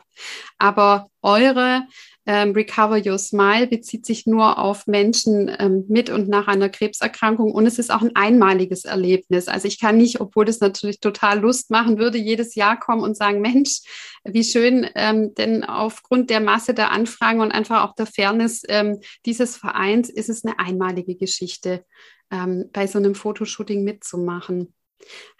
Aber 0.57 1.09
eure 1.21 1.83
ähm, 2.27 2.51
Recover 2.51 3.01
Your 3.03 3.17
Smile 3.17 3.67
bezieht 3.67 4.05
sich 4.05 4.27
nur 4.27 4.59
auf 4.59 4.85
Menschen 4.85 5.49
ähm, 5.59 5.85
mit 5.87 6.09
und 6.09 6.27
nach 6.27 6.47
einer 6.47 6.67
Krebserkrankung 6.67 7.53
und 7.53 7.65
es 7.65 7.79
ist 7.79 7.89
auch 7.89 8.01
ein 8.01 8.15
einmaliges 8.15 8.83
Erlebnis. 8.83 9.47
Also 9.47 9.67
ich 9.69 9.79
kann 9.79 9.95
nicht, 9.95 10.19
obwohl 10.19 10.43
das 10.43 10.59
natürlich 10.59 10.99
total 10.99 11.39
Lust 11.39 11.71
machen 11.71 11.97
würde, 11.97 12.17
jedes 12.17 12.53
Jahr 12.55 12.77
kommen 12.77 13.01
und 13.01 13.15
sagen, 13.15 13.39
Mensch, 13.39 13.79
wie 14.25 14.43
schön, 14.43 14.85
ähm, 14.95 15.33
denn 15.35 15.63
aufgrund 15.63 16.29
der 16.29 16.41
Masse 16.41 16.73
der 16.73 16.91
Anfragen 16.91 17.39
und 17.39 17.53
einfach 17.53 17.87
auch 17.87 17.95
der 17.95 18.05
Fairness 18.05 18.63
ähm, 18.67 18.99
dieses 19.25 19.55
Vereins 19.55 20.09
ist 20.09 20.29
es 20.29 20.43
eine 20.43 20.59
einmalige 20.59 21.15
Geschichte, 21.15 21.85
ähm, 22.29 22.69
bei 22.73 22.87
so 22.87 22.99
einem 22.99 23.15
Fotoshooting 23.15 23.85
mitzumachen. 23.85 24.73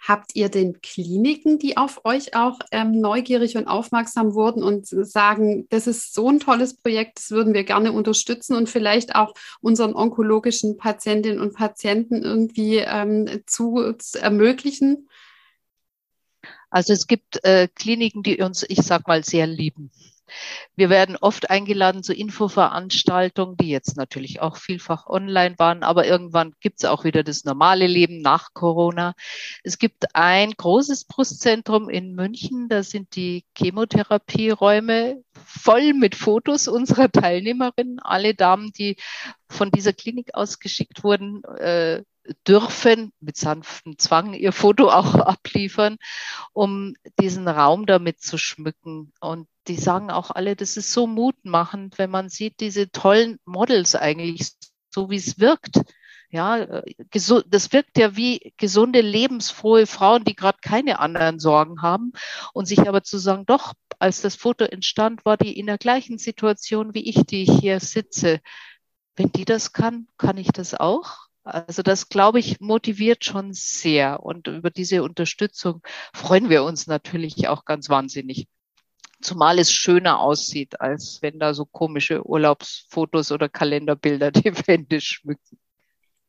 Habt 0.00 0.34
ihr 0.34 0.48
denn 0.48 0.80
Kliniken, 0.80 1.58
die 1.58 1.76
auf 1.76 2.04
euch 2.04 2.34
auch 2.34 2.58
ähm, 2.70 3.00
neugierig 3.00 3.56
und 3.56 3.66
aufmerksam 3.66 4.34
wurden 4.34 4.62
und 4.62 4.86
sagen, 4.86 5.66
das 5.70 5.86
ist 5.86 6.14
so 6.14 6.28
ein 6.28 6.40
tolles 6.40 6.76
Projekt, 6.76 7.18
das 7.18 7.30
würden 7.30 7.54
wir 7.54 7.64
gerne 7.64 7.92
unterstützen 7.92 8.56
und 8.56 8.68
vielleicht 8.68 9.14
auch 9.14 9.34
unseren 9.60 9.94
onkologischen 9.94 10.76
Patientinnen 10.76 11.40
und 11.40 11.54
Patienten 11.54 12.22
irgendwie 12.22 12.76
ähm, 12.76 13.42
zu, 13.46 13.94
zu, 13.98 14.20
ermöglichen? 14.20 15.08
Also 16.70 16.92
es 16.92 17.06
gibt 17.06 17.44
äh, 17.44 17.68
Kliniken, 17.74 18.22
die 18.22 18.38
uns, 18.42 18.64
ich 18.68 18.82
sag 18.82 19.08
mal, 19.08 19.24
sehr 19.24 19.46
lieben. 19.46 19.90
Wir 20.76 20.90
werden 20.90 21.16
oft 21.16 21.50
eingeladen 21.50 22.02
zu 22.02 22.14
Infoveranstaltungen, 22.14 23.56
die 23.56 23.68
jetzt 23.68 23.96
natürlich 23.96 24.40
auch 24.40 24.56
vielfach 24.56 25.06
online 25.06 25.58
waren, 25.58 25.82
aber 25.82 26.06
irgendwann 26.06 26.54
gibt 26.60 26.80
es 26.80 26.84
auch 26.88 27.04
wieder 27.04 27.22
das 27.22 27.44
normale 27.44 27.86
Leben 27.86 28.20
nach 28.20 28.54
Corona. 28.54 29.14
Es 29.62 29.78
gibt 29.78 30.14
ein 30.14 30.52
großes 30.52 31.04
Brustzentrum 31.04 31.88
in 31.88 32.14
München, 32.14 32.68
da 32.68 32.82
sind 32.82 33.14
die 33.16 33.44
Chemotherapieräume 33.56 35.22
voll 35.44 35.94
mit 35.94 36.14
Fotos 36.14 36.68
unserer 36.68 37.10
Teilnehmerinnen. 37.10 37.98
Alle 38.00 38.34
Damen, 38.34 38.72
die 38.72 38.96
von 39.48 39.70
dieser 39.70 39.92
Klinik 39.92 40.34
ausgeschickt 40.34 41.04
wurden, 41.04 41.42
äh, 41.44 42.02
dürfen 42.46 43.12
mit 43.20 43.36
sanftem 43.36 43.98
Zwang 43.98 44.34
ihr 44.34 44.52
Foto 44.52 44.90
auch 44.90 45.14
abliefern, 45.14 45.96
um 46.52 46.94
diesen 47.20 47.48
Raum 47.48 47.86
damit 47.86 48.20
zu 48.20 48.38
schmücken. 48.38 49.12
Und 49.20 49.48
die 49.68 49.76
sagen 49.76 50.10
auch 50.10 50.30
alle, 50.30 50.56
das 50.56 50.76
ist 50.76 50.92
so 50.92 51.06
mutmachend, 51.06 51.98
wenn 51.98 52.10
man 52.10 52.28
sieht, 52.28 52.60
diese 52.60 52.90
tollen 52.90 53.38
Models 53.44 53.94
eigentlich, 53.94 54.52
so 54.90 55.10
wie 55.10 55.16
es 55.16 55.38
wirkt. 55.38 55.80
Ja, 56.30 56.82
das 57.10 57.72
wirkt 57.72 57.96
ja 57.96 58.14
wie 58.16 58.52
gesunde, 58.58 59.00
lebensfrohe 59.00 59.86
Frauen, 59.86 60.24
die 60.24 60.34
gerade 60.34 60.58
keine 60.60 60.98
anderen 60.98 61.38
Sorgen 61.38 61.80
haben 61.80 62.12
und 62.52 62.66
sich 62.66 62.86
aber 62.86 63.02
zu 63.02 63.16
sagen, 63.18 63.46
doch, 63.46 63.72
als 63.98 64.20
das 64.20 64.36
Foto 64.36 64.64
entstand, 64.64 65.24
war 65.24 65.38
die 65.38 65.58
in 65.58 65.66
der 65.66 65.78
gleichen 65.78 66.18
Situation 66.18 66.92
wie 66.92 67.08
ich, 67.08 67.24
die 67.24 67.44
ich 67.44 67.52
hier 67.60 67.80
sitze. 67.80 68.40
Wenn 69.16 69.32
die 69.32 69.46
das 69.46 69.72
kann, 69.72 70.06
kann 70.18 70.36
ich 70.36 70.48
das 70.48 70.74
auch. 70.74 71.28
Also 71.44 71.82
das, 71.82 72.10
glaube 72.10 72.40
ich, 72.40 72.60
motiviert 72.60 73.24
schon 73.24 73.54
sehr. 73.54 74.22
Und 74.22 74.48
über 74.48 74.70
diese 74.70 75.02
Unterstützung 75.02 75.80
freuen 76.12 76.50
wir 76.50 76.62
uns 76.62 76.86
natürlich 76.86 77.48
auch 77.48 77.64
ganz 77.64 77.88
wahnsinnig. 77.88 78.48
Zumal 79.20 79.58
es 79.58 79.72
schöner 79.72 80.20
aussieht, 80.20 80.80
als 80.80 81.18
wenn 81.22 81.38
da 81.38 81.54
so 81.54 81.64
komische 81.64 82.24
Urlaubsfotos 82.26 83.32
oder 83.32 83.48
Kalenderbilder 83.48 84.30
die 84.32 84.52
Wände 84.66 85.00
schmücken. 85.00 85.58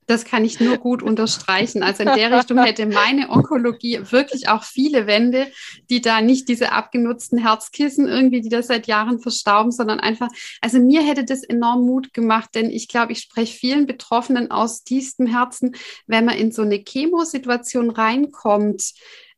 Das 0.09 0.25
kann 0.25 0.43
ich 0.43 0.59
nur 0.59 0.77
gut 0.77 1.03
unterstreichen. 1.03 1.83
Also 1.83 2.01
in 2.01 2.15
der 2.15 2.35
Richtung 2.35 2.57
hätte 2.63 2.87
meine 2.87 3.29
Onkologie 3.29 3.99
wirklich 4.09 4.49
auch 4.49 4.63
viele 4.63 5.05
Wände, 5.05 5.51
die 5.91 6.01
da 6.01 6.19
nicht 6.19 6.49
diese 6.49 6.71
abgenutzten 6.71 7.37
Herzkissen 7.37 8.07
irgendwie, 8.07 8.41
die 8.41 8.49
da 8.49 8.63
seit 8.63 8.87
Jahren 8.87 9.19
verstauben, 9.19 9.71
sondern 9.71 9.99
einfach, 9.99 10.29
also 10.61 10.79
mir 10.79 11.03
hätte 11.03 11.25
das 11.25 11.43
enorm 11.43 11.85
Mut 11.85 12.11
gemacht, 12.11 12.49
denn 12.55 12.71
ich 12.71 12.87
glaube, 12.87 13.11
ich 13.11 13.19
spreche 13.19 13.55
vielen 13.55 13.85
Betroffenen 13.85 14.49
aus 14.49 14.83
tiefstem 14.83 15.27
Herzen, 15.27 15.75
wenn 16.07 16.25
man 16.25 16.37
in 16.37 16.51
so 16.51 16.63
eine 16.63 16.83
Chemosituation 16.83 17.91
reinkommt, 17.91 18.93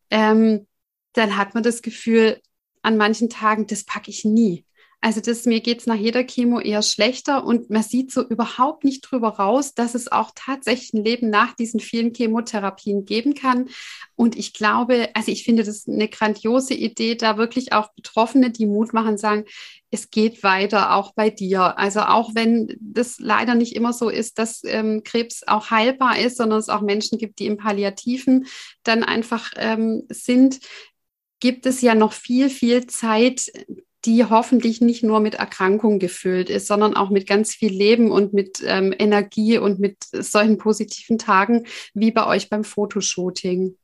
ähm, 0.10 0.68
dann 1.12 1.36
hat 1.36 1.54
man 1.54 1.64
das 1.64 1.82
Gefühl, 1.82 2.40
an 2.82 2.98
manchen 2.98 3.30
Tagen, 3.30 3.68
das 3.68 3.84
packe 3.84 4.10
ich 4.10 4.26
nie. 4.26 4.66
Also 5.04 5.20
das, 5.20 5.46
mir 5.48 5.62
geht 5.62 5.80
es 5.80 5.88
nach 5.88 5.96
jeder 5.96 6.24
Chemo 6.24 6.60
eher 6.60 6.84
schlechter 6.84 7.44
und 7.44 7.72
man 7.72 7.82
sieht 7.82 8.12
so 8.12 8.22
überhaupt 8.22 8.84
nicht 8.84 9.02
drüber 9.02 9.30
raus, 9.30 9.74
dass 9.74 9.96
es 9.96 10.12
auch 10.12 10.30
tatsächlich 10.36 10.94
ein 10.94 11.04
Leben 11.04 11.32
nach 11.32 11.56
diesen 11.56 11.80
vielen 11.80 12.14
Chemotherapien 12.14 13.04
geben 13.06 13.34
kann. 13.34 13.70
Und 14.16 14.38
ich 14.38 14.54
glaube, 14.54 15.10
also 15.16 15.32
ich 15.32 15.44
finde 15.44 15.64
das 15.64 15.88
eine 15.88 16.08
grandiose 16.08 16.76
Idee, 16.76 17.16
da 17.16 17.38
wirklich 17.38 17.74
auch 17.74 17.92
Betroffene, 17.96 18.52
die 18.52 18.68
Mut 18.68 18.94
machen, 18.94 19.18
sagen, 19.18 19.46
es 19.90 20.12
geht 20.12 20.44
weiter, 20.44 20.94
auch 20.94 21.16
bei 21.16 21.32
dir. 21.32 21.80
Also 21.80 22.02
auch 22.02 22.36
wenn 22.36 22.78
das 22.80 23.18
leider 23.18 23.56
nicht 23.56 23.76
immer 23.76 23.94
so 23.94 24.08
ist, 24.08 24.38
dass 24.38 24.62
ähm, 24.66 25.02
Krebs 25.04 25.42
auch 25.48 25.72
heilbar 25.72 26.20
ist, 26.20 26.38
sondern 26.38 26.60
es 26.60 26.70
auch 26.70 26.82
Menschen 26.82 27.18
gibt, 27.18 27.40
die 27.40 27.48
im 27.48 27.58
Palliativen 27.58 28.46
dann 28.84 29.04
einfach 29.04 29.52
ähm, 29.58 30.04
sind, 30.10 30.60
gibt 31.42 31.66
es 31.66 31.82
ja 31.82 31.94
noch 31.94 32.14
viel, 32.14 32.50
viel 32.50 32.88
Zeit, 32.88 33.52
die 34.06 34.26
hoffentlich 34.26 34.82
nicht 34.82 35.04
nur 35.04 35.20
mit 35.20 35.36
Erkrankung 35.36 36.00
gefüllt 36.00 36.50
ist, 36.50 36.68
sondern 36.68 36.96
auch 36.96 37.10
mit 37.10 37.28
ganz 37.28 37.54
viel 37.54 37.72
Leben 37.72 38.12
und 38.12 38.34
mit 38.34 38.62
ähm, 38.66 38.94
Energie 38.98 39.58
und 39.58 39.80
mit 39.80 39.98
solchen 40.12 40.58
positiven 40.58 41.18
Tagen 41.18 41.66
wie 41.94 42.12
bei 42.12 42.26
euch 42.26 42.50
beim 42.50 42.64
Fotoshooting. 42.64 43.76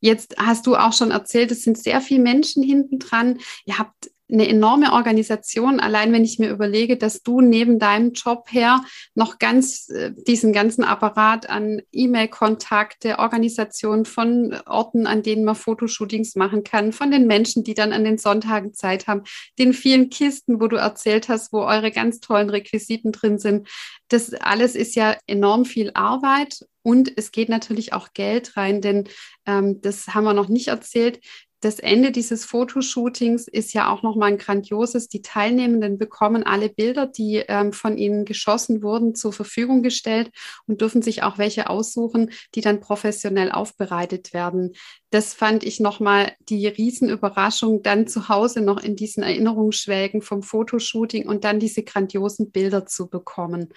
Jetzt 0.00 0.36
hast 0.38 0.66
du 0.66 0.76
auch 0.76 0.94
schon 0.94 1.10
erzählt, 1.10 1.50
es 1.50 1.62
sind 1.62 1.76
sehr 1.76 2.00
viele 2.00 2.22
Menschen 2.22 2.62
hinten 2.62 2.98
dran. 2.98 3.38
Ihr 3.66 3.78
habt 3.78 4.10
eine 4.32 4.48
enorme 4.48 4.92
Organisation, 4.92 5.80
allein 5.80 6.12
wenn 6.12 6.24
ich 6.24 6.38
mir 6.38 6.50
überlege, 6.50 6.96
dass 6.96 7.22
du 7.22 7.40
neben 7.40 7.78
deinem 7.78 8.12
Job 8.12 8.48
her 8.50 8.82
noch 9.14 9.38
ganz 9.38 9.88
äh, 9.88 10.12
diesen 10.26 10.52
ganzen 10.52 10.84
Apparat 10.84 11.48
an 11.48 11.82
E-Mail-Kontakte, 11.92 13.18
Organisation 13.18 14.04
von 14.04 14.56
Orten, 14.66 15.06
an 15.06 15.22
denen 15.22 15.44
man 15.44 15.54
Fotoshootings 15.54 16.36
machen 16.36 16.64
kann, 16.64 16.92
von 16.92 17.10
den 17.10 17.26
Menschen, 17.26 17.64
die 17.64 17.74
dann 17.74 17.92
an 17.92 18.04
den 18.04 18.18
Sonntagen 18.18 18.74
Zeit 18.74 19.06
haben, 19.06 19.22
den 19.58 19.72
vielen 19.72 20.10
Kisten, 20.10 20.60
wo 20.60 20.66
du 20.66 20.76
erzählt 20.76 21.28
hast, 21.28 21.52
wo 21.52 21.60
eure 21.62 21.90
ganz 21.90 22.20
tollen 22.20 22.50
Requisiten 22.50 23.12
drin 23.12 23.38
sind. 23.38 23.68
Das 24.08 24.32
alles 24.34 24.74
ist 24.74 24.96
ja 24.96 25.16
enorm 25.26 25.64
viel 25.64 25.90
Arbeit 25.94 26.66
und 26.82 27.12
es 27.16 27.32
geht 27.32 27.48
natürlich 27.48 27.92
auch 27.92 28.12
Geld 28.14 28.56
rein, 28.56 28.80
denn 28.80 29.08
ähm, 29.46 29.80
das 29.82 30.08
haben 30.08 30.24
wir 30.24 30.34
noch 30.34 30.48
nicht 30.48 30.68
erzählt 30.68 31.20
das 31.60 31.78
Ende 31.78 32.10
dieses 32.10 32.46
Fotoshootings 32.46 33.46
ist 33.46 33.74
ja 33.74 33.92
auch 33.92 34.02
nochmal 34.02 34.32
ein 34.32 34.38
grandioses. 34.38 35.08
Die 35.08 35.20
Teilnehmenden 35.20 35.98
bekommen 35.98 36.42
alle 36.42 36.70
Bilder, 36.70 37.06
die 37.06 37.44
ähm, 37.48 37.74
von 37.74 37.98
ihnen 37.98 38.24
geschossen 38.24 38.82
wurden, 38.82 39.14
zur 39.14 39.34
Verfügung 39.34 39.82
gestellt 39.82 40.30
und 40.66 40.80
dürfen 40.80 41.02
sich 41.02 41.22
auch 41.22 41.36
welche 41.36 41.68
aussuchen, 41.68 42.30
die 42.54 42.62
dann 42.62 42.80
professionell 42.80 43.52
aufbereitet 43.52 44.32
werden. 44.32 44.72
Das 45.10 45.34
fand 45.34 45.62
ich 45.62 45.80
nochmal 45.80 46.32
die 46.48 46.66
Riesenüberraschung, 46.66 47.82
dann 47.82 48.06
zu 48.06 48.30
Hause 48.30 48.62
noch 48.62 48.82
in 48.82 48.96
diesen 48.96 49.22
Erinnerungsschwelgen 49.22 50.22
vom 50.22 50.42
Fotoshooting 50.42 51.28
und 51.28 51.44
dann 51.44 51.60
diese 51.60 51.82
grandiosen 51.82 52.50
Bilder 52.52 52.86
zu 52.86 53.08
bekommen. 53.08 53.68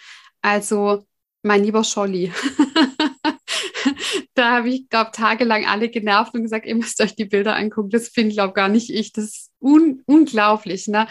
Also, 0.42 1.04
mein 1.42 1.64
lieber 1.64 1.84
Scholli. 1.84 2.32
da 4.34 4.58
habe 4.58 4.70
ich, 4.70 4.90
glaube 4.90 5.12
tagelang 5.12 5.66
alle 5.66 5.90
genervt 5.90 6.34
und 6.34 6.44
gesagt, 6.44 6.66
ihr 6.66 6.76
müsst 6.76 7.02
euch 7.02 7.16
die 7.16 7.26
Bilder 7.26 7.56
angucken. 7.56 7.90
Das 7.90 8.10
finde, 8.10 8.34
glaube 8.34 8.54
gar 8.54 8.70
nicht 8.70 8.90
ich. 8.90 9.14
Das 9.14 9.26
ist 9.26 9.52
un 9.60 10.02
unglaublich. 10.06 10.88
Ne? 10.88 11.08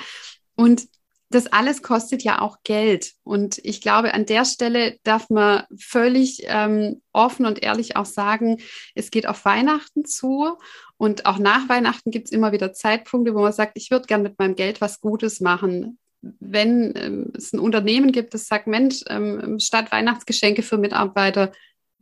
Und 0.55 0.87
das 1.35 1.47
alles 1.47 1.83
kostet 1.83 2.23
ja 2.23 2.41
auch 2.41 2.59
Geld. 2.63 3.13
Und 3.25 3.59
ich 3.63 3.81
glaube, 3.81 4.15
an 4.15 4.27
der 4.27 4.45
Stelle 4.45 4.99
darf 5.03 5.31
man 5.31 5.65
völlig 5.79 6.43
ähm, 6.47 7.01
offen 7.13 7.47
und 7.47 7.63
ehrlich 7.63 7.97
auch 7.97 8.05
sagen, 8.05 8.59
es 8.95 9.11
geht 9.11 9.27
auf 9.27 9.45
Weihnachten 9.45 10.05
zu. 10.05 10.59
Und 10.97 11.27
auch 11.27 11.39
nach 11.39 11.69
Weihnachten 11.69 12.11
gibt 12.11 12.27
es 12.27 12.33
immer 12.33 12.53
wieder 12.53 12.73
Zeitpunkte, 12.73 13.35
wo 13.35 13.41
man 13.41 13.53
sagt, 13.53 13.73
ich 13.77 13.91
würde 13.91 14.07
gern 14.07 14.23
mit 14.23 14.39
meinem 14.39 14.57
Geld 14.57 14.81
was 14.81 15.01
Gutes 15.01 15.41
machen. 15.41 15.99
Wenn 16.21 16.93
ähm, 16.97 17.33
es 17.37 17.53
ein 17.53 17.59
Unternehmen 17.59 18.13
gibt, 18.13 18.35
das 18.35 18.47
sagt, 18.47 18.67
Mensch, 18.67 19.03
ähm, 19.09 19.59
statt 19.59 19.91
Weihnachtsgeschenke 19.91 20.63
für 20.63 20.79
Mitarbeiter 20.79 21.53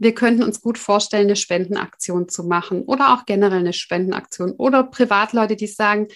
wir 0.00 0.14
könnten 0.14 0.42
uns 0.42 0.62
gut 0.62 0.78
vorstellen, 0.78 1.26
eine 1.26 1.36
Spendenaktion 1.36 2.28
zu 2.28 2.42
machen 2.44 2.82
oder 2.82 3.14
auch 3.14 3.26
generell 3.26 3.60
eine 3.60 3.74
Spendenaktion 3.74 4.52
oder 4.52 4.82
Privatleute, 4.82 5.56
die 5.56 5.66
sagen, 5.66 6.08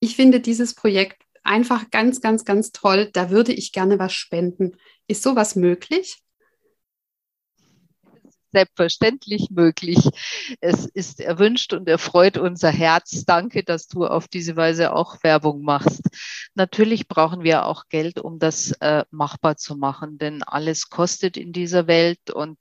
ich 0.00 0.16
finde 0.16 0.40
dieses 0.40 0.74
Projekt 0.74 1.22
einfach 1.44 1.90
ganz, 1.90 2.20
ganz, 2.22 2.44
ganz 2.44 2.72
toll, 2.72 3.10
da 3.12 3.30
würde 3.30 3.52
ich 3.52 3.72
gerne 3.72 3.98
was 3.98 4.14
spenden. 4.14 4.76
Ist 5.08 5.22
sowas 5.22 5.56
möglich? 5.56 6.22
Selbstverständlich 8.52 9.48
möglich. 9.50 9.98
Es 10.60 10.86
ist 10.86 11.20
erwünscht 11.20 11.72
und 11.72 11.88
erfreut 11.88 12.38
unser 12.38 12.70
Herz. 12.70 13.24
Danke, 13.24 13.62
dass 13.62 13.88
du 13.88 14.06
auf 14.06 14.28
diese 14.28 14.56
Weise 14.56 14.94
auch 14.94 15.22
Werbung 15.22 15.62
machst. 15.62 16.02
Natürlich 16.54 17.08
brauchen 17.08 17.42
wir 17.42 17.66
auch 17.66 17.84
Geld, 17.88 18.20
um 18.20 18.38
das 18.38 18.72
äh, 18.80 19.04
machbar 19.10 19.56
zu 19.56 19.76
machen, 19.76 20.18
denn 20.18 20.42
alles 20.42 20.90
kostet 20.90 21.36
in 21.36 21.52
dieser 21.52 21.86
Welt 21.86 22.30
und 22.30 22.58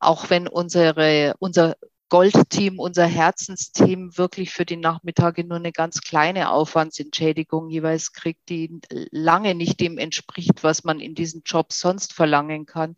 auch 0.00 0.30
wenn 0.30 0.48
unsere, 0.48 1.34
unser 1.38 1.76
Goldteam, 2.10 2.78
unser 2.78 3.06
Herzensteam 3.06 4.16
wirklich 4.16 4.52
für 4.52 4.64
die 4.64 4.76
Nachmittage 4.76 5.42
nur 5.42 5.56
eine 5.56 5.72
ganz 5.72 6.00
kleine 6.00 6.50
Aufwandsentschädigung 6.50 7.70
jeweils 7.70 8.12
kriegt, 8.12 8.48
die 8.48 8.80
lange 9.10 9.54
nicht 9.54 9.80
dem 9.80 9.98
entspricht, 9.98 10.62
was 10.62 10.84
man 10.84 11.00
in 11.00 11.14
diesen 11.14 11.42
Jobs 11.44 11.80
sonst 11.80 12.12
verlangen 12.12 12.66
kann. 12.66 12.96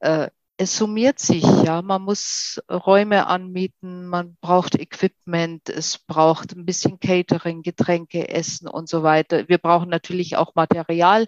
Äh, 0.00 0.28
es 0.60 0.76
summiert 0.76 1.18
sich, 1.18 1.42
ja. 1.42 1.80
Man 1.80 2.02
muss 2.02 2.60
Räume 2.70 3.26
anmieten, 3.28 4.06
man 4.06 4.36
braucht 4.42 4.74
Equipment, 4.78 5.70
es 5.70 5.98
braucht 5.98 6.52
ein 6.52 6.66
bisschen 6.66 7.00
Catering, 7.00 7.62
Getränke, 7.62 8.28
Essen 8.28 8.68
und 8.68 8.86
so 8.86 9.02
weiter. 9.02 9.48
Wir 9.48 9.56
brauchen 9.56 9.88
natürlich 9.88 10.36
auch 10.36 10.54
Material. 10.54 11.26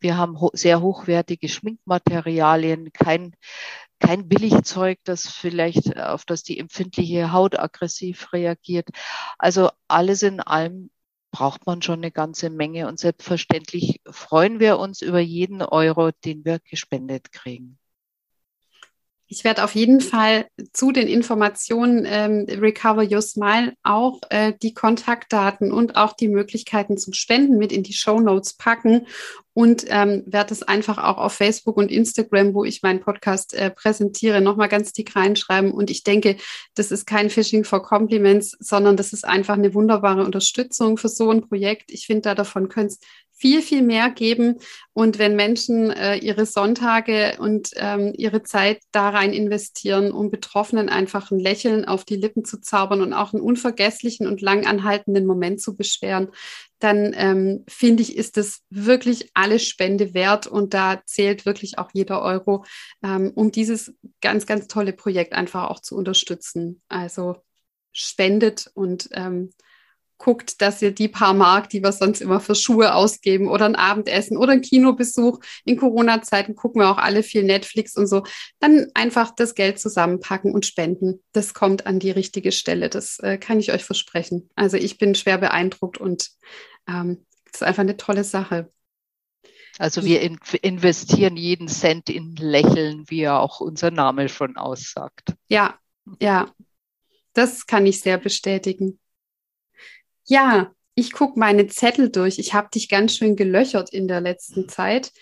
Wir 0.00 0.16
haben 0.16 0.40
ho 0.40 0.50
sehr 0.54 0.80
hochwertige 0.80 1.48
Schminkmaterialien, 1.50 2.90
kein 2.92 3.34
kein 4.00 4.28
Billigzeug, 4.28 4.98
das 5.04 5.28
vielleicht 5.28 5.98
auf 5.98 6.24
das 6.24 6.42
die 6.42 6.58
empfindliche 6.58 7.32
Haut 7.32 7.58
aggressiv 7.58 8.32
reagiert. 8.32 8.88
Also 9.38 9.70
alles 9.88 10.22
in 10.22 10.40
allem 10.40 10.90
braucht 11.32 11.66
man 11.66 11.82
schon 11.82 12.00
eine 12.00 12.12
ganze 12.12 12.50
Menge 12.50 12.88
und 12.88 12.98
selbstverständlich 12.98 14.00
freuen 14.10 14.60
wir 14.60 14.78
uns 14.78 15.02
über 15.02 15.20
jeden 15.20 15.62
Euro, 15.62 16.12
den 16.24 16.44
wir 16.46 16.60
gespendet 16.60 17.32
kriegen. 17.32 17.79
Ich 19.32 19.44
werde 19.44 19.62
auf 19.62 19.76
jeden 19.76 20.00
Fall 20.00 20.46
zu 20.72 20.90
den 20.90 21.06
Informationen 21.06 22.04
ähm, 22.04 22.46
Recover 22.48 23.04
Your 23.08 23.22
Smile 23.22 23.74
auch 23.84 24.18
äh, 24.28 24.54
die 24.60 24.74
Kontaktdaten 24.74 25.70
und 25.70 25.94
auch 25.94 26.14
die 26.14 26.26
Möglichkeiten 26.26 26.98
zum 26.98 27.12
Spenden 27.12 27.56
mit 27.56 27.70
in 27.70 27.84
die 27.84 27.92
Show 27.92 28.18
Notes 28.18 28.54
packen 28.54 29.06
und 29.52 29.84
ähm, 29.86 30.24
werde 30.26 30.52
es 30.52 30.64
einfach 30.64 30.98
auch 30.98 31.18
auf 31.18 31.32
Facebook 31.32 31.76
und 31.76 31.92
Instagram, 31.92 32.54
wo 32.54 32.64
ich 32.64 32.82
meinen 32.82 32.98
Podcast 32.98 33.54
äh, 33.54 33.70
präsentiere, 33.70 34.40
nochmal 34.40 34.68
ganz 34.68 34.92
dick 34.92 35.14
reinschreiben. 35.14 35.70
Und 35.70 35.90
ich 35.90 36.02
denke, 36.02 36.36
das 36.74 36.90
ist 36.90 37.06
kein 37.06 37.30
Phishing 37.30 37.62
for 37.62 37.84
Compliments, 37.84 38.56
sondern 38.58 38.96
das 38.96 39.12
ist 39.12 39.24
einfach 39.24 39.54
eine 39.54 39.74
wunderbare 39.74 40.24
Unterstützung 40.24 40.96
für 40.96 41.08
so 41.08 41.30
ein 41.30 41.48
Projekt. 41.48 41.92
Ich 41.92 42.06
finde, 42.06 42.22
da 42.22 42.34
davon 42.34 42.68
könnte 42.68 42.96
viel, 43.40 43.62
viel 43.62 43.82
mehr 43.82 44.10
geben. 44.10 44.58
Und 44.92 45.18
wenn 45.18 45.34
Menschen 45.34 45.90
äh, 45.90 46.16
ihre 46.16 46.44
Sonntage 46.44 47.38
und 47.38 47.70
ähm, 47.76 48.12
ihre 48.14 48.42
Zeit 48.42 48.82
da 48.92 49.08
rein 49.08 49.32
investieren, 49.32 50.12
um 50.12 50.30
Betroffenen 50.30 50.90
einfach 50.90 51.30
ein 51.30 51.38
Lächeln 51.38 51.86
auf 51.86 52.04
die 52.04 52.16
Lippen 52.16 52.44
zu 52.44 52.60
zaubern 52.60 53.00
und 53.00 53.14
auch 53.14 53.32
einen 53.32 53.42
unvergesslichen 53.42 54.26
und 54.26 54.42
lang 54.42 54.66
anhaltenden 54.66 55.24
Moment 55.24 55.62
zu 55.62 55.74
beschweren, 55.74 56.32
dann 56.80 57.14
ähm, 57.16 57.64
finde 57.66 58.02
ich, 58.02 58.14
ist 58.14 58.36
es 58.36 58.60
wirklich 58.68 59.30
alle 59.32 59.58
Spende 59.58 60.12
wert 60.12 60.46
und 60.46 60.74
da 60.74 61.02
zählt 61.06 61.46
wirklich 61.46 61.78
auch 61.78 61.90
jeder 61.94 62.20
Euro, 62.20 62.66
ähm, 63.02 63.32
um 63.34 63.50
dieses 63.50 63.94
ganz, 64.20 64.44
ganz 64.44 64.66
tolle 64.66 64.92
Projekt 64.92 65.32
einfach 65.32 65.70
auch 65.70 65.80
zu 65.80 65.96
unterstützen. 65.96 66.82
Also 66.88 67.36
spendet 67.92 68.70
und 68.74 69.08
ähm, 69.12 69.50
guckt, 70.20 70.60
dass 70.60 70.80
ihr 70.82 70.92
die 70.92 71.08
paar 71.08 71.34
Mark, 71.34 71.70
die 71.70 71.82
wir 71.82 71.92
sonst 71.92 72.20
immer 72.20 72.40
für 72.40 72.54
Schuhe 72.54 72.94
ausgeben 72.94 73.48
oder 73.48 73.64
ein 73.64 73.74
Abendessen 73.74 74.36
oder 74.36 74.52
ein 74.52 74.60
Kinobesuch, 74.60 75.40
in 75.64 75.76
Corona-Zeiten 75.76 76.54
gucken 76.54 76.82
wir 76.82 76.90
auch 76.90 76.98
alle 76.98 77.22
viel 77.22 77.42
Netflix 77.42 77.96
und 77.96 78.06
so, 78.06 78.22
dann 78.60 78.86
einfach 78.94 79.34
das 79.34 79.54
Geld 79.54 79.80
zusammenpacken 79.80 80.52
und 80.52 80.66
spenden. 80.66 81.22
Das 81.32 81.54
kommt 81.54 81.86
an 81.86 81.98
die 81.98 82.10
richtige 82.10 82.52
Stelle. 82.52 82.90
Das 82.90 83.18
äh, 83.20 83.38
kann 83.38 83.58
ich 83.58 83.72
euch 83.72 83.82
versprechen. 83.82 84.50
Also 84.54 84.76
ich 84.76 84.98
bin 84.98 85.14
schwer 85.14 85.38
beeindruckt 85.38 85.98
und 85.98 86.28
ähm, 86.86 87.24
das 87.46 87.62
ist 87.62 87.66
einfach 87.66 87.82
eine 87.82 87.96
tolle 87.96 88.22
Sache. 88.24 88.70
Also 89.78 90.04
wir 90.04 90.20
in 90.20 90.38
investieren 90.60 91.38
jeden 91.38 91.66
Cent 91.66 92.10
in 92.10 92.36
Lächeln, 92.36 93.04
wie 93.08 93.22
ja 93.22 93.38
auch 93.38 93.60
unser 93.60 93.90
Name 93.90 94.28
schon 94.28 94.58
aussagt. 94.58 95.34
Ja, 95.48 95.78
ja, 96.20 96.52
das 97.32 97.66
kann 97.66 97.86
ich 97.86 98.00
sehr 98.00 98.18
bestätigen. 98.18 98.98
Ja, 100.30 100.70
ich 100.94 101.10
gucke 101.12 101.40
meine 101.40 101.66
Zettel 101.66 102.08
durch. 102.08 102.38
Ich 102.38 102.54
habe 102.54 102.68
dich 102.72 102.88
ganz 102.88 103.16
schön 103.16 103.34
gelöchert 103.34 103.90
in 103.92 104.06
der 104.06 104.20
letzten 104.20 104.68
Zeit. 104.68 105.12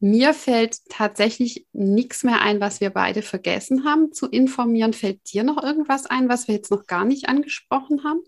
Mir 0.00 0.34
fällt 0.34 0.76
tatsächlich 0.90 1.66
nichts 1.72 2.24
mehr 2.24 2.42
ein, 2.42 2.60
was 2.60 2.82
wir 2.82 2.90
beide 2.90 3.22
vergessen 3.22 3.86
haben 3.86 4.12
zu 4.12 4.28
informieren. 4.28 4.92
Fällt 4.92 5.32
dir 5.32 5.44
noch 5.44 5.62
irgendwas 5.62 6.04
ein, 6.04 6.28
was 6.28 6.46
wir 6.46 6.56
jetzt 6.56 6.70
noch 6.70 6.84
gar 6.86 7.06
nicht 7.06 7.26
angesprochen 7.26 8.04
haben? 8.04 8.20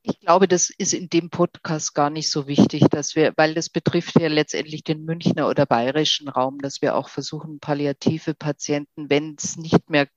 Ich 0.00 0.18
glaube, 0.20 0.48
das 0.48 0.70
ist 0.70 0.94
in 0.94 1.10
dem 1.10 1.28
Podcast 1.28 1.94
gar 1.94 2.08
nicht 2.08 2.30
so 2.30 2.46
wichtig, 2.46 2.84
dass 2.90 3.16
wir, 3.16 3.34
weil 3.36 3.52
das 3.52 3.68
betrifft 3.68 4.18
ja 4.18 4.28
letztendlich 4.28 4.82
den 4.82 5.04
Münchner 5.04 5.46
oder 5.46 5.66
bayerischen 5.66 6.28
Raum, 6.28 6.58
dass 6.62 6.80
wir 6.80 6.96
auch 6.96 7.10
versuchen, 7.10 7.60
palliative 7.60 8.32
Patienten, 8.32 9.10
wenn 9.10 9.36
es 9.36 9.58
nicht 9.58 9.90
mehr 9.90 10.08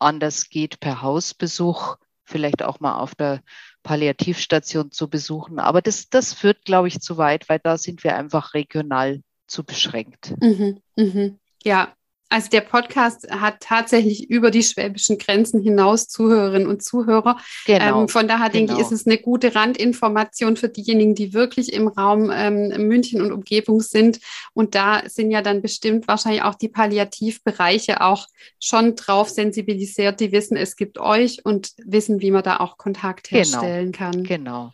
anders 0.00 0.48
geht, 0.48 0.80
per 0.80 1.02
Hausbesuch, 1.02 1.98
vielleicht 2.24 2.62
auch 2.62 2.80
mal 2.80 2.98
auf 2.98 3.14
der 3.14 3.42
Palliativstation 3.82 4.90
zu 4.90 5.08
besuchen. 5.08 5.58
Aber 5.58 5.82
das, 5.82 6.08
das 6.08 6.32
führt, 6.32 6.64
glaube 6.64 6.88
ich, 6.88 7.00
zu 7.00 7.18
weit, 7.18 7.48
weil 7.48 7.60
da 7.62 7.78
sind 7.78 8.04
wir 8.04 8.16
einfach 8.16 8.54
regional 8.54 9.20
zu 9.46 9.64
beschränkt. 9.64 10.34
Mhm, 10.40 10.80
mhm. 10.96 11.38
Ja, 11.62 11.94
also 12.34 12.48
der 12.48 12.62
Podcast 12.62 13.30
hat 13.30 13.60
tatsächlich 13.60 14.28
über 14.28 14.50
die 14.50 14.64
schwäbischen 14.64 15.18
Grenzen 15.18 15.62
hinaus 15.62 16.08
Zuhörerinnen 16.08 16.66
und 16.66 16.82
Zuhörer. 16.82 17.38
Genau, 17.64 18.02
ähm, 18.02 18.08
von 18.08 18.26
daher 18.26 18.50
genau. 18.50 18.52
denke 18.52 18.72
ich, 18.72 18.78
genau. 18.78 18.90
ist 18.90 18.92
es 18.92 19.06
eine 19.06 19.18
gute 19.18 19.54
Randinformation 19.54 20.56
für 20.56 20.68
diejenigen, 20.68 21.14
die 21.14 21.32
wirklich 21.32 21.72
im 21.72 21.86
Raum 21.86 22.32
ähm, 22.34 22.88
München 22.88 23.22
und 23.22 23.30
Umgebung 23.30 23.82
sind. 23.82 24.18
Und 24.52 24.74
da 24.74 25.08
sind 25.08 25.30
ja 25.30 25.42
dann 25.42 25.62
bestimmt 25.62 26.08
wahrscheinlich 26.08 26.42
auch 26.42 26.56
die 26.56 26.68
Palliativbereiche 26.68 28.00
auch 28.00 28.26
schon 28.58 28.96
drauf 28.96 29.28
sensibilisiert. 29.28 30.18
Die 30.18 30.32
wissen, 30.32 30.56
es 30.56 30.74
gibt 30.74 30.98
euch 30.98 31.44
und 31.44 31.70
wissen, 31.84 32.20
wie 32.20 32.32
man 32.32 32.42
da 32.42 32.56
auch 32.56 32.78
Kontakt 32.78 33.28
genau, 33.28 33.38
herstellen 33.38 33.92
genau, 33.92 34.10
kann. 34.10 34.24
Genau. 34.24 34.72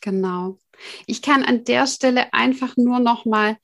Genau. 0.00 0.58
Ich 1.06 1.22
kann 1.22 1.44
an 1.44 1.62
der 1.62 1.86
Stelle 1.86 2.32
einfach 2.32 2.76
nur 2.76 2.98
noch 2.98 3.26
mal 3.26 3.56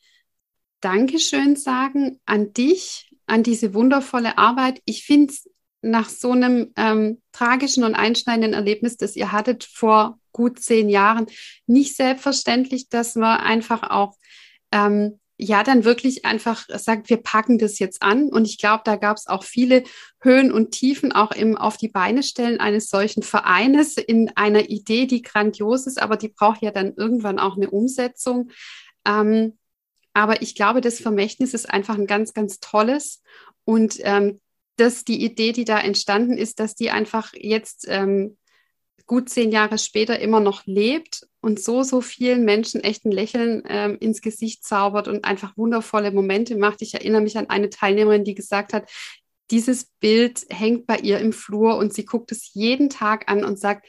Dankeschön 0.80 1.56
sagen 1.56 2.20
an 2.24 2.52
dich, 2.52 3.11
an 3.26 3.42
diese 3.42 3.74
wundervolle 3.74 4.38
Arbeit. 4.38 4.80
Ich 4.84 5.04
finde 5.04 5.32
es 5.32 5.48
nach 5.82 6.08
so 6.08 6.30
einem 6.30 6.72
ähm, 6.76 7.20
tragischen 7.32 7.84
und 7.84 7.94
einschneidenden 7.94 8.54
Erlebnis, 8.54 8.96
das 8.96 9.16
ihr 9.16 9.32
hattet 9.32 9.64
vor 9.64 10.18
gut 10.32 10.60
zehn 10.60 10.88
Jahren, 10.88 11.26
nicht 11.66 11.96
selbstverständlich, 11.96 12.88
dass 12.88 13.16
man 13.16 13.40
einfach 13.40 13.90
auch 13.90 14.16
ähm, 14.70 15.18
ja 15.36 15.64
dann 15.64 15.84
wirklich 15.84 16.24
einfach 16.24 16.64
sagt, 16.68 17.10
wir 17.10 17.16
packen 17.16 17.58
das 17.58 17.78
jetzt 17.78 18.02
an. 18.02 18.28
Und 18.28 18.46
ich 18.46 18.58
glaube, 18.58 18.82
da 18.84 18.96
gab 18.96 19.16
es 19.16 19.26
auch 19.26 19.42
viele 19.42 19.82
Höhen 20.20 20.52
und 20.52 20.70
Tiefen 20.70 21.12
auch 21.12 21.32
im 21.32 21.56
auf 21.56 21.76
die 21.76 21.88
Beine 21.88 22.22
stellen 22.22 22.60
eines 22.60 22.88
solchen 22.88 23.22
Vereines 23.22 23.96
in 23.96 24.30
einer 24.36 24.70
Idee, 24.70 25.06
die 25.06 25.22
grandios 25.22 25.86
ist, 25.86 26.00
aber 26.00 26.16
die 26.16 26.28
braucht 26.28 26.62
ja 26.62 26.70
dann 26.70 26.94
irgendwann 26.94 27.38
auch 27.38 27.56
eine 27.56 27.70
Umsetzung. 27.70 28.50
Ähm, 29.04 29.58
aber 30.14 30.42
ich 30.42 30.54
glaube, 30.54 30.80
das 30.80 31.00
Vermächtnis 31.00 31.54
ist 31.54 31.70
einfach 31.70 31.96
ein 31.96 32.06
ganz, 32.06 32.34
ganz 32.34 32.60
tolles. 32.60 33.22
Und 33.64 33.98
ähm, 34.02 34.40
dass 34.76 35.04
die 35.04 35.24
Idee, 35.24 35.52
die 35.52 35.64
da 35.64 35.78
entstanden 35.78 36.36
ist, 36.36 36.60
dass 36.60 36.74
die 36.74 36.90
einfach 36.90 37.32
jetzt 37.34 37.86
ähm, 37.88 38.36
gut 39.06 39.28
zehn 39.28 39.50
Jahre 39.50 39.78
später 39.78 40.18
immer 40.20 40.40
noch 40.40 40.64
lebt 40.66 41.26
und 41.40 41.60
so, 41.60 41.82
so 41.82 42.00
vielen 42.00 42.44
Menschen 42.44 42.82
echt 42.82 43.04
ein 43.04 43.12
Lächeln 43.12 43.62
ähm, 43.68 43.96
ins 44.00 44.20
Gesicht 44.22 44.64
zaubert 44.64 45.08
und 45.08 45.24
einfach 45.24 45.56
wundervolle 45.56 46.12
Momente 46.12 46.56
macht. 46.56 46.82
Ich 46.82 46.94
erinnere 46.94 47.22
mich 47.22 47.36
an 47.36 47.50
eine 47.50 47.68
Teilnehmerin, 47.68 48.24
die 48.24 48.34
gesagt 48.34 48.72
hat, 48.72 48.90
dieses 49.50 49.84
Bild 50.00 50.46
hängt 50.48 50.86
bei 50.86 50.98
ihr 50.98 51.18
im 51.18 51.32
Flur 51.32 51.76
und 51.76 51.92
sie 51.92 52.04
guckt 52.04 52.32
es 52.32 52.54
jeden 52.54 52.88
Tag 52.88 53.30
an 53.30 53.44
und 53.44 53.58
sagt, 53.58 53.86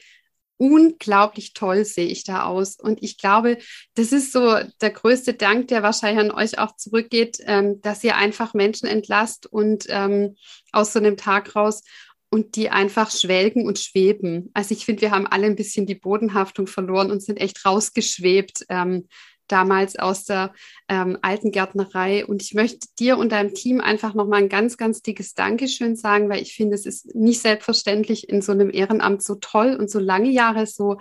unglaublich 0.56 1.52
toll 1.52 1.84
sehe 1.84 2.06
ich 2.06 2.24
da 2.24 2.44
aus. 2.44 2.76
Und 2.78 3.02
ich 3.02 3.18
glaube, 3.18 3.58
das 3.94 4.12
ist 4.12 4.32
so 4.32 4.56
der 4.80 4.90
größte 4.90 5.34
Dank, 5.34 5.68
der 5.68 5.82
wahrscheinlich 5.82 6.24
an 6.24 6.30
euch 6.30 6.58
auch 6.58 6.76
zurückgeht, 6.76 7.38
ähm, 7.46 7.80
dass 7.80 8.04
ihr 8.04 8.16
einfach 8.16 8.54
Menschen 8.54 8.88
entlasst 8.88 9.46
und 9.46 9.86
ähm, 9.88 10.36
aus 10.72 10.92
so 10.92 10.98
einem 10.98 11.16
Tag 11.16 11.56
raus 11.56 11.82
und 12.30 12.56
die 12.56 12.70
einfach 12.70 13.10
schwelgen 13.10 13.66
und 13.66 13.78
schweben. 13.78 14.50
Also 14.54 14.74
ich 14.74 14.84
finde, 14.84 15.02
wir 15.02 15.10
haben 15.12 15.26
alle 15.26 15.46
ein 15.46 15.56
bisschen 15.56 15.86
die 15.86 15.94
Bodenhaftung 15.94 16.66
verloren 16.66 17.10
und 17.10 17.22
sind 17.22 17.36
echt 17.36 17.64
rausgeschwebt. 17.64 18.66
Ähm, 18.68 19.08
damals 19.48 19.98
aus 19.98 20.24
der 20.24 20.52
ähm, 20.88 21.18
alten 21.22 21.50
Gärtnerei. 21.50 22.24
Und 22.26 22.42
ich 22.42 22.54
möchte 22.54 22.88
dir 22.98 23.18
und 23.18 23.32
deinem 23.32 23.54
Team 23.54 23.80
einfach 23.80 24.14
nochmal 24.14 24.42
ein 24.42 24.48
ganz, 24.48 24.76
ganz 24.76 25.02
dickes 25.02 25.34
Dankeschön 25.34 25.96
sagen, 25.96 26.28
weil 26.28 26.42
ich 26.42 26.54
finde, 26.54 26.74
es 26.74 26.86
ist 26.86 27.14
nicht 27.14 27.40
selbstverständlich, 27.40 28.28
in 28.28 28.42
so 28.42 28.52
einem 28.52 28.70
Ehrenamt 28.70 29.22
so 29.22 29.36
toll 29.36 29.76
und 29.78 29.90
so 29.90 29.98
lange 29.98 30.30
Jahre 30.30 30.66
so 30.66 30.98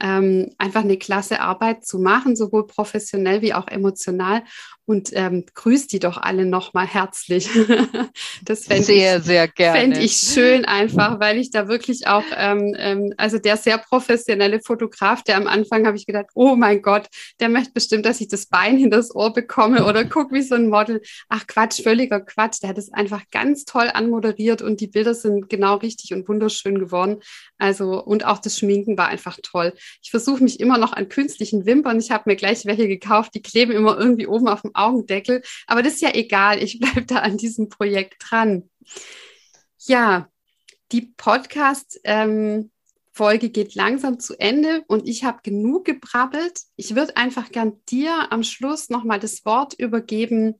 ähm, 0.00 0.50
einfach 0.58 0.82
eine 0.82 0.96
klasse 0.96 1.40
Arbeit 1.40 1.84
zu 1.84 1.98
machen, 1.98 2.36
sowohl 2.36 2.66
professionell 2.66 3.42
wie 3.42 3.54
auch 3.54 3.68
emotional. 3.68 4.42
Und 4.86 5.10
ähm, 5.12 5.44
grüßt 5.54 5.92
die 5.92 6.00
doch 6.00 6.16
alle 6.16 6.46
nochmal 6.46 6.86
herzlich. 6.86 7.48
das 8.42 8.64
fände 8.64 8.82
sehr, 8.82 9.18
ich, 9.18 9.24
sehr 9.24 9.46
gerne. 9.46 9.78
Fände 9.78 10.00
ich 10.00 10.16
schön 10.16 10.64
einfach, 10.64 11.20
weil 11.20 11.38
ich 11.38 11.50
da 11.52 11.68
wirklich 11.68 12.08
auch, 12.08 12.24
ähm, 12.36 12.74
ähm, 12.76 13.14
also 13.16 13.38
der 13.38 13.56
sehr 13.56 13.78
professionelle 13.78 14.60
Fotograf, 14.60 15.22
der 15.22 15.36
am 15.36 15.46
Anfang 15.46 15.86
habe 15.86 15.96
ich 15.96 16.06
gedacht, 16.06 16.26
oh 16.34 16.56
mein 16.56 16.82
Gott, 16.82 17.06
der 17.38 17.48
möchte 17.50 17.72
bestimmt, 17.72 18.04
dass 18.04 18.20
ich 18.20 18.26
das 18.26 18.46
Bein 18.46 18.76
hinter 18.78 18.96
das 18.96 19.14
Ohr 19.14 19.32
bekomme 19.32 19.86
oder 19.86 20.04
guck 20.04 20.32
wie 20.32 20.42
so 20.42 20.56
ein 20.56 20.68
Model. 20.68 21.00
Ach 21.28 21.46
Quatsch, 21.46 21.82
völliger 21.82 22.20
Quatsch. 22.20 22.60
Der 22.62 22.70
hat 22.70 22.78
es 22.78 22.92
einfach 22.92 23.22
ganz 23.30 23.64
toll 23.66 23.90
anmoderiert 23.92 24.60
und 24.60 24.80
die 24.80 24.88
Bilder 24.88 25.14
sind 25.14 25.48
genau 25.48 25.76
richtig 25.76 26.12
und 26.14 26.28
wunderschön 26.28 26.80
geworden. 26.80 27.20
Also, 27.58 28.02
und 28.02 28.24
auch 28.24 28.38
das 28.38 28.58
Schminken 28.58 28.98
war 28.98 29.08
einfach 29.08 29.38
toll. 29.42 29.72
Ich 30.02 30.10
versuche 30.10 30.42
mich 30.42 30.60
immer 30.60 30.78
noch 30.78 30.92
an 30.92 31.08
künstlichen 31.08 31.66
Wimpern. 31.66 31.98
Ich 31.98 32.10
habe 32.10 32.24
mir 32.26 32.36
gleich 32.36 32.64
welche 32.66 32.88
gekauft, 32.88 33.34
die 33.34 33.42
kleben 33.42 33.72
immer 33.72 33.98
irgendwie 33.98 34.26
oben 34.26 34.48
auf 34.48 34.62
dem 34.62 34.74
Augendeckel. 34.74 35.42
Aber 35.66 35.82
das 35.82 35.94
ist 35.94 36.02
ja 36.02 36.14
egal. 36.14 36.62
Ich 36.62 36.78
bleibe 36.80 37.02
da 37.02 37.16
an 37.16 37.36
diesem 37.36 37.68
Projekt 37.68 38.22
dran. 38.30 38.70
Ja, 39.86 40.28
die 40.92 41.12
Podcast. 41.16 42.00
Ähm, 42.04 42.70
Folge 43.12 43.50
geht 43.50 43.74
langsam 43.74 44.18
zu 44.18 44.38
Ende 44.38 44.82
und 44.86 45.06
ich 45.06 45.24
habe 45.24 45.40
genug 45.42 45.84
gebrabbelt. 45.84 46.60
Ich 46.76 46.94
würde 46.94 47.16
einfach 47.16 47.50
gern 47.50 47.84
dir 47.86 48.32
am 48.32 48.42
Schluss 48.42 48.88
nochmal 48.88 49.18
das 49.18 49.44
Wort 49.44 49.74
übergeben. 49.74 50.54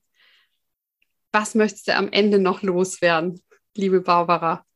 Was 1.32 1.54
möchtest 1.54 1.88
du 1.88 1.96
am 1.96 2.10
Ende 2.10 2.38
noch 2.38 2.62
loswerden, 2.62 3.40
liebe 3.74 4.00
Barbara? 4.00 4.66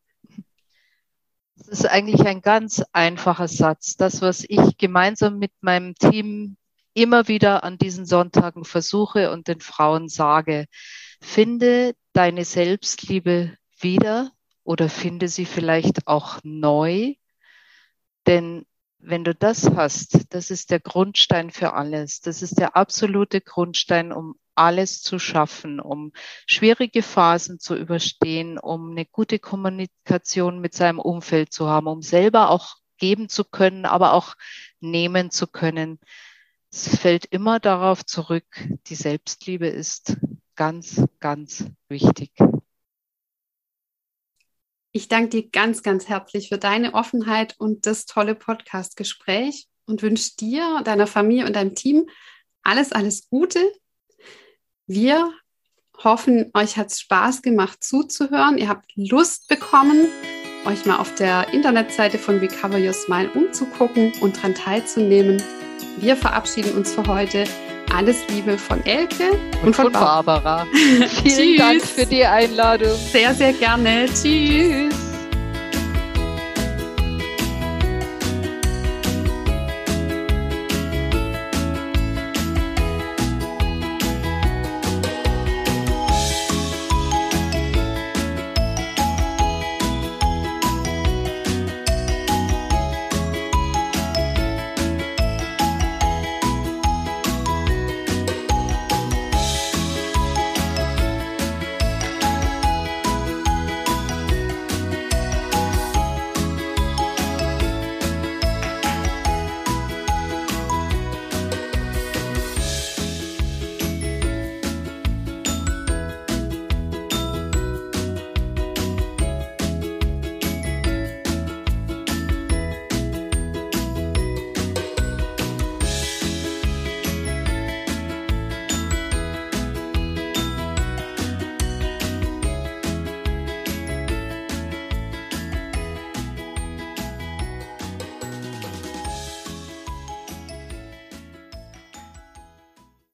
Das 1.66 1.80
ist 1.80 1.86
eigentlich 1.86 2.26
ein 2.26 2.42
ganz 2.42 2.82
einfacher 2.92 3.48
Satz. 3.48 3.96
Das, 3.96 4.20
was 4.20 4.44
ich 4.46 4.76
gemeinsam 4.76 5.38
mit 5.38 5.52
meinem 5.62 5.94
Team 5.94 6.56
immer 6.92 7.26
wieder 7.26 7.64
an 7.64 7.78
diesen 7.78 8.04
Sonntagen 8.04 8.64
versuche 8.64 9.30
und 9.30 9.48
den 9.48 9.60
Frauen 9.60 10.08
sage, 10.08 10.66
finde 11.22 11.94
deine 12.12 12.44
Selbstliebe 12.44 13.56
wieder 13.80 14.30
oder 14.62 14.90
finde 14.90 15.28
sie 15.28 15.46
vielleicht 15.46 16.06
auch 16.06 16.38
neu. 16.42 17.14
Denn 18.26 18.66
wenn 18.98 19.24
du 19.24 19.34
das 19.34 19.70
hast, 19.70 20.34
das 20.34 20.50
ist 20.50 20.70
der 20.70 20.80
Grundstein 20.80 21.50
für 21.50 21.72
alles. 21.72 22.20
Das 22.20 22.42
ist 22.42 22.58
der 22.58 22.76
absolute 22.76 23.40
Grundstein, 23.40 24.12
um 24.12 24.36
alles 24.54 25.02
zu 25.02 25.18
schaffen, 25.18 25.80
um 25.80 26.12
schwierige 26.46 27.02
Phasen 27.02 27.58
zu 27.58 27.76
überstehen, 27.76 28.58
um 28.58 28.90
eine 28.90 29.06
gute 29.06 29.38
Kommunikation 29.38 30.60
mit 30.60 30.74
seinem 30.74 30.98
Umfeld 30.98 31.52
zu 31.52 31.68
haben, 31.68 31.86
um 31.86 32.02
selber 32.02 32.50
auch 32.50 32.76
geben 32.98 33.28
zu 33.28 33.44
können, 33.44 33.84
aber 33.84 34.12
auch 34.12 34.34
nehmen 34.80 35.30
zu 35.30 35.46
können. 35.46 35.98
Es 36.72 36.96
fällt 36.96 37.24
immer 37.26 37.60
darauf 37.60 38.04
zurück, 38.04 38.46
die 38.86 38.94
Selbstliebe 38.94 39.66
ist 39.66 40.16
ganz, 40.56 41.04
ganz 41.20 41.66
wichtig. 41.88 42.32
Ich 44.92 45.08
danke 45.08 45.30
dir 45.30 45.50
ganz, 45.50 45.82
ganz 45.82 46.08
herzlich 46.08 46.48
für 46.48 46.58
deine 46.58 46.94
Offenheit 46.94 47.56
und 47.58 47.86
das 47.86 48.06
tolle 48.06 48.36
Podcast-Gespräch 48.36 49.66
und 49.86 50.02
wünsche 50.02 50.36
dir, 50.36 50.82
deiner 50.84 51.08
Familie 51.08 51.46
und 51.46 51.56
deinem 51.56 51.74
Team 51.74 52.08
alles, 52.62 52.92
alles 52.92 53.28
Gute. 53.28 53.58
Wir 54.86 55.32
hoffen, 56.02 56.50
euch 56.52 56.76
hat 56.76 56.90
es 56.90 57.00
Spaß 57.00 57.40
gemacht 57.40 57.82
zuzuhören. 57.82 58.58
Ihr 58.58 58.68
habt 58.68 58.90
Lust 58.96 59.48
bekommen, 59.48 60.08
euch 60.66 60.84
mal 60.84 60.98
auf 60.98 61.14
der 61.14 61.52
Internetseite 61.54 62.18
von 62.18 62.38
Recover 62.38 62.78
Your 62.78 62.92
Smile 62.92 63.30
umzugucken 63.30 64.12
und 64.20 64.36
daran 64.36 64.54
teilzunehmen. 64.54 65.42
Wir 65.98 66.16
verabschieden 66.16 66.72
uns 66.76 66.92
für 66.92 67.06
heute. 67.06 67.44
Alles 67.94 68.16
Liebe 68.28 68.58
von 68.58 68.84
Elke 68.84 69.30
und, 69.62 69.68
und 69.68 69.76
von, 69.76 69.84
von 69.84 69.92
Barbara. 69.92 70.66
Vielen 71.22 71.56
Dank 71.56 71.82
für 71.82 72.04
die 72.04 72.24
Einladung. 72.24 72.94
Sehr, 73.12 73.34
sehr 73.34 73.52
gerne. 73.52 74.06
Tschüss. 74.06 75.13